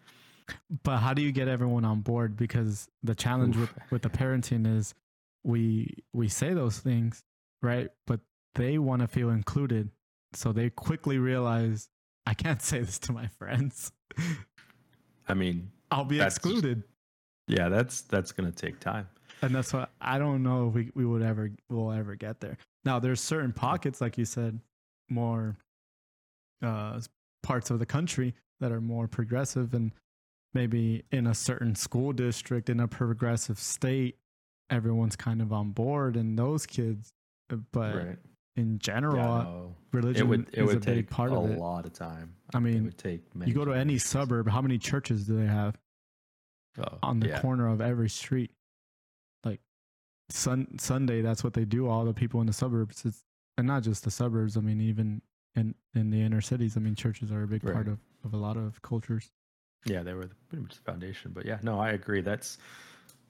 But 0.84 0.98
how 1.00 1.14
do 1.14 1.22
you 1.22 1.32
get 1.32 1.48
everyone 1.48 1.86
on 1.86 2.02
board? 2.02 2.36
Because 2.36 2.88
the 3.04 3.14
challenge 3.14 3.56
with, 3.56 3.70
Oof. 3.70 3.92
with 3.92 4.02
the 4.02 4.10
parenting 4.10 4.66
is 4.78 4.96
we 5.44 5.96
we 6.12 6.28
say 6.28 6.54
those 6.56 6.80
things, 6.80 7.24
right? 7.62 7.90
But 8.08 8.22
they 8.56 8.80
want 8.80 9.02
to 9.04 9.08
feel 9.08 9.30
included. 9.30 9.92
So 10.34 10.52
they 10.52 10.72
quickly 10.72 11.20
realize 11.20 11.90
I 12.26 12.34
can't 12.34 12.62
say 12.64 12.80
this 12.80 12.98
to 13.00 13.12
my 13.12 13.28
friends. 13.40 13.92
i 15.28 15.34
mean 15.36 15.72
I'll 15.92 16.04
be 16.06 16.18
That's 16.18 16.36
just- 16.36 16.46
excluded. 16.46 16.84
Yeah 17.50 17.68
that's 17.70 18.02
that's 18.02 18.32
gonna 18.32 18.52
take 18.52 18.80
time 18.80 19.08
and 19.42 19.54
that's 19.56 19.74
what 19.74 19.90
I 20.02 20.20
don't 20.20 20.44
know 20.44 20.68
if 20.70 20.74
we, 20.74 20.92
we 20.96 21.06
would 21.06 21.22
ever 21.22 21.52
will 21.70 21.92
ever 21.92 22.16
get 22.16 22.40
there. 22.42 22.58
Now 22.84 23.00
there's 23.00 23.22
certain 23.22 23.54
pockets, 23.54 24.02
like 24.02 24.18
you 24.18 24.26
said, 24.26 24.60
more 25.10 25.56
uh, 26.62 27.00
parts 27.44 27.70
of 27.70 27.80
the 27.80 27.86
country 27.86 28.36
that 28.60 28.72
are 28.72 28.82
more 28.82 29.08
progressive, 29.08 29.74
and 29.74 29.94
maybe 30.54 31.04
in 31.12 31.28
a 31.28 31.34
certain 31.34 31.76
school 31.76 32.12
district 32.12 32.70
in 32.70 32.80
a 32.82 32.88
progressive 32.88 33.58
state, 33.60 34.18
everyone's 34.70 35.16
kind 35.16 35.42
of 35.42 35.54
on 35.54 35.72
board, 35.72 36.18
and 36.18 36.38
those 36.38 36.66
kids. 36.66 37.14
uh, 37.52 37.58
But 37.72 37.96
right 37.96 38.18
in 38.58 38.78
general, 38.80 39.16
yeah, 39.16 39.32
uh, 39.32 39.44
no. 39.44 39.76
religion 39.94 40.22
it 40.26 40.30
would 40.30 40.50
it 40.52 40.60
is 40.60 40.68
would 40.68 40.78
a 40.78 40.80
big 40.96 41.10
part 41.10 41.32
a 41.32 41.36
of 41.38 41.50
it. 41.52 41.58
a 41.58 41.62
lot 41.62 41.86
of 41.86 41.94
time 41.94 42.36
I 42.54 42.58
it 42.58 42.62
mean, 42.62 42.84
would 42.86 42.98
take 42.98 43.34
many 43.34 43.52
you 43.52 43.56
go 43.58 43.64
to 43.64 43.72
any 43.72 43.98
suburb, 43.98 44.50
how 44.50 44.62
many 44.62 44.78
churches 44.78 45.26
do 45.28 45.38
they 45.40 45.46
have? 45.48 45.78
Oh, 46.80 46.98
on 47.04 47.20
the 47.20 47.30
yeah. 47.30 47.42
corner 47.42 47.68
of 47.68 47.82
every 47.82 48.10
street. 48.10 48.52
Like 49.44 49.60
sun 50.30 50.78
Sunday, 50.80 51.22
that's 51.22 51.44
what 51.44 51.54
they 51.54 51.66
do. 51.66 51.88
All 51.88 52.06
the 52.06 52.14
people 52.14 52.42
in 52.42 52.48
the 52.48 52.54
suburbs, 52.54 53.04
it's, 53.06 53.24
and 53.58 53.68
not 53.68 53.84
just 53.84 54.04
the 54.04 54.12
suburbs. 54.12 54.58
I 54.58 54.62
mean, 54.62 54.82
even 54.82 55.22
in 55.56 55.76
in 55.96 56.10
the 56.10 56.22
inner 56.22 56.42
cities. 56.42 56.78
I 56.78 56.80
mean, 56.80 56.96
churches 56.96 57.32
are 57.32 57.44
a 57.44 57.48
big 57.48 57.64
part 57.64 57.88
of 57.88 58.00
of 58.24 58.34
a 58.34 58.38
lot 58.38 58.58
of 58.58 58.82
cultures. 58.82 59.32
Yeah, 59.86 60.04
they 60.04 60.14
were 60.14 60.26
the, 60.26 60.36
pretty 60.50 60.64
much 60.64 60.76
the 60.76 60.82
foundation. 60.82 61.32
But 61.34 61.46
yeah, 61.46 61.60
no, 61.62 61.80
I 61.80 61.92
agree. 61.92 62.22
That's 62.22 62.58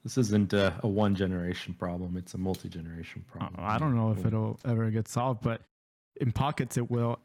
This 0.02 0.18
isn't 0.18 0.52
a, 0.52 0.74
a 0.82 0.88
one 0.88 1.14
generation 1.14 1.74
problem; 1.74 2.16
it's 2.16 2.34
a 2.34 2.38
multi 2.38 2.68
generation 2.68 3.24
Uh, 3.28 3.38
problem. 3.38 3.64
I 3.64 3.78
don't 3.78 3.94
know 3.94 4.10
if 4.12 4.24
it'll 4.24 4.58
ever 4.64 4.90
get 4.90 5.08
solved, 5.08 5.42
but 5.42 5.62
in 6.20 6.32
pockets 6.32 6.76
it 6.76 6.90
will. 6.90 7.18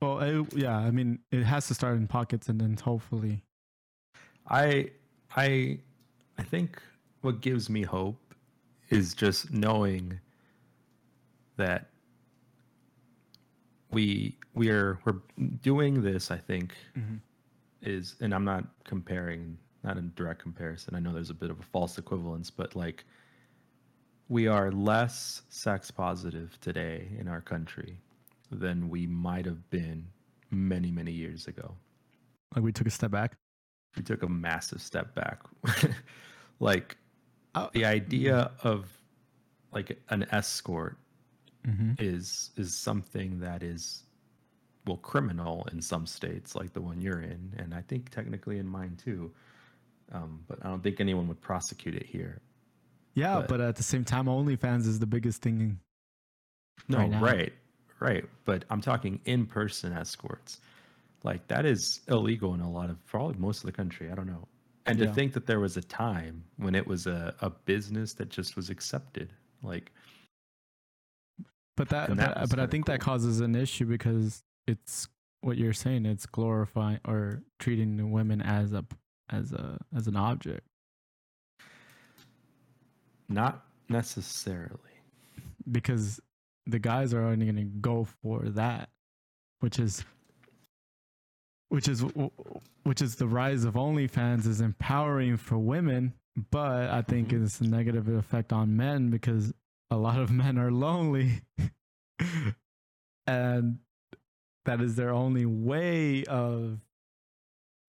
Well, 0.00 0.18
it, 0.20 0.54
yeah, 0.54 0.76
I 0.76 0.90
mean, 0.90 1.20
it 1.30 1.44
has 1.44 1.68
to 1.68 1.74
start 1.74 1.96
in 1.96 2.08
pockets, 2.08 2.48
and 2.48 2.60
then 2.60 2.76
hopefully, 2.76 3.44
I 4.48 4.90
I 5.36 5.78
I 6.38 6.42
think 6.42 6.80
what 7.22 7.40
gives 7.40 7.70
me 7.70 7.82
hope 7.82 8.34
is 8.90 9.14
just 9.14 9.52
knowing 9.52 10.18
that 11.56 11.88
we 13.90 14.36
we 14.54 14.70
are 14.70 14.98
we're 15.04 15.20
doing 15.62 16.02
this 16.02 16.30
I 16.30 16.38
think 16.38 16.74
mm-hmm. 16.96 17.16
is 17.82 18.16
and 18.20 18.34
I'm 18.34 18.44
not 18.44 18.64
comparing 18.84 19.58
not 19.84 19.98
a 19.98 20.02
direct 20.02 20.40
comparison. 20.40 20.94
I 20.94 21.00
know 21.00 21.12
there's 21.12 21.30
a 21.30 21.34
bit 21.34 21.50
of 21.50 21.58
a 21.58 21.64
false 21.64 21.98
equivalence, 21.98 22.50
but 22.50 22.76
like 22.76 23.04
we 24.28 24.46
are 24.46 24.70
less 24.70 25.42
sex 25.48 25.90
positive 25.90 26.56
today 26.60 27.08
in 27.18 27.26
our 27.26 27.40
country 27.40 27.98
than 28.50 28.88
we 28.88 29.06
might 29.06 29.44
have 29.44 29.68
been 29.70 30.06
many 30.50 30.90
many 30.90 31.10
years 31.10 31.46
ago 31.46 31.74
like 32.54 32.64
we 32.64 32.72
took 32.72 32.86
a 32.86 32.90
step 32.90 33.10
back. 33.10 33.36
We 33.96 34.02
took 34.02 34.22
a 34.22 34.28
massive 34.28 34.80
step 34.80 35.14
back. 35.14 35.40
like 36.60 36.96
Oh, 37.54 37.68
the 37.74 37.84
idea 37.84 38.50
of 38.62 38.88
like 39.72 40.00
an 40.08 40.24
escort 40.30 40.96
mhm. 41.66 42.00
is 42.00 42.50
is 42.56 42.74
something 42.74 43.40
that 43.40 43.62
is 43.62 44.04
well 44.86 44.96
criminal 44.96 45.68
in 45.70 45.82
some 45.82 46.06
states 46.06 46.54
like 46.54 46.72
the 46.72 46.80
one 46.80 47.00
you're 47.02 47.20
in 47.20 47.52
and 47.58 47.74
I 47.74 47.82
think 47.82 48.08
technically 48.10 48.58
in 48.58 48.66
mine 48.66 48.96
too. 49.02 49.30
Um, 50.12 50.44
but 50.48 50.58
I 50.64 50.68
don't 50.68 50.82
think 50.82 50.98
anyone 51.00 51.28
would 51.28 51.40
prosecute 51.42 51.94
it 51.94 52.06
here. 52.06 52.40
Yeah, 53.14 53.40
but- 53.40 53.48
but, 53.48 53.60
at 53.60 53.76
the 53.76 53.82
same 53.82 54.04
time, 54.04 54.24
OnlyFans 54.26 54.86
is 54.86 54.98
the 54.98 55.06
biggest 55.06 55.42
thing. 55.42 55.60
in- 55.60 55.80
No, 56.88 56.98
Right 57.06 57.20
right, 57.20 57.52
right. 58.00 58.24
But 58.46 58.64
I'm 58.70 58.80
talking 58.80 59.20
in-person 59.26 59.92
escorts. 59.92 60.60
Like 61.24 61.46
that 61.48 61.64
is 61.66 62.00
illegal 62.08 62.54
in 62.54 62.60
a 62.60 62.70
lot 62.70 62.90
of 62.90 63.04
probably 63.06 63.36
most 63.38 63.58
of 63.60 63.66
the 63.66 63.72
country. 63.72 64.10
I 64.10 64.14
don't 64.14 64.26
know. 64.26 64.48
And 64.86 64.98
to 64.98 65.12
think 65.12 65.32
that 65.34 65.46
there 65.46 65.60
was 65.60 65.76
a 65.76 65.82
time 65.82 66.44
when 66.56 66.74
it 66.74 66.86
was 66.86 67.06
a, 67.06 67.34
a 67.40 67.50
business 67.50 68.14
that 68.14 68.28
just 68.30 68.56
was 68.56 68.68
accepted. 68.70 69.32
Like 69.62 69.92
But 71.76 71.88
that, 71.90 72.16
that 72.16 72.50
but, 72.50 72.58
I 72.58 72.66
think 72.66 72.86
that 72.86 72.98
causes 73.00 73.40
an 73.40 73.54
issue 73.54 73.86
because 73.86 74.42
it's 74.66 75.06
what 75.42 75.56
you're 75.56 75.72
saying. 75.72 76.06
It's 76.06 76.26
glorifying 76.26 76.98
or 77.06 77.42
treating 77.60 77.96
the 77.96 78.06
women 78.06 78.42
as 78.42 78.72
a 78.72 78.84
as 79.30 79.52
a 79.52 79.78
as 79.96 80.08
an 80.08 80.16
object. 80.16 80.66
not 83.28 83.64
necessarily. 83.88 84.78
because 85.70 86.20
the 86.66 86.78
guys 86.78 87.14
are 87.14 87.22
only 87.22 87.46
going 87.46 87.56
to 87.56 87.62
go 87.80 88.04
for 88.22 88.42
that 88.50 88.88
which 89.60 89.78
is 89.78 90.04
which 91.72 91.88
is 91.88 92.02
which 92.82 93.00
is 93.00 93.16
the 93.16 93.26
rise 93.26 93.64
of 93.64 93.74
OnlyFans 93.74 94.46
is 94.46 94.60
empowering 94.60 95.36
for 95.38 95.56
women 95.56 96.12
but 96.50 96.90
I 96.90 97.00
think 97.02 97.28
Mhm. 97.28 97.44
it's 97.44 97.60
a 97.60 97.66
negative 97.66 98.08
effect 98.08 98.52
on 98.52 98.76
men 98.76 99.10
because 99.10 99.52
a 99.90 99.96
lot 99.96 100.18
of 100.18 100.30
men 100.42 100.58
are 100.58 100.70
lonely. 100.70 101.40
And 103.26 103.78
that 104.64 104.80
is 104.80 104.96
their 104.96 105.10
only 105.10 105.46
way 105.46 106.24
of 106.24 106.80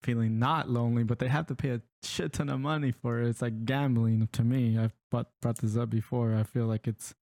feeling 0.02 0.38
not 0.38 0.68
lonely 0.68 1.02
but 1.04 1.18
they 1.18 1.28
have 1.28 1.46
to 1.46 1.54
pay 1.54 1.70
a 1.70 1.82
shit 2.02 2.34
ton 2.34 2.48
of 2.50 2.60
money 2.60 2.92
for 2.92 3.20
it. 3.20 3.28
It's 3.28 3.42
like 3.42 3.64
gambling 3.64 4.28
to 4.32 4.44
me. 4.44 4.78
I've 4.78 4.92
brought, 5.10 5.28
brought 5.40 5.58
this 5.58 5.76
up 5.76 5.90
before. 5.90 6.34
I 6.34 6.42
feel 6.42 6.66
like 6.66 6.86
it's 6.86 7.14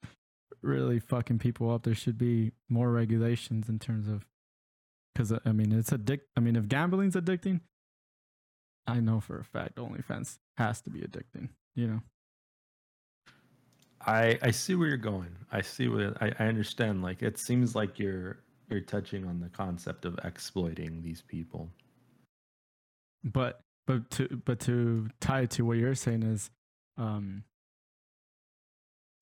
really 0.62 0.98
fucking 0.98 1.38
people 1.38 1.70
up. 1.70 1.84
There 1.84 1.94
should 1.94 2.18
be 2.18 2.52
more 2.68 2.90
regulations 2.90 3.68
in 3.68 3.78
terms 3.78 4.08
of 4.08 4.26
because 5.14 5.32
i 5.44 5.52
mean 5.52 5.72
it's 5.72 5.92
addict 5.92 6.26
i 6.36 6.40
mean 6.40 6.56
if 6.56 6.68
gambling's 6.68 7.14
addicting 7.14 7.60
i 8.86 9.00
know 9.00 9.20
for 9.20 9.38
a 9.38 9.44
fact 9.44 9.76
onlyfans 9.76 10.38
has 10.56 10.80
to 10.80 10.90
be 10.90 11.00
addicting 11.00 11.48
you 11.74 11.86
know 11.86 12.00
I 14.04 14.36
I 14.42 14.50
see 14.50 14.74
where 14.74 14.88
you're 14.88 14.96
going. 14.96 15.36
I 15.52 15.60
see 15.62 15.86
what 15.86 16.20
I, 16.20 16.32
I 16.38 16.46
understand. 16.46 17.02
Like 17.02 17.22
it 17.22 17.38
seems 17.38 17.76
like 17.76 18.00
you're 18.00 18.38
you're 18.68 18.80
touching 18.80 19.24
on 19.26 19.38
the 19.40 19.48
concept 19.48 20.04
of 20.04 20.18
exploiting 20.24 21.02
these 21.02 21.22
people. 21.22 21.70
but 23.24 23.60
but 23.86 24.10
to 24.10 24.42
but 24.44 24.60
to 24.60 25.08
tie 25.20 25.42
it 25.42 25.50
to 25.50 25.64
what 25.64 25.78
you're 25.78 25.94
saying 25.94 26.22
is 26.22 26.50
um 26.98 27.44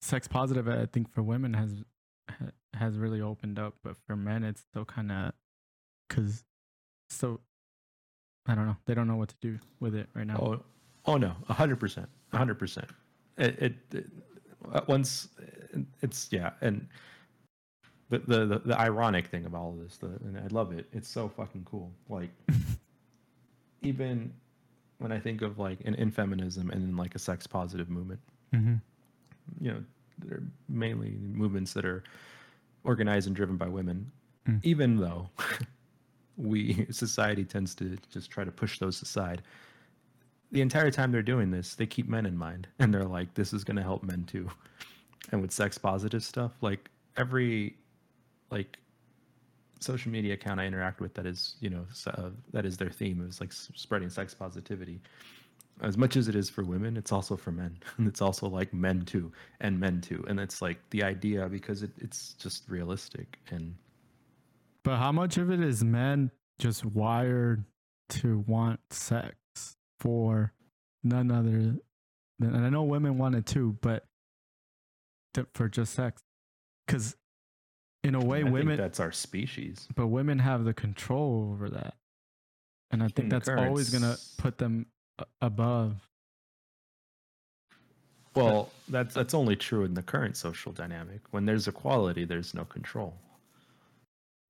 sex 0.02 0.26
positive 0.26 0.66
i 0.68 0.86
think 0.86 1.12
for 1.12 1.22
women 1.22 1.52
has 1.54 1.84
has 2.74 2.96
really 2.96 3.20
opened 3.20 3.58
up 3.58 3.74
but 3.84 3.96
for 4.06 4.16
men 4.16 4.44
it's 4.44 4.62
still 4.62 4.84
kind 4.84 5.12
of 5.12 5.32
because 6.10 6.44
so 7.08 7.40
i 8.46 8.54
don't 8.54 8.66
know 8.66 8.76
they 8.84 8.94
don't 8.94 9.08
know 9.08 9.16
what 9.16 9.30
to 9.30 9.36
do 9.40 9.58
with 9.80 9.94
it 9.94 10.08
right 10.14 10.26
now 10.26 10.36
Oh, 10.40 10.60
oh 11.06 11.16
no, 11.16 11.32
a 11.48 11.52
hundred 11.52 11.80
percent, 11.80 12.08
a 12.32 12.36
hundred 12.36 12.58
percent. 12.58 12.86
It, 13.38 13.76
it, 13.92 14.06
once 14.86 15.28
it's 16.02 16.28
yeah, 16.30 16.50
and 16.60 16.86
the, 18.10 18.18
the 18.18 18.46
the 18.46 18.58
the 18.66 18.78
ironic 18.78 19.28
thing 19.28 19.46
about 19.46 19.58
all 19.58 19.70
of 19.70 19.78
this, 19.80 19.96
the, 19.96 20.06
and 20.06 20.38
I 20.38 20.46
love 20.50 20.72
it. 20.72 20.86
It's 20.92 21.08
so 21.08 21.28
fucking 21.28 21.66
cool. 21.70 21.90
Like 22.08 22.30
even 23.82 24.32
when 24.98 25.12
I 25.12 25.18
think 25.18 25.42
of 25.42 25.58
like 25.58 25.80
an 25.84 25.94
in 25.94 26.10
feminism 26.10 26.70
and 26.70 26.82
in 26.82 26.96
like 26.96 27.14
a 27.14 27.18
sex 27.18 27.46
positive 27.46 27.88
movement, 27.88 28.20
mm-hmm. 28.54 28.74
you 29.60 29.72
know, 29.72 29.82
they're 30.18 30.42
mainly 30.68 31.16
movements 31.20 31.72
that 31.72 31.84
are 31.84 32.04
organized 32.84 33.26
and 33.26 33.34
driven 33.36 33.56
by 33.56 33.68
women, 33.68 34.10
Mm. 34.48 34.58
even 34.62 34.96
though 34.96 35.28
we 36.40 36.86
society 36.90 37.44
tends 37.44 37.74
to 37.76 37.96
just 38.10 38.30
try 38.30 38.44
to 38.44 38.52
push 38.52 38.78
those 38.78 39.00
aside. 39.02 39.42
The 40.52 40.60
entire 40.60 40.90
time 40.90 41.12
they're 41.12 41.22
doing 41.22 41.50
this, 41.50 41.74
they 41.74 41.86
keep 41.86 42.08
men 42.08 42.26
in 42.26 42.36
mind, 42.36 42.66
and 42.78 42.92
they're 42.92 43.04
like, 43.04 43.34
"This 43.34 43.52
is 43.52 43.62
going 43.64 43.76
to 43.76 43.82
help 43.82 44.02
men 44.02 44.24
too." 44.24 44.48
And 45.30 45.40
with 45.40 45.52
sex 45.52 45.78
positive 45.78 46.24
stuff, 46.24 46.52
like 46.60 46.90
every 47.16 47.76
like 48.50 48.78
social 49.80 50.10
media 50.10 50.34
account 50.34 50.60
I 50.60 50.66
interact 50.66 51.00
with 51.00 51.14
that 51.14 51.26
is 51.26 51.56
you 51.60 51.70
know 51.70 51.86
uh, 52.06 52.30
that 52.52 52.66
is 52.66 52.76
their 52.76 52.90
theme 52.90 53.24
is 53.26 53.40
like 53.40 53.52
spreading 53.52 54.10
sex 54.10 54.34
positivity. 54.34 55.00
As 55.82 55.96
much 55.96 56.16
as 56.16 56.28
it 56.28 56.34
is 56.34 56.50
for 56.50 56.62
women, 56.62 56.98
it's 56.98 57.10
also 57.10 57.36
for 57.36 57.52
men, 57.52 57.78
and 57.96 58.06
it's 58.08 58.20
also 58.20 58.48
like 58.48 58.74
men 58.74 59.02
too, 59.02 59.32
and 59.60 59.78
men 59.78 60.00
too, 60.00 60.24
and 60.28 60.40
it's 60.40 60.60
like 60.60 60.78
the 60.90 61.02
idea 61.02 61.48
because 61.48 61.82
it, 61.82 61.92
it's 61.98 62.34
just 62.34 62.68
realistic 62.68 63.38
and 63.50 63.74
but 64.84 64.96
how 64.96 65.12
much 65.12 65.36
of 65.36 65.50
it 65.50 65.60
is 65.60 65.82
men 65.84 66.30
just 66.58 66.84
wired 66.84 67.64
to 68.08 68.44
want 68.46 68.80
sex 68.90 69.36
for 69.98 70.52
none 71.02 71.30
other 71.30 71.50
than 72.38 72.54
and 72.54 72.64
i 72.64 72.68
know 72.70 72.82
women 72.82 73.16
want 73.18 73.34
it 73.34 73.46
too 73.46 73.76
but 73.80 74.06
to, 75.34 75.46
for 75.54 75.68
just 75.68 75.94
sex 75.94 76.22
because 76.86 77.16
in 78.02 78.14
a 78.14 78.20
way 78.24 78.40
I 78.40 78.42
think 78.44 78.54
women 78.54 78.76
that's 78.78 78.98
our 79.00 79.12
species. 79.12 79.86
but 79.94 80.08
women 80.08 80.38
have 80.38 80.64
the 80.64 80.72
control 80.74 81.50
over 81.52 81.68
that 81.70 81.94
and 82.90 83.02
i 83.02 83.06
think 83.06 83.24
In 83.24 83.28
that's 83.28 83.48
always 83.48 83.90
going 83.90 84.02
to 84.02 84.18
put 84.38 84.58
them 84.58 84.86
above 85.42 86.08
Well, 88.34 88.70
that's 88.88 89.14
that's 89.14 89.34
only 89.34 89.56
true 89.56 89.84
in 89.84 89.92
the 89.94 90.02
current 90.02 90.36
social 90.36 90.72
dynamic. 90.72 91.20
When 91.32 91.44
there's 91.46 91.66
equality, 91.68 92.24
there's 92.24 92.54
no 92.54 92.64
control. 92.64 93.14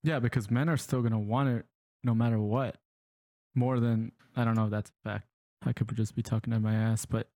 Yeah 0.02 0.18
because 0.18 0.50
men 0.50 0.68
are 0.68 0.76
still 0.76 1.00
going 1.00 1.12
to 1.12 1.18
want 1.18 1.48
it 1.48 1.64
no 2.04 2.14
matter 2.14 2.38
what 2.38 2.76
more 3.54 3.80
than 3.80 4.12
i 4.36 4.44
don't 4.44 4.54
know 4.54 4.64
if 4.64 4.70
that's 4.70 4.90
a 5.04 5.08
fact 5.10 5.26
i 5.64 5.72
could 5.72 5.94
just 5.96 6.14
be 6.14 6.22
talking 6.22 6.52
out 6.52 6.62
my 6.62 6.74
ass 6.74 7.04
but 7.06 7.28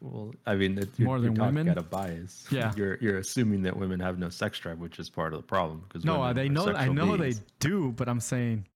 Well, 0.00 0.32
I 0.46 0.54
mean, 0.54 0.78
you're, 0.96 1.06
More 1.08 1.18
than 1.18 1.34
women? 1.34 1.68
At 1.68 1.78
a 1.78 1.82
bias. 1.82 2.46
Yeah. 2.50 2.72
you're 2.76 2.98
you're 3.00 3.18
assuming 3.18 3.62
that 3.62 3.76
women 3.76 3.98
have 4.00 4.18
no 4.18 4.28
sex 4.28 4.58
drive, 4.60 4.78
which 4.78 4.98
is 5.00 5.08
part 5.10 5.32
of 5.32 5.40
the 5.40 5.46
problem. 5.46 5.82
Because 5.88 6.04
No, 6.04 6.32
they 6.32 6.48
know. 6.48 6.68
I 6.72 6.88
know 6.88 7.16
beings. 7.16 7.38
they 7.40 7.44
do, 7.58 7.92
but 7.96 8.06
I'm 8.08 8.20
saying, 8.20 8.66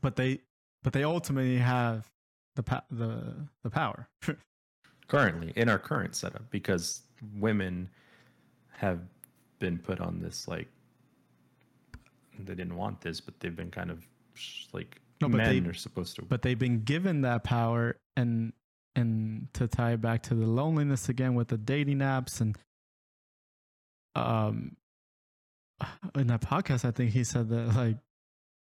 but 0.00 0.16
they, 0.16 0.40
but 0.84 0.92
they 0.94 1.02
ultimately 1.04 1.58
have 1.58 2.08
the 2.56 2.62
pa- 2.62 2.84
the 2.90 3.34
the 3.62 3.68
power. 3.70 4.08
currently 5.08 5.52
in 5.56 5.68
our 5.68 5.78
current 5.78 6.14
setup 6.16 6.48
because 6.50 7.02
women 7.36 7.90
have 8.70 9.00
been 9.58 9.76
put 9.78 10.00
on 10.00 10.18
this 10.20 10.48
like 10.48 10.68
they 12.38 12.54
didn't 12.54 12.76
want 12.76 13.00
this, 13.00 13.20
but 13.20 13.38
they've 13.40 13.54
been 13.56 13.70
kind 13.70 13.90
of 13.90 14.06
like 14.72 15.00
No, 15.20 15.28
but 15.28 15.38
men 15.38 15.62
they- 15.64 15.70
are 15.70 15.74
supposed 15.74 16.16
to. 16.16 16.22
but 16.22 16.42
they've 16.42 16.58
been 16.58 16.82
given 16.84 17.22
that 17.22 17.44
power, 17.44 17.96
and 18.16 18.52
and 18.96 19.48
to 19.54 19.66
tie 19.66 19.92
it 19.92 20.00
back 20.00 20.22
to 20.24 20.34
the 20.34 20.46
loneliness 20.46 21.08
again 21.08 21.34
with 21.34 21.48
the 21.48 21.58
dating 21.58 21.98
apps 21.98 22.40
and 22.40 22.56
um 24.14 24.76
in 26.14 26.28
that 26.28 26.40
podcast, 26.40 26.84
I 26.84 26.90
think 26.92 27.10
he 27.12 27.24
said 27.24 27.48
that 27.48 27.74
like 27.74 27.96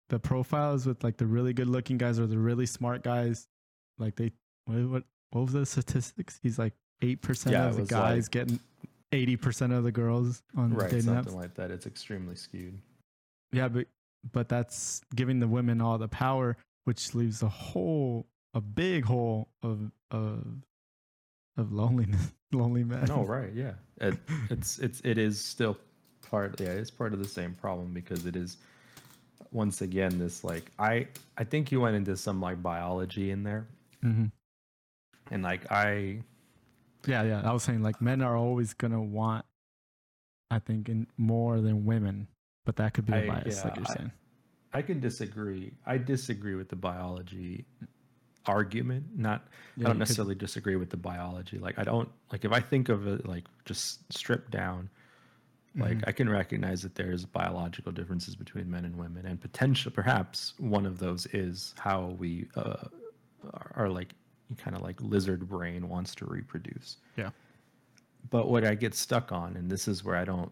the 0.09 0.19
profiles 0.19 0.85
with 0.85 1.03
like 1.03 1.17
the 1.17 1.25
really 1.25 1.53
good 1.53 1.67
looking 1.67 1.97
guys 1.97 2.19
or 2.19 2.27
the 2.27 2.37
really 2.37 2.65
smart 2.65 3.03
guys, 3.03 3.47
like 3.97 4.15
they 4.15 4.31
what 4.65 4.77
what, 4.89 5.03
what 5.31 5.41
was 5.41 5.53
the 5.53 5.65
statistics? 5.65 6.39
He's 6.41 6.57
like 6.57 6.73
eight 7.01 7.21
percent 7.21 7.55
of 7.55 7.75
the 7.75 7.83
guys 7.83 8.25
like- 8.25 8.31
getting 8.31 8.59
eighty 9.11 9.35
percent 9.35 9.73
of 9.73 9.83
the 9.83 9.91
girls 9.91 10.41
on 10.55 10.73
Right, 10.73 10.89
dating 10.89 11.03
something 11.07 11.33
apps. 11.33 11.35
like 11.35 11.55
that. 11.55 11.71
It's 11.71 11.85
extremely 11.85 12.35
skewed. 12.35 12.79
Yeah, 13.55 13.69
but 13.69 13.87
but 14.33 14.49
that's 14.49 15.01
giving 15.15 15.39
the 15.39 15.47
women 15.47 15.79
all 15.79 15.97
the 15.97 16.09
power, 16.09 16.57
which 16.83 17.15
leaves 17.15 17.41
a 17.41 17.47
hole, 17.47 18.27
a 18.53 18.59
big 18.59 19.05
hole 19.05 19.47
of 19.63 19.91
of 20.11 20.43
of 21.57 21.71
loneliness, 21.71 22.33
lonely 22.51 22.83
men. 22.83 23.05
No, 23.05 23.23
right, 23.23 23.53
yeah. 23.53 23.73
It, 24.01 24.17
it's 24.49 24.77
it's 24.79 24.99
it 25.05 25.17
is 25.17 25.39
still 25.39 25.77
part 26.29 26.59
yeah, 26.59 26.67
it's 26.67 26.91
part 26.91 27.13
of 27.13 27.19
the 27.19 27.27
same 27.27 27.53
problem 27.53 27.93
because 27.93 28.25
it 28.25 28.35
is 28.35 28.57
once 29.51 29.81
again 29.81 30.19
this 30.19 30.43
like 30.43 30.69
I 30.77 31.07
I 31.37 31.45
think 31.45 31.71
you 31.71 31.79
went 31.79 31.95
into 31.95 32.17
some 32.17 32.41
like 32.41 32.61
biology 32.61 33.31
in 33.31 33.43
there 33.43 33.67
hmm 34.01 34.25
and 35.31 35.43
like 35.43 35.71
I 35.71 36.19
Yeah, 37.07 37.23
yeah. 37.23 37.41
I 37.45 37.53
was 37.53 37.63
saying 37.63 37.83
like 37.83 38.01
men 38.01 38.21
are 38.21 38.35
always 38.35 38.73
gonna 38.73 39.01
want, 39.01 39.45
I 40.51 40.59
think, 40.59 40.89
in 40.89 41.07
more 41.17 41.61
than 41.61 41.85
women, 41.85 42.27
but 42.65 42.75
that 42.77 42.93
could 42.93 43.05
be 43.05 43.13
a 43.13 43.27
bias, 43.27 43.63
like 43.63 43.75
yeah, 43.75 43.81
you're 43.81 43.89
I- 43.91 43.93
saying. 43.95 44.11
I 44.73 44.81
can 44.81 44.99
disagree. 44.99 45.71
I 45.85 45.97
disagree 45.97 46.55
with 46.55 46.67
the 46.67 46.75
biology 46.75 47.65
argument. 48.45 49.05
Not 49.17 49.47
Yeah, 49.47 49.47
I 49.47 49.49
don't 49.49 49.79
you 49.79 49.85
could- 49.93 49.99
necessarily 49.99 50.35
disagree 50.35 50.75
with 50.75 50.89
the 50.89 50.97
biology. 50.97 51.57
Like 51.59 51.79
I 51.79 51.83
don't 51.83 52.09
like 52.31 52.43
if 52.45 52.51
I 52.51 52.59
think 52.59 52.89
of 52.89 53.07
it 53.07 53.25
like 53.25 53.45
just 53.63 54.11
stripped 54.13 54.51
down, 54.51 54.89
like 55.75 55.99
Mhm. 55.99 56.03
I 56.07 56.11
can 56.11 56.29
recognize 56.29 56.81
that 56.81 56.95
there's 56.95 57.25
biological 57.25 57.91
differences 57.93 58.35
between 58.35 58.69
men 58.69 58.83
and 58.85 58.97
women, 58.97 59.25
and 59.25 59.39
potential 59.39 59.91
perhaps 59.91 60.53
one 60.59 60.85
of 60.85 60.99
those 60.99 61.25
is 61.27 61.73
how 61.79 62.07
we 62.19 62.47
uh, 62.55 62.87
are, 63.53 63.71
are 63.75 63.89
like 63.89 64.13
kind 64.57 64.75
of 64.75 64.81
like 64.83 64.99
lizard 65.01 65.47
brain 65.47 65.87
wants 65.89 66.13
to 66.15 66.25
reproduce. 66.25 66.97
Yeah. 67.15 67.31
But 68.29 68.49
what 68.49 68.63
I 68.65 68.75
get 68.75 68.93
stuck 68.93 69.31
on, 69.31 69.55
and 69.55 69.71
this 69.71 69.87
is 69.87 70.03
where 70.03 70.15
I 70.17 70.25
don't 70.25 70.51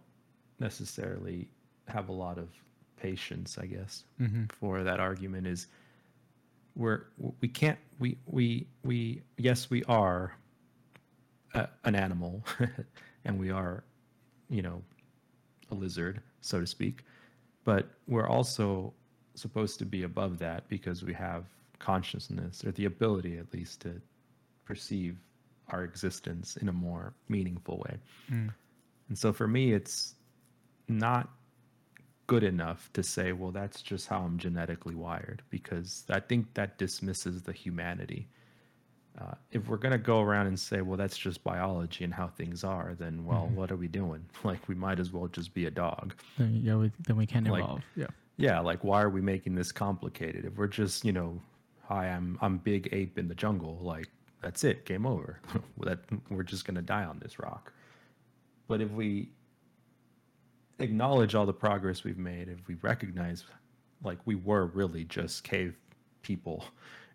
necessarily 0.59 1.49
have 1.87 2.09
a 2.09 2.13
lot 2.13 2.37
of 2.37 2.49
patience, 2.97 3.57
I 3.57 3.65
guess, 3.65 4.05
Mhm. 4.19 4.51
for 4.51 4.83
that 4.83 4.99
argument 4.99 5.47
is 5.47 5.67
we're 6.75 7.05
we 7.41 7.47
can't 7.47 7.77
we 7.99 8.17
we 8.25 8.65
we 8.83 9.21
yes 9.37 9.69
we 9.69 9.83
are 9.83 10.33
a, 11.53 11.67
an 11.83 11.93
animal 11.95 12.43
and 13.25 13.39
we 13.39 13.51
are 13.51 13.83
you 14.49 14.61
know 14.63 14.81
a 15.69 15.75
lizard 15.75 16.19
so 16.41 16.59
to 16.59 16.65
speak 16.65 17.03
but 17.63 17.87
we're 18.07 18.27
also 18.27 18.91
supposed 19.35 19.77
to 19.79 19.85
be 19.85 20.01
above 20.01 20.39
that 20.39 20.67
because 20.67 21.03
we 21.03 21.13
have 21.13 21.45
consciousness 21.77 22.63
or 22.65 22.71
the 22.71 22.85
ability 22.85 23.37
at 23.37 23.53
least 23.53 23.81
to 23.81 24.01
perceive 24.65 25.15
our 25.69 25.83
existence 25.83 26.57
in 26.57 26.69
a 26.69 26.73
more 26.73 27.13
meaningful 27.29 27.77
way 27.87 27.97
Mm. 28.31 28.51
and 29.09 29.17
so 29.17 29.31
for 29.31 29.47
me 29.47 29.73
it's 29.73 30.15
not 30.87 31.29
good 32.27 32.43
enough 32.43 32.89
to 32.93 33.03
say, 33.03 33.31
well, 33.33 33.51
that's 33.51 33.81
just 33.81 34.07
how 34.07 34.19
I'm 34.21 34.37
genetically 34.37 34.95
wired, 34.95 35.41
because 35.49 36.03
I 36.09 36.19
think 36.19 36.53
that 36.53 36.77
dismisses 36.77 37.41
the 37.43 37.51
humanity. 37.53 38.27
Uh, 39.19 39.33
if 39.51 39.67
we're 39.67 39.77
going 39.77 39.91
to 39.91 39.97
go 39.99 40.21
around 40.21 40.47
and 40.47 40.59
say, 40.59 40.81
well, 40.81 40.97
that's 40.97 41.17
just 41.17 41.43
biology 41.43 42.03
and 42.03 42.13
how 42.13 42.27
things 42.27 42.63
are, 42.63 42.95
then, 42.97 43.23
well, 43.25 43.47
Mhm. 43.51 43.55
what 43.55 43.71
are 43.71 43.75
we 43.75 43.87
doing? 43.87 44.25
Like, 44.43 44.67
we 44.67 44.73
might 44.75 44.99
as 44.99 45.11
well 45.11 45.27
just 45.27 45.53
be 45.53 45.65
a 45.67 45.71
dog. 45.71 46.15
Then, 46.37 46.61
yeah, 46.63 46.75
we, 46.77 46.91
then 47.07 47.17
we 47.17 47.25
can 47.27 47.43
Like- 47.43 47.63
evolve. 47.63 47.83
Yeah. 47.95 48.07
Yeah, 48.37 48.59
like, 48.61 48.83
why 48.83 49.03
are 49.03 49.09
we 49.11 49.21
making 49.21 49.53
this 49.53 49.71
complicated? 49.71 50.45
If 50.45 50.55
we're 50.57 50.65
just, 50.67 51.05
you 51.05 51.11
know, 51.11 51.39
hi, 51.83 52.07
I'm 52.07 52.39
I'm 52.41 52.57
big 52.57 52.89
ape 52.91 53.19
in 53.19 53.27
the 53.27 53.35
jungle, 53.35 53.77
like, 53.81 54.07
that's 54.41 54.63
it, 54.63 54.85
game 54.85 55.05
over. 55.05 55.39
that 55.81 55.99
we're 56.31 56.41
just 56.41 56.65
going 56.65 56.75
to 56.75 56.81
die 56.81 57.03
on 57.05 57.19
this 57.19 57.37
rock. 57.37 57.71
But 58.67 58.81
if 58.81 58.89
we 58.89 59.29
acknowledge 60.79 61.35
all 61.35 61.45
the 61.45 61.53
progress 61.53 62.03
we've 62.03 62.17
made, 62.17 62.49
if 62.49 62.67
we 62.67 62.75
recognize 62.75 63.45
like 64.03 64.19
we 64.25 64.35
were 64.35 64.65
really 64.67 65.03
just 65.05 65.43
cave 65.43 65.75
people 66.21 66.65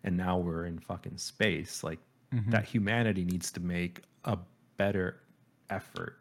and 0.03 0.15
now 0.17 0.37
we're 0.37 0.65
in 0.65 0.79
fucking 0.79 1.17
space, 1.17 1.83
like 1.83 1.99
Mhm. 2.31 2.51
that 2.51 2.65
humanity 2.65 3.25
needs 3.25 3.51
to 3.51 3.59
make 3.59 4.01
a 4.25 4.37
better 4.77 5.21
effort 5.69 6.19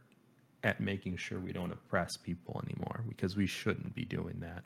at 0.64 0.80
making 0.80 1.16
sure 1.16 1.39
we 1.39 1.53
don't 1.53 1.70
oppress 1.70 2.16
people 2.16 2.61
anymore 2.64 3.05
because 3.09 3.36
we 3.36 3.47
shouldn't 3.47 3.95
be 3.95 4.05
doing 4.05 4.41
that. 4.41 4.64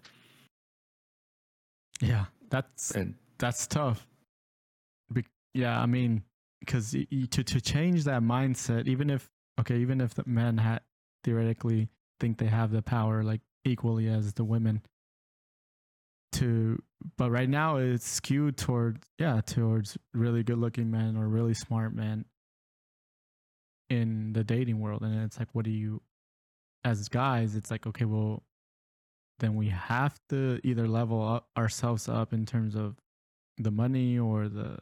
Yeah. 2.00 2.26
That's 2.50 2.90
And 2.92 3.14
that's 3.38 3.66
tough. 3.66 4.06
Be- 5.12 5.26
yeah, 5.54 5.80
I 5.80 5.86
mean, 5.86 6.22
because 6.60 6.92
to 6.92 7.26
to 7.44 7.60
change 7.60 8.04
that 8.04 8.22
mindset, 8.22 8.86
even 8.88 9.10
if 9.10 9.30
okay, 9.60 9.78
even 9.80 10.00
if 10.00 10.14
the 10.14 10.24
men 10.26 10.58
ha- 10.58 10.80
theoretically 11.24 11.88
think 12.22 12.38
they 12.38 12.46
have 12.46 12.70
the 12.70 12.82
power 12.82 13.24
like 13.24 13.40
equally 13.64 14.06
as 14.08 14.32
the 14.34 14.44
women, 14.44 14.80
to 16.30 16.80
but 17.18 17.30
right 17.32 17.48
now 17.48 17.78
it's 17.78 18.08
skewed 18.08 18.56
towards 18.56 19.00
yeah 19.18 19.40
towards 19.40 19.98
really 20.14 20.44
good 20.44 20.58
looking 20.58 20.88
men 20.88 21.16
or 21.16 21.26
really 21.26 21.52
smart 21.52 21.92
men 21.92 22.24
in 23.90 24.32
the 24.32 24.44
dating 24.44 24.80
world, 24.80 25.02
and 25.02 25.22
it's 25.24 25.38
like, 25.38 25.48
what 25.52 25.64
do 25.66 25.70
you, 25.70 26.00
as 26.84 27.08
guys, 27.08 27.56
it's 27.56 27.70
like 27.72 27.86
okay, 27.86 28.04
well, 28.04 28.44
then 29.40 29.56
we 29.56 29.68
have 29.68 30.18
to 30.28 30.60
either 30.62 30.86
level 30.86 31.20
up 31.26 31.48
ourselves 31.58 32.08
up 32.08 32.32
in 32.32 32.46
terms 32.46 32.76
of 32.76 32.96
the 33.58 33.72
money 33.72 34.16
or 34.16 34.48
the 34.48 34.78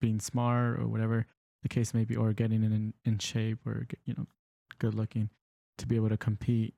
being 0.00 0.18
smart 0.18 0.80
or 0.80 0.88
whatever 0.88 1.26
the 1.62 1.68
case 1.68 1.92
may 1.92 2.04
be, 2.04 2.16
or 2.16 2.32
getting 2.32 2.64
in 2.64 2.94
in 3.04 3.18
shape 3.18 3.66
or 3.66 3.86
you 4.06 4.14
know 4.14 4.26
good 4.78 4.94
looking 4.94 5.28
to 5.80 5.86
be 5.86 5.96
able 5.96 6.08
to 6.08 6.16
compete 6.16 6.74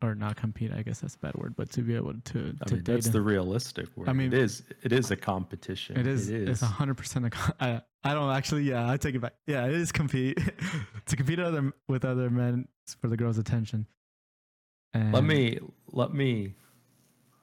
or 0.00 0.14
not 0.14 0.36
compete. 0.36 0.72
I 0.72 0.82
guess 0.82 1.00
that's 1.00 1.16
a 1.16 1.18
bad 1.18 1.34
word, 1.34 1.54
but 1.56 1.70
to 1.70 1.82
be 1.82 1.96
able 1.96 2.14
to 2.14 2.54
I 2.62 2.64
to 2.66 2.74
mean, 2.74 2.84
that's 2.84 3.08
the 3.08 3.20
realistic 3.20 3.88
word. 3.96 4.08
i 4.08 4.12
mean- 4.12 4.32
it 4.32 4.34
is 4.38 4.62
it 4.82 4.92
is 4.92 5.10
a 5.10 5.16
competition. 5.16 5.98
it 5.98 6.06
is. 6.06 6.28
It 6.28 6.48
It's 6.48 6.62
a 6.62 6.66
hundred 6.66 6.94
percent. 6.96 7.26
a 7.26 7.30
co- 7.30 7.52
I 7.60 7.82
I 8.04 8.14
don't 8.14 8.30
actually. 8.30 8.62
Yeah, 8.62 8.88
I 8.88 8.96
take 8.96 9.14
it 9.16 9.20
back. 9.20 9.34
Yeah, 9.46 9.66
it 9.66 9.74
is 9.74 9.90
compete 9.90 10.38
to 11.06 11.16
compete 11.16 11.40
other 11.40 11.72
with 11.88 12.04
other 12.04 12.30
men 12.30 12.68
for 13.00 13.08
the 13.08 13.16
girls' 13.16 13.38
attention. 13.38 13.86
And 14.94 15.12
let 15.12 15.24
me 15.24 15.58
let 15.92 16.14
me 16.14 16.54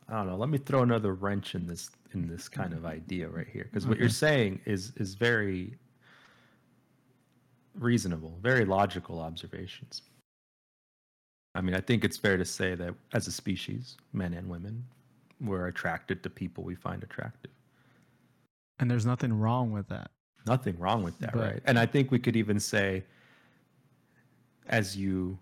i 0.10 0.14
don't 0.18 0.28
know 0.28 0.36
let 0.36 0.50
me 0.50 0.58
throw 0.58 0.82
another 0.84 1.14
wrench 1.14 1.56
in 1.56 1.66
this 1.68 1.90
in 2.14 2.28
this 2.28 2.48
kind 2.50 2.74
of 2.74 2.86
idea 2.86 3.28
right 3.28 3.48
here 3.48 3.64
because 3.66 3.88
what 3.88 3.98
you're 4.00 4.10
saying 4.10 4.60
is 4.66 4.94
is 4.98 5.14
very 5.16 5.78
reasonable 7.80 8.38
very 8.42 8.66
logical 8.66 9.20
observations 9.20 10.02
i 11.56 11.62
mean 11.62 11.74
i 11.76 11.82
think 11.82 12.04
it's 12.04 12.18
fair 12.18 12.38
to 12.38 12.46
say 12.46 12.76
that 12.76 12.94
as 13.14 13.28
a 13.28 13.32
species 13.32 13.98
men 14.14 14.34
and 14.34 14.48
women 14.48 14.84
we're 15.42 15.68
attracted 15.68 16.22
to 16.24 16.30
people 16.30 16.64
we 16.64 16.76
find 16.76 17.02
attractive 17.04 17.52
And 18.80 18.90
there's 18.92 19.06
nothing 19.06 19.34
wrong 19.40 19.72
with 19.72 19.88
that. 19.90 20.12
nothing 20.48 20.78
wrong 20.80 21.02
with 21.04 21.18
that 21.20 21.34
But- 21.34 21.42
right 21.54 21.62
and 21.66 21.80
i 21.80 21.86
think 21.86 22.12
we 22.12 22.20
could 22.20 22.36
even 22.36 22.60
say 22.60 23.04
as 24.68 24.96
you 24.98 25.38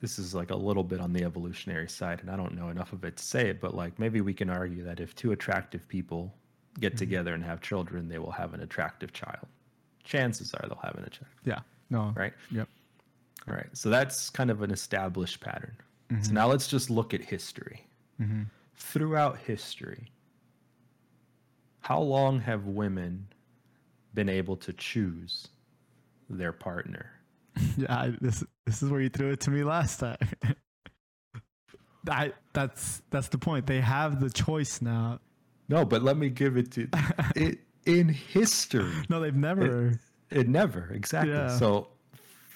this 0.00 0.18
is 0.20 0.34
like 0.34 0.50
a 0.50 0.56
little 0.56 0.84
bit 0.84 1.00
on 1.00 1.12
the 1.12 1.24
evolutionary 1.24 1.88
side 1.88 2.20
and 2.20 2.30
i 2.30 2.36
don't 2.36 2.54
know 2.54 2.68
enough 2.68 2.92
of 2.92 3.04
it 3.04 3.16
to 3.16 3.22
say 3.22 3.48
it 3.48 3.60
but 3.60 3.74
like 3.74 3.98
maybe 3.98 4.20
we 4.20 4.32
can 4.34 4.48
argue 4.48 4.84
that 4.84 5.00
if 5.00 5.14
two 5.14 5.32
attractive 5.32 5.86
people 5.88 6.32
get 6.78 6.94
Mhm. 6.94 6.98
together 6.98 7.34
and 7.34 7.42
have 7.44 7.60
children 7.60 8.08
they 8.08 8.18
will 8.18 8.30
have 8.30 8.54
an 8.54 8.60
attractive 8.60 9.12
child 9.12 9.46
chances 10.04 10.54
are 10.54 10.66
they'll 10.68 10.78
have 10.82 10.94
an 10.96 11.04
attractive 11.04 11.40
Yeah. 11.44 11.60
No. 11.90 12.12
right 12.16 12.32
Yep. 12.52 12.68
All 13.50 13.56
right 13.56 13.68
so 13.76 13.90
that's 13.90 14.30
kind 14.30 14.50
of 14.50 14.62
an 14.62 14.70
established 14.70 15.40
pattern 15.40 15.76
so 16.22 16.30
Mhm. 16.30 16.32
now 16.32 16.46
let's 16.48 16.66
just 16.68 16.88
look 16.90 17.12
at 17.14 17.20
history 17.20 17.86
Mhm. 18.20 18.46
throughout 18.74 19.38
history, 19.38 20.10
how 21.80 22.00
long 22.00 22.40
have 22.40 22.66
women 22.66 23.28
been 24.14 24.28
able 24.28 24.56
to 24.58 24.72
choose 24.72 25.48
their 26.28 26.52
partner? 26.52 27.12
Yeah, 27.76 27.94
I, 27.94 28.08
this 28.20 28.42
this 28.66 28.82
is 28.82 28.90
where 28.90 29.00
you 29.00 29.08
threw 29.08 29.30
it 29.30 29.40
to 29.40 29.50
me 29.50 29.62
last 29.64 30.00
time. 30.00 30.16
I 32.08 32.32
that's 32.52 33.02
that's 33.10 33.28
the 33.28 33.38
point. 33.38 33.66
They 33.66 33.80
have 33.80 34.20
the 34.20 34.30
choice 34.30 34.80
now. 34.82 35.20
No, 35.68 35.84
but 35.84 36.02
let 36.02 36.16
me 36.16 36.30
give 36.30 36.56
it 36.56 36.72
to 36.72 36.88
it 37.36 37.60
in 37.86 38.08
history. 38.08 38.90
no, 39.08 39.20
they've 39.20 39.34
never 39.34 39.98
It 40.30 40.48
never 40.48 40.90
exactly. 40.92 41.32
Yeah. 41.32 41.48
So 41.58 41.88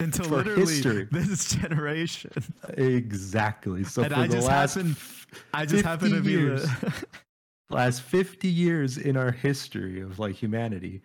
until 0.01 0.25
for 0.27 0.37
literally 0.37 0.61
history. 0.75 1.09
this 1.11 1.55
generation. 1.55 2.31
exactly. 2.77 3.85
So 3.85 4.03
And 4.03 4.13
for 4.13 4.21
I 4.21 4.27
the 4.27 4.35
just 4.35 4.47
last 4.49 4.75
happen- 4.75 4.97
I 5.53 5.67
just 5.67 5.85
happen 5.85 6.11
to 6.13 6.21
be 6.21 6.31
years. 6.33 6.63
the 6.65 7.05
last 7.71 8.03
50 8.03 8.49
years 8.49 8.99
in 8.99 9.17
our 9.17 9.31
history 9.33 10.01
of 10.01 10.19
like 10.19 10.35
humanity, 10.35 11.01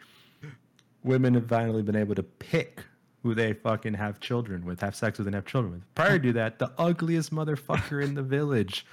women 1.03 1.33
have 1.33 1.47
finally 1.47 1.81
been 1.81 1.95
able 1.95 2.15
to 2.15 2.23
pick 2.23 2.83
who 3.23 3.33
they 3.35 3.53
fucking 3.53 3.93
have 3.95 4.19
children 4.19 4.63
with, 4.65 4.79
have 4.81 4.95
sex 4.95 5.17
with, 5.17 5.27
and 5.27 5.35
have 5.35 5.45
children 5.45 5.73
with. 5.73 5.95
Prior 5.95 6.19
to 6.19 6.31
that, 6.33 6.57
the 6.59 6.71
ugliest 6.77 7.33
motherfucker 7.33 8.03
in 8.03 8.13
the 8.15 8.23
village 8.23 8.85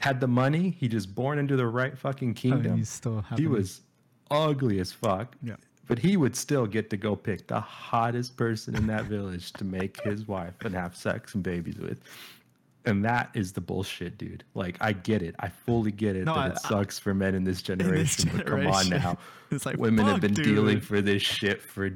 had 0.00 0.20
the 0.20 0.26
money. 0.26 0.76
He 0.80 0.88
just 0.88 1.14
born 1.14 1.38
into 1.38 1.56
the 1.56 1.66
right 1.66 1.96
fucking 1.96 2.28
I 2.28 2.30
mean, 2.30 2.34
kingdom. 2.34 2.84
he 3.36 3.46
was 3.46 3.80
ugly 4.30 4.80
as 4.80 4.92
fuck. 4.92 5.36
Yeah. 5.42 5.54
But 5.88 5.98
he 5.98 6.16
would 6.16 6.36
still 6.36 6.66
get 6.66 6.90
to 6.90 6.96
go 6.96 7.16
pick 7.16 7.46
the 7.48 7.60
hottest 7.60 8.36
person 8.36 8.76
in 8.76 8.86
that 8.88 9.04
village 9.04 9.52
to 9.54 9.64
make 9.64 10.00
his 10.02 10.28
wife 10.28 10.54
and 10.64 10.74
have 10.74 10.94
sex 10.94 11.34
and 11.34 11.42
babies 11.42 11.78
with. 11.78 12.00
And 12.84 13.04
that 13.04 13.30
is 13.34 13.52
the 13.52 13.60
bullshit, 13.60 14.16
dude. 14.18 14.44
Like 14.54 14.76
I 14.80 14.92
get 14.92 15.22
it. 15.22 15.34
I 15.40 15.48
fully 15.48 15.90
get 15.90 16.14
it 16.16 16.24
No, 16.26 16.34
that 16.34 16.40
I- 16.42 16.48
it 16.54 16.58
sucks 16.60 16.98
for 16.98 17.12
men 17.14 17.34
in 17.34 17.44
this 17.44 17.60
generation. 17.62 18.28
In 18.30 18.36
this 18.36 18.44
generation. 18.46 18.70
But 18.90 19.00
come 19.00 19.02
on 19.02 19.02
now. 19.14 19.18
It's 19.50 19.64
like 19.64 19.78
Women 19.78 20.04
have 20.06 20.20
been 20.20 20.34
dude. 20.34 20.44
dealing 20.44 20.78
for 20.80 21.00
this 21.00 21.22
shit 21.22 21.62
for 21.62 21.90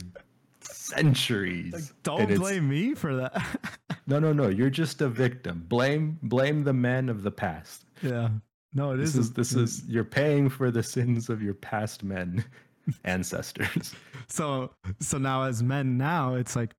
centuries. 0.60 1.72
Like, 1.72 1.82
don't 2.02 2.34
blame 2.36 2.68
me 2.68 2.94
for 2.94 3.14
that. 3.16 3.42
No, 4.08 4.18
no, 4.18 4.32
no. 4.32 4.48
You're 4.48 4.68
just 4.68 5.00
a 5.00 5.08
victim. 5.08 5.64
Blame 5.68 6.18
blame 6.24 6.64
the 6.64 6.72
men 6.72 7.08
of 7.08 7.22
the 7.22 7.30
past. 7.30 7.84
yeah. 8.02 8.30
No, 8.74 8.90
it 8.92 8.96
This 8.96 9.10
is. 9.10 9.16
is 9.26 9.32
this 9.32 9.52
mm. 9.52 9.62
is 9.62 9.84
you're 9.86 10.02
paying 10.02 10.48
for 10.48 10.72
the 10.72 10.82
sins 10.82 11.28
of 11.28 11.40
your 11.40 11.54
past 11.54 12.02
men 12.02 12.44
ancestors. 13.04 13.94
so 14.28 14.70
so 15.00 15.18
now 15.18 15.44
as 15.44 15.62
men 15.62 15.96
now 15.96 16.34
it's 16.34 16.56
like 16.56 16.74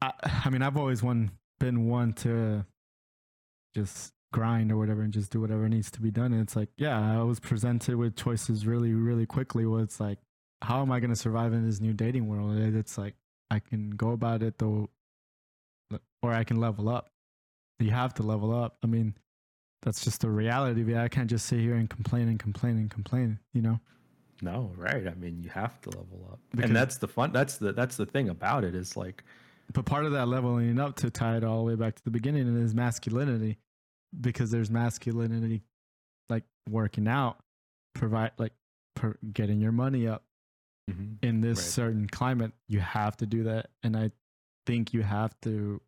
I, 0.00 0.12
I 0.44 0.50
mean 0.50 0.62
I've 0.62 0.76
always 0.76 1.02
one 1.02 1.30
been 1.58 1.88
one 1.88 2.12
to 2.14 2.64
just 3.74 4.12
grind 4.32 4.70
or 4.70 4.76
whatever 4.76 5.02
and 5.02 5.12
just 5.12 5.30
do 5.30 5.40
whatever 5.40 5.68
needs 5.68 5.90
to 5.92 6.00
be 6.00 6.10
done. 6.10 6.32
And 6.32 6.42
it's 6.42 6.56
like 6.56 6.68
yeah 6.76 7.18
I 7.18 7.22
was 7.22 7.40
presented 7.40 7.96
with 7.96 8.16
choices 8.16 8.66
really 8.66 8.92
really 8.92 9.26
quickly 9.26 9.66
where 9.66 9.82
it's 9.82 10.00
like 10.00 10.18
how 10.62 10.80
am 10.82 10.90
I 10.90 11.00
going 11.00 11.10
to 11.10 11.16
survive 11.16 11.52
in 11.52 11.66
this 11.66 11.80
new 11.80 11.92
dating 11.92 12.28
world? 12.28 12.56
And 12.56 12.76
it's 12.76 12.96
like 12.98 13.14
I 13.50 13.58
can 13.60 13.90
go 13.90 14.10
about 14.10 14.42
it 14.42 14.58
though 14.58 14.90
or 16.22 16.32
I 16.32 16.44
can 16.44 16.58
level 16.58 16.88
up. 16.88 17.10
You 17.78 17.90
have 17.90 18.14
to 18.14 18.22
level 18.22 18.54
up. 18.54 18.78
I 18.82 18.86
mean 18.86 19.14
that's 19.82 20.02
just 20.02 20.20
the 20.20 20.28
reality 20.28 20.80
of 20.82 20.98
I 20.98 21.08
can't 21.08 21.30
just 21.30 21.46
sit 21.46 21.60
here 21.60 21.74
and 21.74 21.88
complain 21.88 22.28
and 22.28 22.38
complain 22.38 22.76
and 22.76 22.90
complain 22.90 23.38
you 23.52 23.62
know 23.62 23.78
No, 24.42 24.72
right. 24.76 25.06
I 25.06 25.14
mean, 25.14 25.42
you 25.42 25.50
have 25.50 25.80
to 25.82 25.90
level 25.90 26.28
up. 26.32 26.40
Because- 26.50 26.68
and 26.70 26.76
that's 26.76 26.98
the 26.98 27.08
fun 27.08 27.32
that's 27.32 27.56
the 27.56 27.72
that's 27.72 27.96
the 27.96 28.06
thing 28.06 28.28
about 28.28 28.64
it 28.64 28.74
is 28.74 28.96
like 28.96 29.24
But 29.72 29.84
part 29.86 30.04
of 30.04 30.12
that 30.12 30.26
leveling 30.28 30.78
up 30.78 30.96
to 30.96 31.10
tie 31.10 31.36
it 31.36 31.44
all 31.44 31.58
the 31.58 31.64
way 31.64 31.74
back 31.74 31.96
to 31.96 32.04
the 32.04 32.10
beginning 32.10 32.56
is 32.58 32.74
masculinity, 32.74 33.58
because 34.20 34.50
there's 34.50 34.70
masculinity, 34.70 35.62
like 36.28 36.44
working 36.68 37.08
out, 37.08 37.38
provide 37.94 38.32
like 38.38 38.52
per, 38.94 39.16
getting 39.32 39.60
your 39.60 39.72
money 39.72 40.06
up 40.06 40.22
mm-hmm. 40.90 41.14
in 41.22 41.40
this 41.40 41.58
Right. 41.58 41.66
certain 41.66 42.06
climate. 42.08 42.52
You 42.68 42.80
have 42.80 43.16
to 43.18 43.26
do 43.26 43.44
that, 43.44 43.70
and 43.82 43.96
I 43.96 44.12
think 44.66 44.92
you 44.94 45.02
have 45.02 45.34
to 45.42 45.80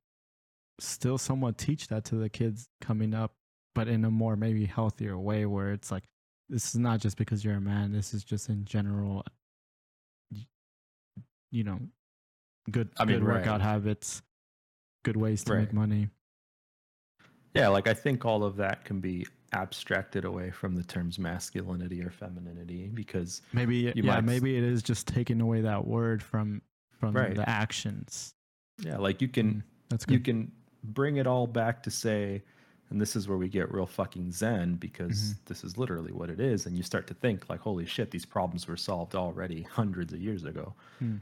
still 0.80 1.18
somewhat 1.18 1.58
teach 1.58 1.88
that 1.88 2.04
to 2.06 2.14
the 2.16 2.28
kids 2.28 2.68
coming 2.80 3.12
up, 3.14 3.34
but 3.74 3.88
in 3.88 4.04
a 4.04 4.10
more 4.10 4.36
maybe 4.36 4.64
healthier 4.64 5.18
way, 5.18 5.44
where 5.46 5.72
it's 5.72 5.90
like 5.90 6.04
this 6.48 6.66
is 6.74 6.76
not 6.76 7.00
just 7.00 7.16
because 7.16 7.44
you're 7.44 7.54
a 7.54 7.60
man. 7.60 7.92
This 7.92 8.14
is 8.14 8.24
just 8.24 8.48
in 8.48 8.64
general, 8.64 9.24
you 11.50 11.64
know, 11.64 11.78
good 12.70 12.88
I 12.98 13.04
mean, 13.04 13.18
good 13.18 13.26
workout 13.26 13.60
right. 13.60 13.60
habits, 13.60 14.22
good 15.04 15.16
ways 15.16 15.44
to 15.44 15.54
make 15.54 15.72
money. 15.72 16.08
yeah, 17.54 17.68
like 17.68 17.88
I 17.88 17.94
think 17.94 18.24
all 18.24 18.44
of 18.44 18.56
that 18.56 18.84
can 18.84 19.00
be 19.00 19.26
abstracted 19.52 20.24
away 20.26 20.50
from 20.50 20.74
the 20.74 20.82
terms 20.84 21.18
masculinity 21.18 22.02
or 22.02 22.10
femininity 22.10 22.90
because 22.92 23.40
Maybe 23.52 23.76
You 23.76 23.92
yeah, 23.96 24.02
might 24.02 24.24
maybe 24.24 24.56
it 24.58 24.62
is 24.64 24.82
just 24.82 25.06
taking 25.08 25.40
away 25.40 25.62
that 25.62 25.86
word 25.86 26.22
from 26.22 26.60
from 26.98 27.14
Right. 27.14 27.34
the 27.34 27.48
actions. 27.48 28.34
yeah, 28.82 28.98
like 28.98 29.22
you 29.22 29.28
can 29.28 29.54
mm, 29.54 29.62
That's 29.88 30.04
you 30.08 30.20
can 30.20 30.52
bring 30.84 31.16
it 31.16 31.26
all 31.26 31.46
back 31.46 31.82
to 31.84 31.90
say 31.90 32.42
and 32.90 33.00
this 33.00 33.14
is 33.16 33.28
where 33.28 33.36
we 33.38 33.48
get 33.48 33.70
real 33.72 33.86
fucking 33.86 34.32
zen 34.32 34.74
because 34.76 35.18
Mm-hmm. 35.20 35.40
this 35.46 35.64
is 35.64 35.76
literally 35.78 36.12
what 36.12 36.30
it 36.30 36.40
is 36.40 36.66
and 36.66 36.76
you 36.76 36.82
start 36.82 37.06
to 37.08 37.14
think 37.14 37.48
like 37.48 37.60
holy 37.60 37.86
shit 37.86 38.10
these 38.10 38.24
problems 38.26 38.66
were 38.68 38.76
solved 38.76 39.14
already 39.14 39.62
hundreds 39.62 40.12
of 40.12 40.20
years 40.20 40.44
ago 40.44 40.72
Hmm. 40.98 41.16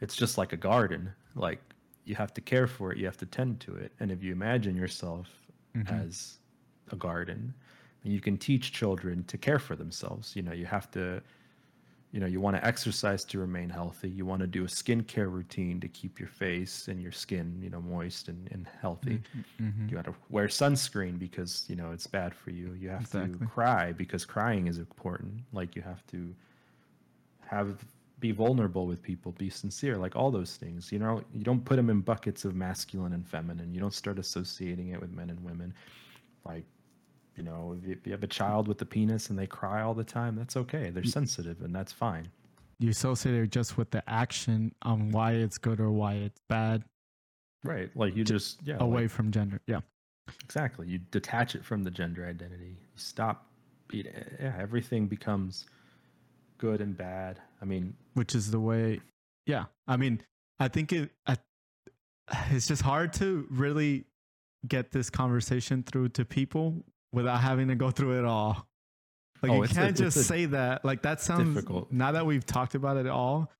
it's 0.00 0.16
just 0.16 0.38
like 0.38 0.52
a 0.52 0.56
garden 0.56 1.12
like 1.34 1.60
you 2.04 2.14
have 2.14 2.32
to 2.34 2.40
care 2.40 2.66
for 2.66 2.92
it 2.92 2.98
you 2.98 3.04
have 3.06 3.16
to 3.18 3.26
tend 3.26 3.60
to 3.60 3.74
it 3.74 3.92
and 4.00 4.10
if 4.10 4.22
you 4.22 4.32
imagine 4.32 4.76
yourself 4.76 5.28
Mm-hmm. 5.74 5.94
as 5.94 6.38
a 6.90 6.96
garden 6.96 7.54
and 8.04 8.12
you 8.12 8.20
can 8.20 8.36
teach 8.36 8.72
children 8.72 9.24
to 9.24 9.38
care 9.38 9.58
for 9.58 9.74
themselves 9.74 10.36
you 10.36 10.42
know 10.42 10.52
you 10.52 10.66
have 10.66 10.90
to 10.90 11.22
you 12.12 12.20
know 12.20 12.26
you 12.26 12.40
want 12.40 12.54
to 12.56 12.64
exercise 12.64 13.24
to 13.24 13.38
remain 13.38 13.70
healthy. 13.70 14.08
You 14.10 14.26
want 14.26 14.40
to 14.42 14.46
do 14.46 14.64
a 14.64 14.68
skincare 14.68 15.32
routine 15.32 15.80
to 15.80 15.88
keep 15.88 16.20
your 16.20 16.28
face 16.28 16.88
and 16.88 17.00
your 17.02 17.10
skin 17.12 17.58
you 17.62 17.70
know 17.70 17.80
moist 17.80 18.28
and, 18.28 18.48
and 18.52 18.66
healthy. 18.80 19.20
Mhm. 19.60 19.88
you 19.90 19.96
got 19.96 20.04
to 20.04 20.14
wear 20.28 20.46
sunscreen 20.48 21.18
because 21.18 21.64
you 21.68 21.76
know 21.76 21.90
it's 21.92 22.06
bad 22.06 22.34
for 22.34 22.50
you. 22.50 22.74
You 22.78 22.90
have 22.90 23.00
Exactly. 23.02 23.38
to 23.38 23.46
cry 23.46 23.92
because 23.92 24.24
crying 24.26 24.66
is 24.66 24.78
important. 24.78 25.40
Like 25.52 25.74
you 25.74 25.82
have 25.82 26.06
to 26.08 26.34
have 27.46 27.84
be 28.20 28.30
vulnerable 28.30 28.86
with 28.86 29.02
people 29.02 29.32
be 29.32 29.50
sincere 29.50 29.96
like 29.96 30.14
all 30.14 30.30
those 30.30 30.54
things 30.56 30.92
you 30.92 30.98
know? 31.00 31.22
You 31.34 31.42
don't 31.42 31.64
put 31.64 31.74
them 31.76 31.90
in 31.90 32.00
buckets 32.02 32.44
of 32.44 32.54
masculine 32.54 33.14
and 33.14 33.26
feminine. 33.26 33.74
You 33.74 33.80
don't 33.80 33.94
start 33.94 34.18
associating 34.18 34.88
it 34.90 35.00
with 35.00 35.10
men 35.10 35.28
and 35.28 35.42
women. 35.42 35.74
Like 36.44 36.64
you 37.36 37.42
know 37.42 37.76
if 37.84 38.06
you, 38.06 38.12
have 38.12 38.22
a 38.22 38.26
child 38.28 38.68
with 38.68 38.80
a 38.82 38.84
penis 38.86 39.30
and 39.30 39.38
they 39.38 39.46
cry 39.46 39.82
all 39.82 39.94
the 39.94 40.04
time 40.04 40.36
that's 40.36 40.56
okay 40.56 40.90
they're 40.90 41.04
sensitive 41.04 41.62
and 41.62 41.74
that's 41.74 41.92
fine 41.92 42.26
You 42.78 42.90
associate 42.90 43.34
it 43.34 43.50
just 43.50 43.76
with 43.78 43.90
the 43.90 44.02
action 44.08 44.74
on 44.82 45.10
why 45.10 45.32
it's 45.32 45.56
good 45.58 45.80
or 45.80 45.90
why 45.90 46.14
it's 46.14 46.40
bad, 46.48 46.84
right 47.64 47.90
like 47.94 48.16
you 48.16 48.24
just 48.24 48.58
yeah 48.64 48.76
away 48.80 49.02
like- 49.02 49.10
from 49.10 49.30
gender. 49.30 49.60
Yeah. 49.66 49.80
Exactly. 50.44 50.86
You 50.86 50.98
detach 51.10 51.54
it 51.56 51.64
from 51.64 51.82
the 51.82 51.90
gender 51.90 52.24
identity. 52.26 52.76
You 52.78 52.86
stop. 52.96 53.46
it- 53.92 54.06
Yeah, 54.40 54.54
everything 54.58 55.06
becomes 55.08 55.66
good 56.58 56.80
and 56.80 56.96
bad. 56.96 57.40
I 57.60 57.64
mean, 57.64 57.94
which 58.14 58.34
is 58.34 58.50
the 58.50 58.60
way 58.60 59.00
yeah 59.46 59.64
i 59.88 59.96
mean 59.96 60.20
i 60.60 60.68
think 60.68 60.92
it 60.92 61.10
I, 61.26 61.36
it's 62.50 62.68
just 62.68 62.82
hard 62.82 63.12
to 63.14 63.46
really 63.50 64.04
get 64.68 64.92
this 64.92 65.10
conversation 65.10 65.82
through 65.82 66.10
to 66.10 66.24
people 66.24 66.84
without 67.12 67.40
having 67.40 67.68
to 67.68 67.74
go 67.74 67.90
through 67.90 68.18
it 68.18 68.24
all. 68.24 68.66
Like 69.42 69.52
Oh, 69.52 69.62
you 69.62 69.68
can't 69.68 69.90
it's 69.90 70.00
just 70.00 70.28
say 70.28 70.46
that 70.46 70.84
like 70.84 71.02
that 71.02 71.20
sounds 71.20 71.54
difficult- 71.54 71.90
now 71.92 72.12
that 72.12 72.24
we've 72.26 72.46
talked 72.46 72.74
about 72.74 72.96
it 72.96 73.06
all 73.08 73.50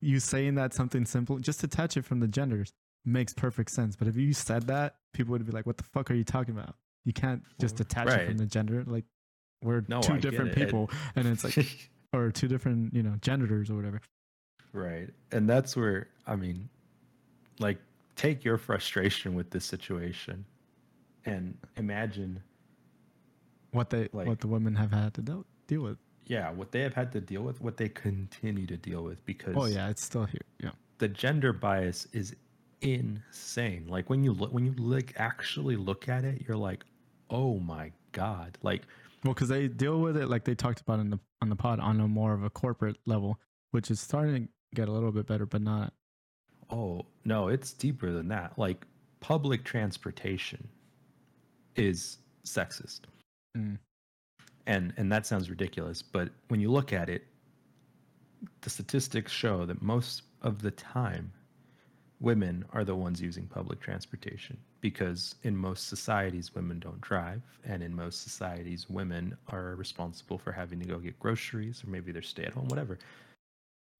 you 0.00 0.18
saying 0.18 0.56
that 0.56 0.74
something 0.74 1.04
simple 1.06 1.38
just 1.38 1.60
detach 1.60 1.96
it 1.96 2.04
from 2.04 2.18
the 2.18 2.26
genders 2.26 2.72
makes 3.04 3.32
perfect 3.32 3.70
sense. 3.70 3.94
But 3.94 4.08
if 4.08 4.16
you 4.16 4.32
said 4.32 4.66
that 4.66 4.96
people 5.14 5.32
would 5.32 5.46
be 5.46 5.52
like 5.52 5.66
what 5.66 5.76
the 5.76 5.84
fuck 5.84 6.10
are 6.10 6.14
you 6.14 6.24
talking 6.24 6.56
about? 6.56 6.74
You 7.04 7.12
can't 7.12 7.42
just 7.60 7.76
detach 7.76 8.08
it 8.08 8.26
from 8.26 8.38
the 8.38 8.46
gender 8.46 8.82
like 8.86 9.04
we're 9.62 9.84
No, 9.86 10.00
two 10.00 10.14
I 10.14 10.18
different. 10.18 10.54
People 10.54 10.90
and 11.14 11.28
it's 11.28 11.44
like 11.44 11.90
or 12.12 12.32
two 12.32 12.48
different 12.48 12.92
you 12.92 13.02
know 13.04 13.14
genders 13.20 13.70
or 13.70 13.76
whatever. 13.76 14.00
Right. 14.72 15.10
And 15.30 15.48
that's 15.48 15.76
where, 15.76 16.08
I 16.26 16.34
mean, 16.34 16.68
like, 17.58 17.78
take 18.16 18.42
your 18.42 18.56
frustration 18.56 19.34
with 19.34 19.50
this 19.50 19.64
situation 19.66 20.44
and 21.24 21.56
imagine, 21.76 22.42
what 23.70 23.90
they 23.90 24.08
Like- 24.12 24.26
what 24.28 24.40
the 24.40 24.48
women 24.48 24.74
have 24.76 24.92
had 24.92 25.14
to 25.14 25.22
deal 25.22 25.46
deal 25.66 25.82
with. 25.82 25.98
yeah, 26.26 26.50
what 26.50 26.72
they 26.72 26.80
have 26.80 26.94
had 26.94 27.12
to 27.12 27.20
deal 27.20 27.42
with, 27.42 27.60
what 27.60 27.76
they 27.78 27.88
continue 27.88 28.66
to 28.66 28.76
deal 28.76 29.02
with 29.04 29.24
because 29.24 29.54
Oh 29.56 29.64
yeah, 29.66 29.88
it's 29.88 30.04
still 30.04 30.24
here. 30.26 30.42
Yeah. 30.58 30.72
the 30.98 31.08
gender 31.08 31.52
bias 31.52 32.06
is 32.12 32.36
insane. 32.80 33.86
Like 33.88 34.10
when 34.10 34.22
you 34.24 34.32
look, 34.32 34.52
when 34.52 34.66
you 34.66 34.72
like 34.74 35.14
actually 35.16 35.76
look 35.76 36.08
at 36.08 36.24
it, 36.24 36.44
you're 36.46 36.56
like, 36.56 36.84
oh 37.30 37.58
my 37.58 37.92
God. 38.12 38.58
Like, 38.62 38.82
Well, 39.24 39.34
because 39.34 39.48
they 39.48 39.68
deal 39.68 40.00
with 40.00 40.16
it 40.16 40.28
like 40.28 40.44
they 40.44 40.54
talked 40.54 40.80
about 40.80 41.00
in 41.00 41.10
the 41.10 41.18
on 41.40 41.48
the 41.48 41.56
pod 41.56 41.80
on 41.80 42.00
a 42.00 42.06
more 42.08 42.34
of 42.34 42.42
a 42.44 42.50
corporate 42.50 42.96
level, 43.06 43.40
which 43.70 43.90
is 43.90 44.00
starting 44.00 44.46
to 44.46 44.52
get 44.74 44.88
a 44.88 44.92
little 44.92 45.12
bit 45.12 45.26
better, 45.26 45.46
but 45.46 45.62
not. 45.62 45.92
Oh, 46.70 47.06
no, 47.24 47.48
it's 47.48 47.72
deeper 47.72 48.10
than 48.12 48.28
that. 48.28 48.58
Like 48.58 48.86
public 49.20 49.64
transportation 49.64 50.68
is 51.76 52.18
sexist. 52.44 53.00
Mm. 53.56 53.78
And 54.66 54.92
and 54.96 55.10
that 55.10 55.26
sounds 55.26 55.50
ridiculous, 55.50 56.02
but 56.02 56.30
when 56.48 56.60
you 56.60 56.70
look 56.70 56.92
at 56.92 57.08
it, 57.08 57.24
the 58.60 58.70
statistics 58.70 59.32
show 59.32 59.66
that 59.66 59.82
most 59.82 60.22
of 60.42 60.62
the 60.62 60.70
time 60.70 61.32
women 62.20 62.64
are 62.72 62.84
the 62.84 62.94
ones 62.94 63.20
using 63.20 63.46
public 63.46 63.80
transportation 63.80 64.56
because 64.80 65.34
in 65.42 65.56
most 65.56 65.88
societies 65.88 66.54
women 66.54 66.78
don't 66.78 67.00
drive 67.00 67.42
and 67.64 67.82
in 67.82 67.92
most 67.94 68.22
societies 68.22 68.88
women 68.88 69.36
are 69.48 69.74
responsible 69.74 70.38
for 70.38 70.52
having 70.52 70.78
to 70.78 70.86
go 70.86 70.98
get 70.98 71.18
groceries 71.18 71.82
or 71.84 71.90
maybe 71.90 72.12
they're 72.12 72.22
stay 72.22 72.44
at 72.44 72.52
home 72.52 72.68
whatever 72.68 72.96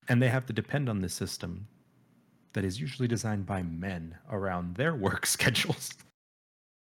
and 0.09 0.21
they 0.23 0.29
have 0.29 0.47
to 0.47 0.53
depend 0.53 0.89
on 0.89 1.01
the 1.01 1.09
system 1.09 1.67
that 2.53 2.65
is 2.65 2.81
usually 2.81 3.09
designed 3.09 3.47
by 3.47 3.63
men 3.63 4.17
around 4.31 4.75
their 4.75 4.95
work 4.95 5.27
schedules. 5.37 5.93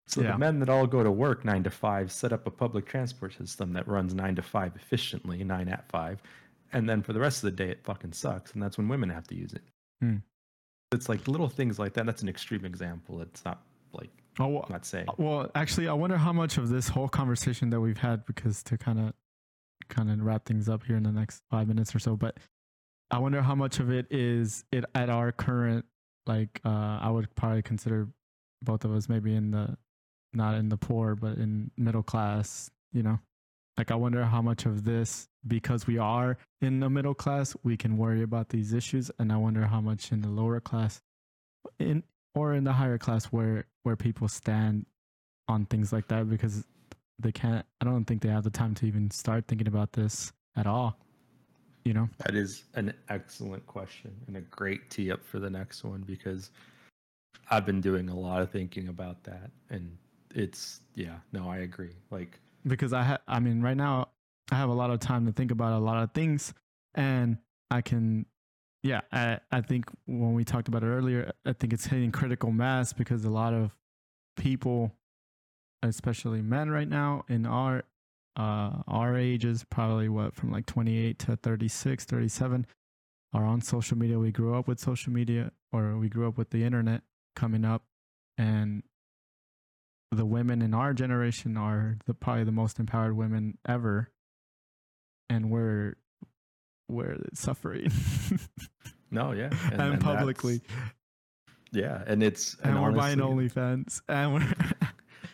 So 0.10 0.22
Yeah. 0.22 0.32
the 0.32 0.38
men 0.40 0.60
that 0.60 0.70
all 0.70 0.88
go 0.88 1.04
to 1.04 1.12
work 1.12 1.46
nine 1.46 1.64
to 1.64 1.70
five 1.70 2.12
set 2.12 2.34
up 2.34 2.48
a 2.48 2.52
public 2.52 2.86
transport 2.88 3.34
system 3.34 3.74
that 3.74 3.88
runs 3.88 4.14
nine 4.16 4.36
to 4.36 4.42
five 4.42 4.76
efficiently, 4.76 5.44
nine 5.44 5.68
at 5.70 5.88
five, 5.90 6.22
and 6.74 6.90
then 6.90 7.02
for 7.04 7.14
the 7.14 7.20
rest 7.20 7.44
of 7.44 7.52
the 7.56 7.64
day 7.64 7.70
it 7.70 7.84
fucking 7.84 8.14
sucks, 8.14 8.54
and 8.54 8.62
that's 8.64 8.78
when 8.78 8.88
women 8.88 9.10
have 9.10 9.28
to 9.28 9.36
use 9.36 9.54
it. 9.54 9.62
Hmm. 10.02 10.18
It's 10.92 11.08
like 11.08 11.28
little 11.28 11.48
things 11.50 11.78
like 11.78 11.94
that. 11.94 12.06
That's 12.08 12.24
an 12.24 12.30
extreme 12.30 12.66
example. 12.66 13.22
It's 13.22 13.46
not 13.46 13.62
like 13.94 14.10
Oh 14.40 14.48
well, 14.48 14.64
I'm 14.68 14.72
not 14.74 14.86
saying. 14.86 15.08
well, 15.18 15.52
actually, 15.54 15.88
I 15.88 15.94
wonder 15.94 16.18
how 16.18 16.34
much 16.34 16.58
of 16.58 16.70
this 16.70 16.88
whole 16.88 17.10
conversation 17.10 17.70
that 17.70 17.80
we've 17.82 17.98
had, 17.98 18.26
because 18.26 18.64
to 18.64 18.78
kind 18.78 19.00
of 19.00 19.14
kind 19.90 20.10
of 20.10 20.22
wrap 20.22 20.46
things 20.46 20.68
up 20.70 20.84
here 20.84 20.96
in 20.98 21.04
the 21.04 21.12
next 21.12 21.44
five 21.52 21.68
minutes 21.68 21.94
or 21.94 22.00
so. 22.00 22.16
But 22.16 22.38
I 23.12 23.20
wonder 23.20 23.42
how 23.42 23.54
much 23.56 23.80
of 23.80 23.92
it 23.92 24.08
is 24.12 24.64
it 24.72 24.86
at 24.96 25.10
our 25.10 25.32
current 25.32 25.86
like 26.26 26.62
uh 26.66 26.98
I 27.02 27.10
would 27.12 27.34
probably 27.36 27.62
consider 27.62 28.08
both 28.64 28.86
of 28.86 28.92
us 28.94 29.08
maybe 29.10 29.34
in 29.36 29.52
the 29.52 29.78
not 30.34 30.56
in 30.56 30.70
the 30.70 30.78
poor 30.78 31.16
but 31.16 31.38
in 31.38 31.72
middle 31.78 32.04
class, 32.04 32.70
you 32.92 33.04
know. 33.04 33.20
Like 33.78 33.92
I 33.92 33.96
wonder 33.96 34.26
how 34.26 34.42
much 34.42 34.66
of 34.66 34.84
this 34.84 35.30
because 35.48 35.88
we 35.88 35.98
are 35.98 36.38
in 36.62 36.82
the 36.82 36.90
middle 36.90 37.14
class, 37.14 37.56
we 37.64 37.78
can 37.78 37.98
worry 37.98 38.24
about 38.24 38.50
these 38.50 38.74
issues 38.74 39.10
and 39.20 39.32
I 39.32 39.38
wonder 39.38 39.66
how 39.66 39.80
much 39.80 40.12
in 40.12 40.22
the 40.22 40.28
lower 40.28 40.60
class 40.60 41.02
in 41.80 42.04
or 42.36 42.54
in 42.54 42.64
the 42.64 42.74
higher 42.74 42.98
class 42.98 43.26
where 43.26 43.66
where 43.84 43.96
people 43.96 44.28
stand 44.28 44.86
on 45.48 45.66
things 45.66 45.92
like 45.94 46.08
that 46.10 46.30
because 46.30 46.66
they 47.20 47.32
can't 47.32 47.66
I 47.82 47.86
don't 47.86 48.06
think 48.06 48.22
they 48.22 48.30
have 48.30 48.44
the 48.44 48.50
time 48.50 48.76
to 48.76 48.86
even 48.86 49.10
start 49.12 49.46
thinking 49.48 49.68
about 49.68 49.94
this 49.94 50.34
at 50.56 50.68
all. 50.68 50.98
You 51.86 51.94
know? 51.94 52.10
That 52.20 52.36
is 52.36 52.66
an 52.76 52.94
excellent 53.08 53.66
question 53.66 54.14
and 54.28 54.36
a 54.36 54.42
great 54.42 54.90
tee 54.90 55.12
up 55.12 55.24
for 55.26 55.40
the 55.40 55.50
next 55.50 55.84
one 55.84 56.02
because 56.02 56.52
I've 57.50 57.66
been 57.66 57.82
doing 57.82 58.10
a 58.10 58.20
lot 58.20 58.42
of 58.42 58.52
thinking 58.52 58.90
about 58.90 59.24
that 59.24 59.50
and 59.70 59.98
it's 60.36 60.82
yeah, 60.96 61.18
no, 61.32 61.50
I 61.50 61.58
agree. 61.58 61.96
Like 62.12 62.40
because 62.66 62.94
I 62.94 63.04
ha- 63.04 63.22
I 63.28 63.40
mean 63.40 63.62
right 63.62 63.78
now 63.78 64.10
I 64.52 64.56
have 64.56 64.70
a 64.70 64.74
lot 64.74 64.90
of 64.92 65.00
time 65.00 65.26
to 65.26 65.32
think 65.32 65.52
about 65.52 65.74
a 65.74 65.84
lot 65.84 66.02
of 66.04 66.12
things 66.14 66.54
and 66.96 67.38
I 67.72 67.82
can 67.82 68.26
yeah, 68.84 69.02
I 69.12 69.40
I 69.52 69.62
think 69.62 69.86
when 70.06 70.34
we 70.34 70.44
talked 70.44 70.68
about 70.68 70.84
it 70.84 70.88
earlier, 70.88 71.32
I 71.46 71.54
think 71.54 71.74
it's 71.74 71.86
hitting 71.86 72.12
critical 72.12 72.52
mass 72.52 72.94
because 72.94 73.26
a 73.26 73.30
lot 73.30 73.54
of 73.54 73.76
people 74.38 74.92
especially 75.84 76.42
men 76.42 76.70
right 76.70 76.88
now 76.88 77.24
in 77.30 77.46
our 77.46 77.84
uh 78.36 78.72
our 78.88 79.18
ages 79.18 79.66
probably 79.70 80.10
what 80.10 80.36
from 80.36 80.52
like 80.52 80.66
28 80.66 81.18
to 81.20 81.36
36 81.38 82.06
37 82.06 82.66
are 83.34 83.46
on 83.46 83.62
social 83.62 83.98
media 83.98 84.20
we 84.20 84.32
grew 84.32 84.56
up 84.56 84.68
with 84.68 84.80
social 84.80 85.12
media 85.12 85.52
or 85.72 85.98
we 85.98 86.10
grew 86.10 86.28
up 86.28 86.38
with 86.38 86.50
the 86.50 86.64
internet 86.64 87.02
coming 87.36 87.64
up 87.64 87.84
and 88.38 88.84
the 90.12 90.26
women 90.26 90.62
in 90.62 90.74
our 90.74 90.94
generation 90.94 91.56
are 91.58 91.98
the 92.06 92.14
probably 92.14 92.44
the 92.44 92.52
most 92.52 92.80
empowered 92.80 93.16
women 93.16 93.58
ever 93.68 94.10
and 95.30 95.52
we're 95.52 95.96
we're 96.88 97.18
suffering 97.34 97.92
no, 99.12 99.32
yeah, 99.32 99.50
and, 99.72 99.82
and 99.82 100.02
publicly 100.02 100.62
yeah, 101.72 102.02
and 102.08 102.24
it's 102.24 102.56
and, 102.64 102.82
we're 102.82 102.92
buying 102.92 103.22
honestly- 103.22 103.50
OnlyFans 103.50 104.02
and 104.10 104.34
we're 104.34 104.56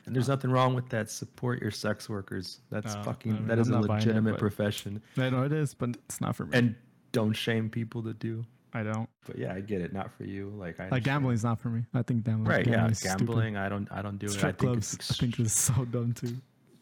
And 0.06 0.14
there's 0.16 0.28
nothing 0.28 0.52
wrong 0.52 0.76
with 0.76 0.90
that. 0.90 1.10
Support 1.10 1.62
your 1.62 1.72
sex 1.72 2.08
workers. 2.08 2.60
That's 2.70 2.94
No, 2.94 3.00
I 3.00 3.04
fucking. 3.06 3.34
mean, 3.34 3.48
that 3.48 3.58
is 3.58 3.70
a 3.70 3.72
buying 3.72 3.86
it, 3.86 3.90
legitimate 3.90 4.32
but- 4.34 4.40
profession, 4.40 5.02
I 5.18 5.30
know 5.32 5.44
it 5.44 5.52
is 5.54 5.74
but 5.74 5.92
it's 6.06 6.20
not 6.22 6.36
for 6.36 6.46
me 6.46 6.58
and 6.58 6.76
don't 7.14 7.34
shame 7.34 7.70
people 7.70 8.04
to 8.04 8.14
do. 8.14 8.46
I 8.76 8.84
don't 8.84 9.10
But 9.26 9.38
yeah, 9.40 9.54
I 9.54 9.62
get 9.62 9.82
it. 9.82 9.94
Not 9.94 10.12
for 10.16 10.24
you. 10.26 10.52
Like 10.56 10.80
I 10.80 10.90
like 10.90 11.04
gambling's 11.04 11.44
not 11.44 11.60
for 11.60 11.70
me 11.70 11.84
I 11.94 12.02
think 12.02 12.24
gambling 12.26 12.52
Right. 12.52 12.68
Yeah. 12.68 12.74
gambling's 12.74 13.00
stupid. 13.00 13.18
Gambling. 13.20 13.58
I 13.58 13.70
don't. 13.70 13.88
I 13.92 14.02
don't 14.02 14.18
do 14.20 14.28
it. 14.28 14.34
I 14.34 14.38
strip 14.38 14.58
think 14.60 14.72
clubs 14.74 14.94
it's. 14.94 15.12
I 15.12 15.14
think 15.16 15.40
is 15.40 15.54
so 15.54 15.86
dumb 15.86 16.14
too 16.14 16.36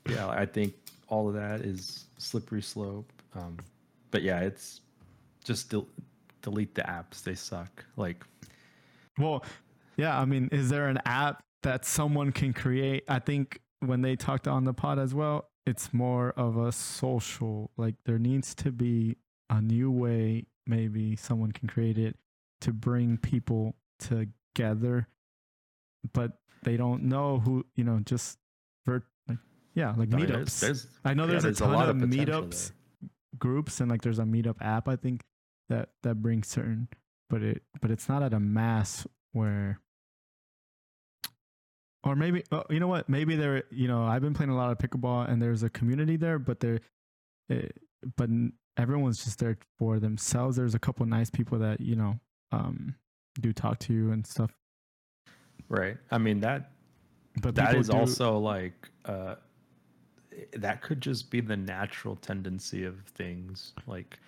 yeah. 0.09 0.27
I 0.27 0.45
think 0.45 0.73
all 1.07 1.27
of 1.29 1.33
that 1.35 1.61
is 1.61 2.05
slippery 2.17 2.61
slope. 2.61 3.09
Um, 3.35 3.57
but 4.11 4.21
yeah, 4.23 4.39
it's 4.41 4.81
just 5.45 5.69
del- 5.69 5.87
delete 6.41 6.75
the 6.75 6.81
apps. 6.81 7.23
They 7.23 7.35
suck. 7.35 7.85
Like 7.95 8.23
Well, 9.17 9.45
yeah, 9.97 10.19
I 10.19 10.25
mean, 10.25 10.49
is 10.51 10.69
there 10.69 10.87
an 10.87 10.99
app 11.05 11.43
that 11.61 11.85
someone 11.85 12.31
can 12.31 12.51
create? 12.53 13.03
I 13.07 13.19
think 13.19 13.59
when 13.79 14.01
they 14.01 14.15
talked 14.15 14.47
on 14.47 14.63
the 14.63 14.73
pod 14.73 14.97
as 14.99 15.13
well, 15.13 15.49
it's 15.65 15.93
more 15.93 16.31
of 16.31 16.57
a 16.57 16.71
social, 16.71 17.71
like 17.77 17.95
there 18.05 18.19
needs 18.19 18.53
to 18.55 18.71
be 18.71 19.17
a 19.49 19.61
new 19.61 19.91
way, 19.91 20.47
maybe 20.67 21.15
someone 21.15 21.51
can 21.51 21.67
create 21.67 21.97
it 21.97 22.17
to 22.61 22.71
bring 22.71 23.17
people 23.17 23.75
together, 23.99 25.07
but 26.13 26.33
they 26.63 26.77
don't 26.77 27.03
know 27.03 27.39
who, 27.39 27.65
you 27.75 27.83
know, 27.83 27.99
just 28.05 28.37
for 28.85 29.03
like, 29.27 29.37
yeah, 29.75 29.93
like 29.97 30.09
no, 30.09 30.17
meetups. 30.17 30.27
there's, 30.29 30.59
there's 30.59 30.87
I 31.03 31.13
know 31.13 31.23
yeah, 31.23 31.31
there's, 31.31 31.43
there's 31.43 31.61
a 31.61 31.63
ton 31.65 31.73
lot 31.73 31.89
of, 31.89 31.99
potential 31.99 32.25
meetups 32.25 32.67
there. 32.69 33.09
groups 33.39 33.79
and 33.81 33.89
like 33.91 34.01
there's 34.01 34.19
a 34.19 34.23
meetup 34.23 34.55
app 34.61 34.87
I 34.87 34.95
think 34.95 35.23
that 35.69 35.89
that 36.03 36.15
brings 36.21 36.47
certain 36.47 36.87
but 37.29 37.41
it 37.41 37.63
but 37.81 37.89
it's 37.91 38.07
not 38.07 38.21
at 38.23 38.33
a 38.33 38.39
mass 38.39 39.07
where 39.31 39.79
or 42.03 42.15
maybe 42.15 42.43
oh, 42.51 42.63
you 42.69 42.79
know 42.79 42.87
what 42.87 43.09
maybe 43.09 43.35
there 43.35 43.63
you 43.71 43.87
know 43.87 44.03
I've 44.03 44.21
been 44.21 44.33
playing 44.33 44.51
a 44.51 44.55
lot 44.55 44.71
of 44.71 44.77
pickleball 44.77 45.29
and 45.29 45.41
there's 45.41 45.63
a 45.63 45.69
community 45.69 46.15
there 46.17 46.37
but 46.37 46.59
there 46.59 46.79
eh, 47.49 47.69
but 48.17 48.29
everyone's 48.77 49.23
just 49.23 49.39
there 49.39 49.57
for 49.77 49.99
themselves 49.99 50.55
there's 50.57 50.75
a 50.75 50.79
couple 50.79 51.05
nice 51.05 51.29
people 51.29 51.59
that 51.59 51.79
you 51.79 51.95
know 51.95 52.19
um 52.51 52.95
do 53.39 53.53
talk 53.53 53.79
to 53.79 53.93
you 53.93 54.11
and 54.11 54.25
stuff 54.25 54.51
Right. 55.69 55.97
I 56.11 56.17
mean 56.17 56.39
that 56.41 56.71
but 57.41 57.55
that 57.55 57.75
is 57.75 57.89
do- 57.89 57.97
also 57.97 58.37
like 58.37 58.89
uh 59.05 59.35
that 60.53 60.81
could 60.81 61.01
just 61.01 61.29
be 61.31 61.41
the 61.41 61.57
natural 61.57 62.15
tendency 62.15 62.83
of 62.83 62.99
things 63.15 63.73
like 63.87 64.19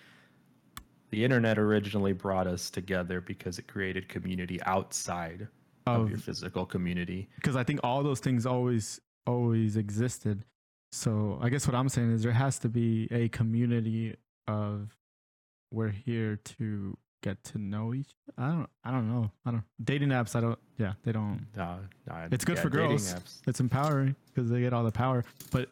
the 1.10 1.24
internet 1.24 1.58
originally 1.58 2.12
brought 2.12 2.46
us 2.46 2.70
together 2.70 3.20
because 3.20 3.58
it 3.58 3.68
created 3.68 4.08
community 4.08 4.60
outside 4.64 5.48
of 5.86 6.02
of 6.02 6.08
your 6.08 6.18
physical 6.18 6.66
community 6.66 7.28
because 7.36 7.54
I 7.54 7.62
think 7.62 7.80
all 7.84 8.02
those 8.02 8.18
things 8.18 8.44
always 8.44 9.00
always 9.26 9.76
existed. 9.76 10.44
So 10.92 11.38
I 11.40 11.48
guess 11.48 11.66
what 11.66 11.76
I'm 11.76 11.88
saying 11.88 12.12
is 12.12 12.22
there 12.24 12.32
has 12.32 12.58
to 12.60 12.68
be 12.68 13.06
a 13.12 13.28
community 13.28 14.16
of 14.48 14.96
we're 15.72 15.88
here 15.90 16.36
to 16.58 16.96
get 17.22 17.42
to 17.44 17.58
know 17.58 17.92
each. 17.94 18.14
I 18.38 18.48
don't 18.48 18.68
I 18.84 18.90
don't 18.90 19.08
know. 19.08 19.30
I 19.44 19.50
don't 19.52 19.64
dating 19.82 20.10
apps. 20.10 20.36
I 20.36 20.40
don't. 20.40 20.58
Yeah, 20.78 20.92
they 21.04 21.12
don't. 21.12 21.46
no, 21.56 21.78
no, 22.08 22.28
It's 22.30 22.44
good 22.44 22.56
yeah, 22.56 22.62
for 22.62 22.70
girls. 22.70 23.12
apps. 23.14 23.40
It's 23.46 23.60
empowering 23.60 24.14
because 24.34 24.50
they 24.50 24.60
get 24.60 24.72
all 24.72 24.84
the 24.84 24.92
power. 24.92 25.24
But 25.50 25.70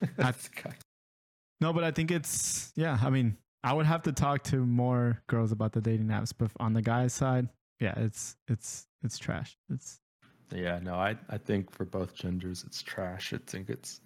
kind- 0.18 0.74
no, 1.60 1.72
but 1.72 1.84
I 1.84 1.90
think 1.92 2.10
it's 2.10 2.72
yeah. 2.74 2.98
I 3.02 3.10
mean, 3.10 3.36
I 3.62 3.72
would 3.72 3.86
have 3.86 4.02
to 4.04 4.12
talk 4.12 4.42
to 4.44 4.56
more 4.66 5.22
girls 5.28 5.52
about 5.52 5.72
the 5.72 5.80
dating 5.80 6.08
apps, 6.08 6.32
but 6.36 6.50
on 6.58 6.72
the 6.72 6.82
guys' 6.82 7.12
side, 7.12 7.48
yeah, 7.78 7.94
it's 7.96 8.36
it's 8.48 8.86
it's 9.04 9.18
trash. 9.18 9.56
It's 9.72 9.98
yeah 10.54 10.78
no 10.82 10.96
i 10.96 11.16
i 11.30 11.38
think 11.38 11.70
for 11.70 11.86
both 11.86 12.14
genders 12.14 12.62
it's 12.66 12.82
trash 12.82 13.32
i 13.32 13.38
think 13.46 13.70
it's 13.70 14.02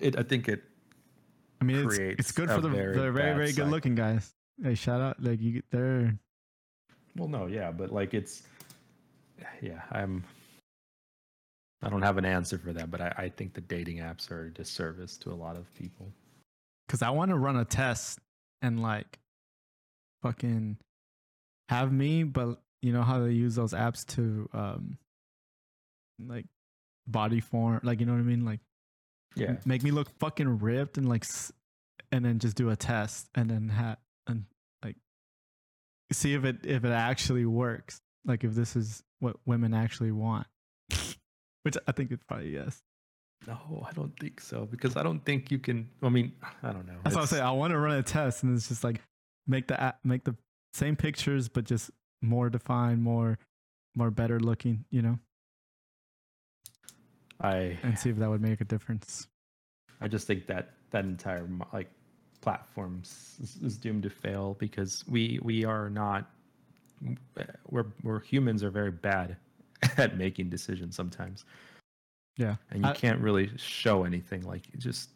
it, 0.00 0.16
i 0.16 0.22
think 0.22 0.46
it 0.48 0.62
I 1.62 1.64
mean, 1.64 1.86
it's, 1.86 1.98
it's 1.98 2.32
good 2.32 2.50
for 2.50 2.60
the 2.60 2.68
very 2.68 2.96
the 2.96 3.10
very 3.10 3.34
very 3.34 3.52
good 3.52 3.68
looking 3.68 3.94
guys. 3.94 4.32
Hey, 4.62 4.74
shout 4.74 5.00
out! 5.00 5.22
Like 5.22 5.40
you, 5.40 5.62
they're 5.70 6.16
well 7.16 7.28
no 7.28 7.46
yeah 7.46 7.70
but 7.70 7.92
like 7.92 8.14
it's 8.14 8.42
yeah 9.60 9.82
i'm 9.90 10.24
i 11.82 11.90
don't 11.90 12.00
have 12.00 12.16
an 12.16 12.24
answer 12.24 12.56
for 12.56 12.72
that 12.72 12.90
but 12.90 13.02
i, 13.02 13.14
I 13.18 13.28
think 13.28 13.52
the 13.52 13.60
dating 13.60 13.98
apps 13.98 14.30
are 14.30 14.46
a 14.46 14.50
disservice 14.50 15.18
to 15.18 15.30
a 15.30 15.34
lot 15.34 15.56
of 15.56 15.72
people 15.74 16.10
because 16.92 17.00
I 17.00 17.08
want 17.08 17.30
to 17.30 17.38
run 17.38 17.56
a 17.56 17.64
test 17.64 18.18
and 18.60 18.82
like 18.82 19.18
fucking 20.22 20.76
have 21.70 21.90
me, 21.90 22.22
but 22.22 22.60
you 22.82 22.92
know 22.92 23.02
how 23.02 23.20
they 23.20 23.30
use 23.30 23.54
those 23.54 23.72
apps 23.72 24.04
to 24.14 24.46
um 24.52 24.98
like 26.22 26.44
body 27.06 27.40
form, 27.40 27.80
like 27.82 28.00
you 28.00 28.04
know 28.04 28.12
what 28.12 28.18
I 28.18 28.24
mean, 28.24 28.44
like 28.44 28.60
yeah 29.34 29.56
make 29.64 29.82
me 29.82 29.90
look 29.90 30.08
fucking 30.18 30.58
ripped 30.58 30.98
and 30.98 31.08
like, 31.08 31.24
and 32.10 32.24
then 32.24 32.38
just 32.38 32.56
do 32.56 32.70
a 32.70 32.76
test 32.76 33.28
and 33.34 33.50
then 33.50 33.68
ha 33.68 33.96
and 34.26 34.44
like 34.84 34.96
see 36.12 36.34
if 36.34 36.44
it 36.44 36.64
if 36.64 36.84
it 36.84 36.92
actually 36.92 37.46
works, 37.46 38.00
like 38.24 38.44
if 38.44 38.54
this 38.54 38.76
is 38.76 39.02
what 39.20 39.36
women 39.46 39.74
actually 39.74 40.12
want, 40.12 40.46
which 41.62 41.76
I 41.86 41.92
think 41.92 42.10
it's 42.10 42.24
probably 42.24 42.50
yes. 42.50 42.82
no 43.46 43.84
i 43.88 43.92
don't 43.92 44.16
think 44.20 44.40
so 44.40 44.66
because 44.70 44.96
i 44.96 45.02
don't 45.02 45.24
think 45.24 45.50
you 45.50 45.58
can 45.58 45.88
i 46.00 46.08
mean 46.08 46.30
i 46.62 46.70
don't 46.70 46.86
know 46.86 46.98
That's 47.02 47.16
what 47.16 47.22
I'm 47.22 47.26
saying. 47.26 47.42
I 47.42 47.50
want 47.50 47.72
to 47.72 47.78
run 47.78 47.96
a 47.96 48.02
test, 48.02 48.44
and 48.44 48.56
it's 48.56 48.68
just 48.68 48.84
like 48.84 49.00
make 49.46 49.66
the 49.66 49.94
make 50.04 50.24
the 50.24 50.36
same 50.74 50.96
pictures, 50.96 51.48
but 51.48 51.64
just 51.64 51.90
more 52.22 52.48
defined, 52.50 53.02
more 53.02 53.38
more 53.94 54.10
better 54.10 54.40
looking, 54.40 54.84
you 54.90 55.02
know, 55.02 55.18
i 57.42 57.76
and 57.82 57.98
see 57.98 58.10
if 58.10 58.16
that 58.16 58.28
would 58.28 58.40
make 58.40 58.60
a 58.60 58.64
difference. 58.64 59.26
I 60.00 60.08
just 60.08 60.26
think 60.26 60.46
that 60.46 60.70
that 60.90 61.04
entire 61.04 61.48
like 61.72 61.90
platform 62.40 63.02
is, 63.04 63.56
is 63.62 63.76
doomed 63.76 64.02
to 64.04 64.10
fail 64.10 64.56
because 64.58 65.04
we 65.08 65.38
we 65.42 65.64
are 65.64 65.90
not 65.90 66.30
we're 67.68 67.86
we're 68.02 68.20
humans 68.20 68.62
are 68.64 68.70
very 68.70 68.90
bad 68.90 69.36
at 69.96 70.16
making 70.16 70.48
decisions 70.48 70.96
sometimes. 70.96 71.44
Yeah, 72.36 72.56
and 72.70 72.82
you 72.84 72.90
I- 72.90 72.94
can't 72.94 73.20
really 73.20 73.50
show 73.56 74.04
anything 74.04 74.42
like 74.42 74.62
just 74.78 75.10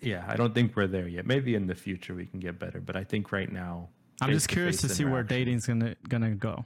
yeah 0.00 0.24
i 0.28 0.34
don't 0.34 0.52
think 0.52 0.74
we're 0.74 0.86
there 0.86 1.08
yet. 1.08 1.26
Maybe 1.26 1.54
in 1.54 1.66
the 1.66 1.74
future 1.74 2.14
we 2.14 2.26
can 2.26 2.40
get 2.40 2.58
better 2.58 2.80
but 2.80 2.96
i 2.96 3.04
think 3.04 3.30
right 3.30 3.50
now 3.50 3.88
I'm 4.20 4.30
just 4.30 4.48
curious 4.48 4.80
to 4.82 4.88
see 4.88 5.04
where 5.04 5.22
dating's 5.22 5.66
gonna 5.66 5.96
gonna 6.08 6.34
go, 6.34 6.64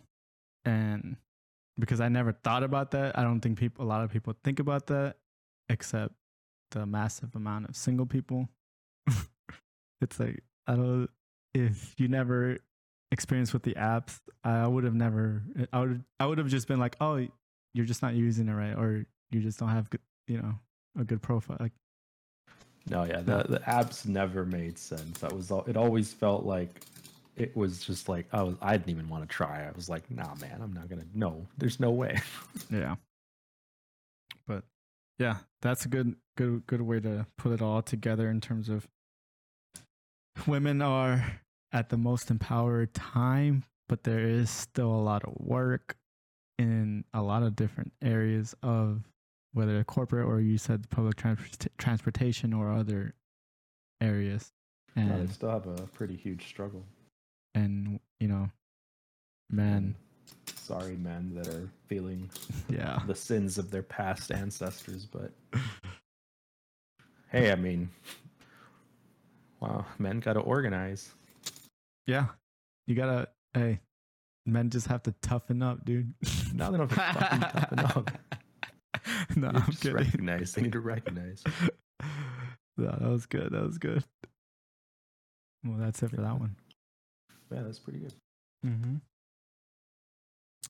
and 0.64 1.16
because 1.78 2.00
I 2.00 2.08
never 2.08 2.32
thought 2.32 2.62
about 2.62 2.92
that, 2.92 3.18
I 3.18 3.22
don't 3.22 3.40
think 3.40 3.58
people 3.58 3.84
a 3.84 3.88
lot 3.88 4.02
of 4.02 4.10
people 4.10 4.34
think 4.44 4.58
about 4.60 4.86
that, 4.86 5.16
except 5.68 6.14
the 6.70 6.86
massive 6.86 7.34
amount 7.34 7.68
of 7.68 7.76
single 7.76 8.06
people. 8.06 8.48
it's 10.00 10.18
like 10.18 10.42
I 10.66 10.74
don't. 10.74 11.08
If 11.54 11.94
you 11.98 12.08
never 12.08 12.58
experienced 13.12 13.52
with 13.52 13.62
the 13.62 13.74
apps, 13.74 14.20
I 14.44 14.66
would 14.66 14.84
have 14.84 14.94
never. 14.94 15.42
I 15.72 15.80
would. 15.80 16.04
I 16.20 16.26
would 16.26 16.38
have 16.38 16.48
just 16.48 16.68
been 16.68 16.80
like, 16.80 16.96
oh, 17.00 17.26
you're 17.74 17.86
just 17.86 18.02
not 18.02 18.14
using 18.14 18.48
it 18.48 18.52
right, 18.52 18.74
or 18.74 19.06
you 19.30 19.40
just 19.40 19.58
don't 19.58 19.68
have 19.68 19.90
good, 19.90 20.00
you 20.26 20.38
know, 20.38 20.54
a 20.98 21.04
good 21.04 21.22
profile. 21.22 21.56
Like, 21.60 21.72
No, 22.88 23.04
yeah, 23.04 23.20
the 23.20 23.44
the 23.48 23.60
apps 23.60 24.06
never 24.06 24.44
made 24.44 24.78
sense. 24.78 25.18
That 25.18 25.32
was 25.32 25.50
all. 25.50 25.64
It 25.66 25.76
always 25.76 26.12
felt 26.12 26.44
like 26.44 26.80
it 27.36 27.56
was 27.56 27.84
just 27.84 28.08
like 28.08 28.26
I 28.32 28.42
was. 28.42 28.56
I 28.60 28.76
didn't 28.76 28.90
even 28.90 29.08
want 29.08 29.28
to 29.28 29.28
try. 29.28 29.66
I 29.66 29.72
was 29.74 29.88
like, 29.88 30.10
nah, 30.10 30.34
man, 30.36 30.60
I'm 30.62 30.72
not 30.72 30.88
gonna. 30.88 31.04
No, 31.14 31.46
there's 31.58 31.78
no 31.78 31.90
way. 31.90 32.20
yeah. 32.70 32.96
But 34.46 34.64
yeah, 35.18 35.36
that's 35.62 35.84
a 35.84 35.88
good, 35.88 36.16
good, 36.36 36.66
good 36.66 36.80
way 36.80 37.00
to 37.00 37.26
put 37.38 37.52
it 37.52 37.62
all 37.62 37.82
together 37.82 38.30
in 38.30 38.40
terms 38.40 38.68
of 38.68 38.86
women 40.46 40.82
are 40.82 41.40
at 41.72 41.88
the 41.88 41.96
most 41.96 42.30
empowered 42.30 42.94
time, 42.94 43.64
but 43.88 44.04
there 44.04 44.20
is 44.20 44.50
still 44.50 44.90
a 44.90 45.02
lot 45.02 45.24
of 45.24 45.34
work 45.38 45.96
in 46.58 47.04
a 47.12 47.22
lot 47.22 47.42
of 47.42 47.54
different 47.54 47.92
areas 48.02 48.54
of 48.62 49.02
whether 49.52 49.82
corporate 49.84 50.26
or 50.26 50.40
you 50.40 50.58
said 50.58 50.88
public 50.90 51.16
trans- 51.16 51.58
transportation 51.78 52.52
or 52.52 52.72
other 52.72 53.14
areas. 54.00 54.52
And 54.94 55.28
they 55.28 55.32
still 55.32 55.50
have 55.50 55.66
a 55.66 55.86
pretty 55.88 56.16
huge 56.16 56.46
struggle. 56.46 56.84
And 57.56 57.98
you 58.20 58.28
know, 58.28 58.48
men. 59.50 59.96
Sorry, 60.54 60.96
men 60.96 61.32
that 61.34 61.48
are 61.48 61.68
feeling 61.86 62.28
yeah, 62.68 63.00
the 63.06 63.14
sins 63.14 63.58
of 63.58 63.70
their 63.70 63.82
past 63.82 64.30
ancestors, 64.32 65.04
but 65.06 65.32
hey, 67.28 67.52
I 67.52 67.54
mean, 67.56 67.88
wow, 69.60 69.84
men 69.98 70.20
got 70.20 70.34
to 70.34 70.40
organize. 70.40 71.12
yeah, 72.06 72.26
you 72.86 72.94
gotta. 72.94 73.28
Hey, 73.54 73.80
men 74.44 74.70
just 74.70 74.88
have 74.88 75.02
to 75.04 75.14
toughen 75.22 75.62
up, 75.62 75.84
dude. 75.84 76.12
Now 76.52 76.70
they 76.70 76.78
don't 76.78 76.90
have 76.92 77.14
to 77.14 77.20
fucking 77.24 77.40
toughen 77.40 77.78
up. 77.78 78.10
no, 79.36 79.52
They 79.52 79.58
I'm 79.58 79.66
just 79.70 79.82
kidding. 79.82 79.96
recognize. 79.96 80.52
They 80.52 80.62
need 80.62 80.72
to 80.72 80.80
recognize. 80.80 81.42
no, 82.76 82.86
that 82.90 83.08
was 83.08 83.26
good. 83.26 83.52
That 83.52 83.62
was 83.64 83.78
good. 83.78 84.04
Well, 85.64 85.78
that's 85.78 86.02
it 86.02 86.10
for 86.10 86.20
that 86.20 86.38
one. 86.40 86.56
Yeah, 87.50 87.62
that's 87.62 87.78
pretty 87.78 88.00
good. 88.00 88.12
Mm-hmm. 88.64 88.96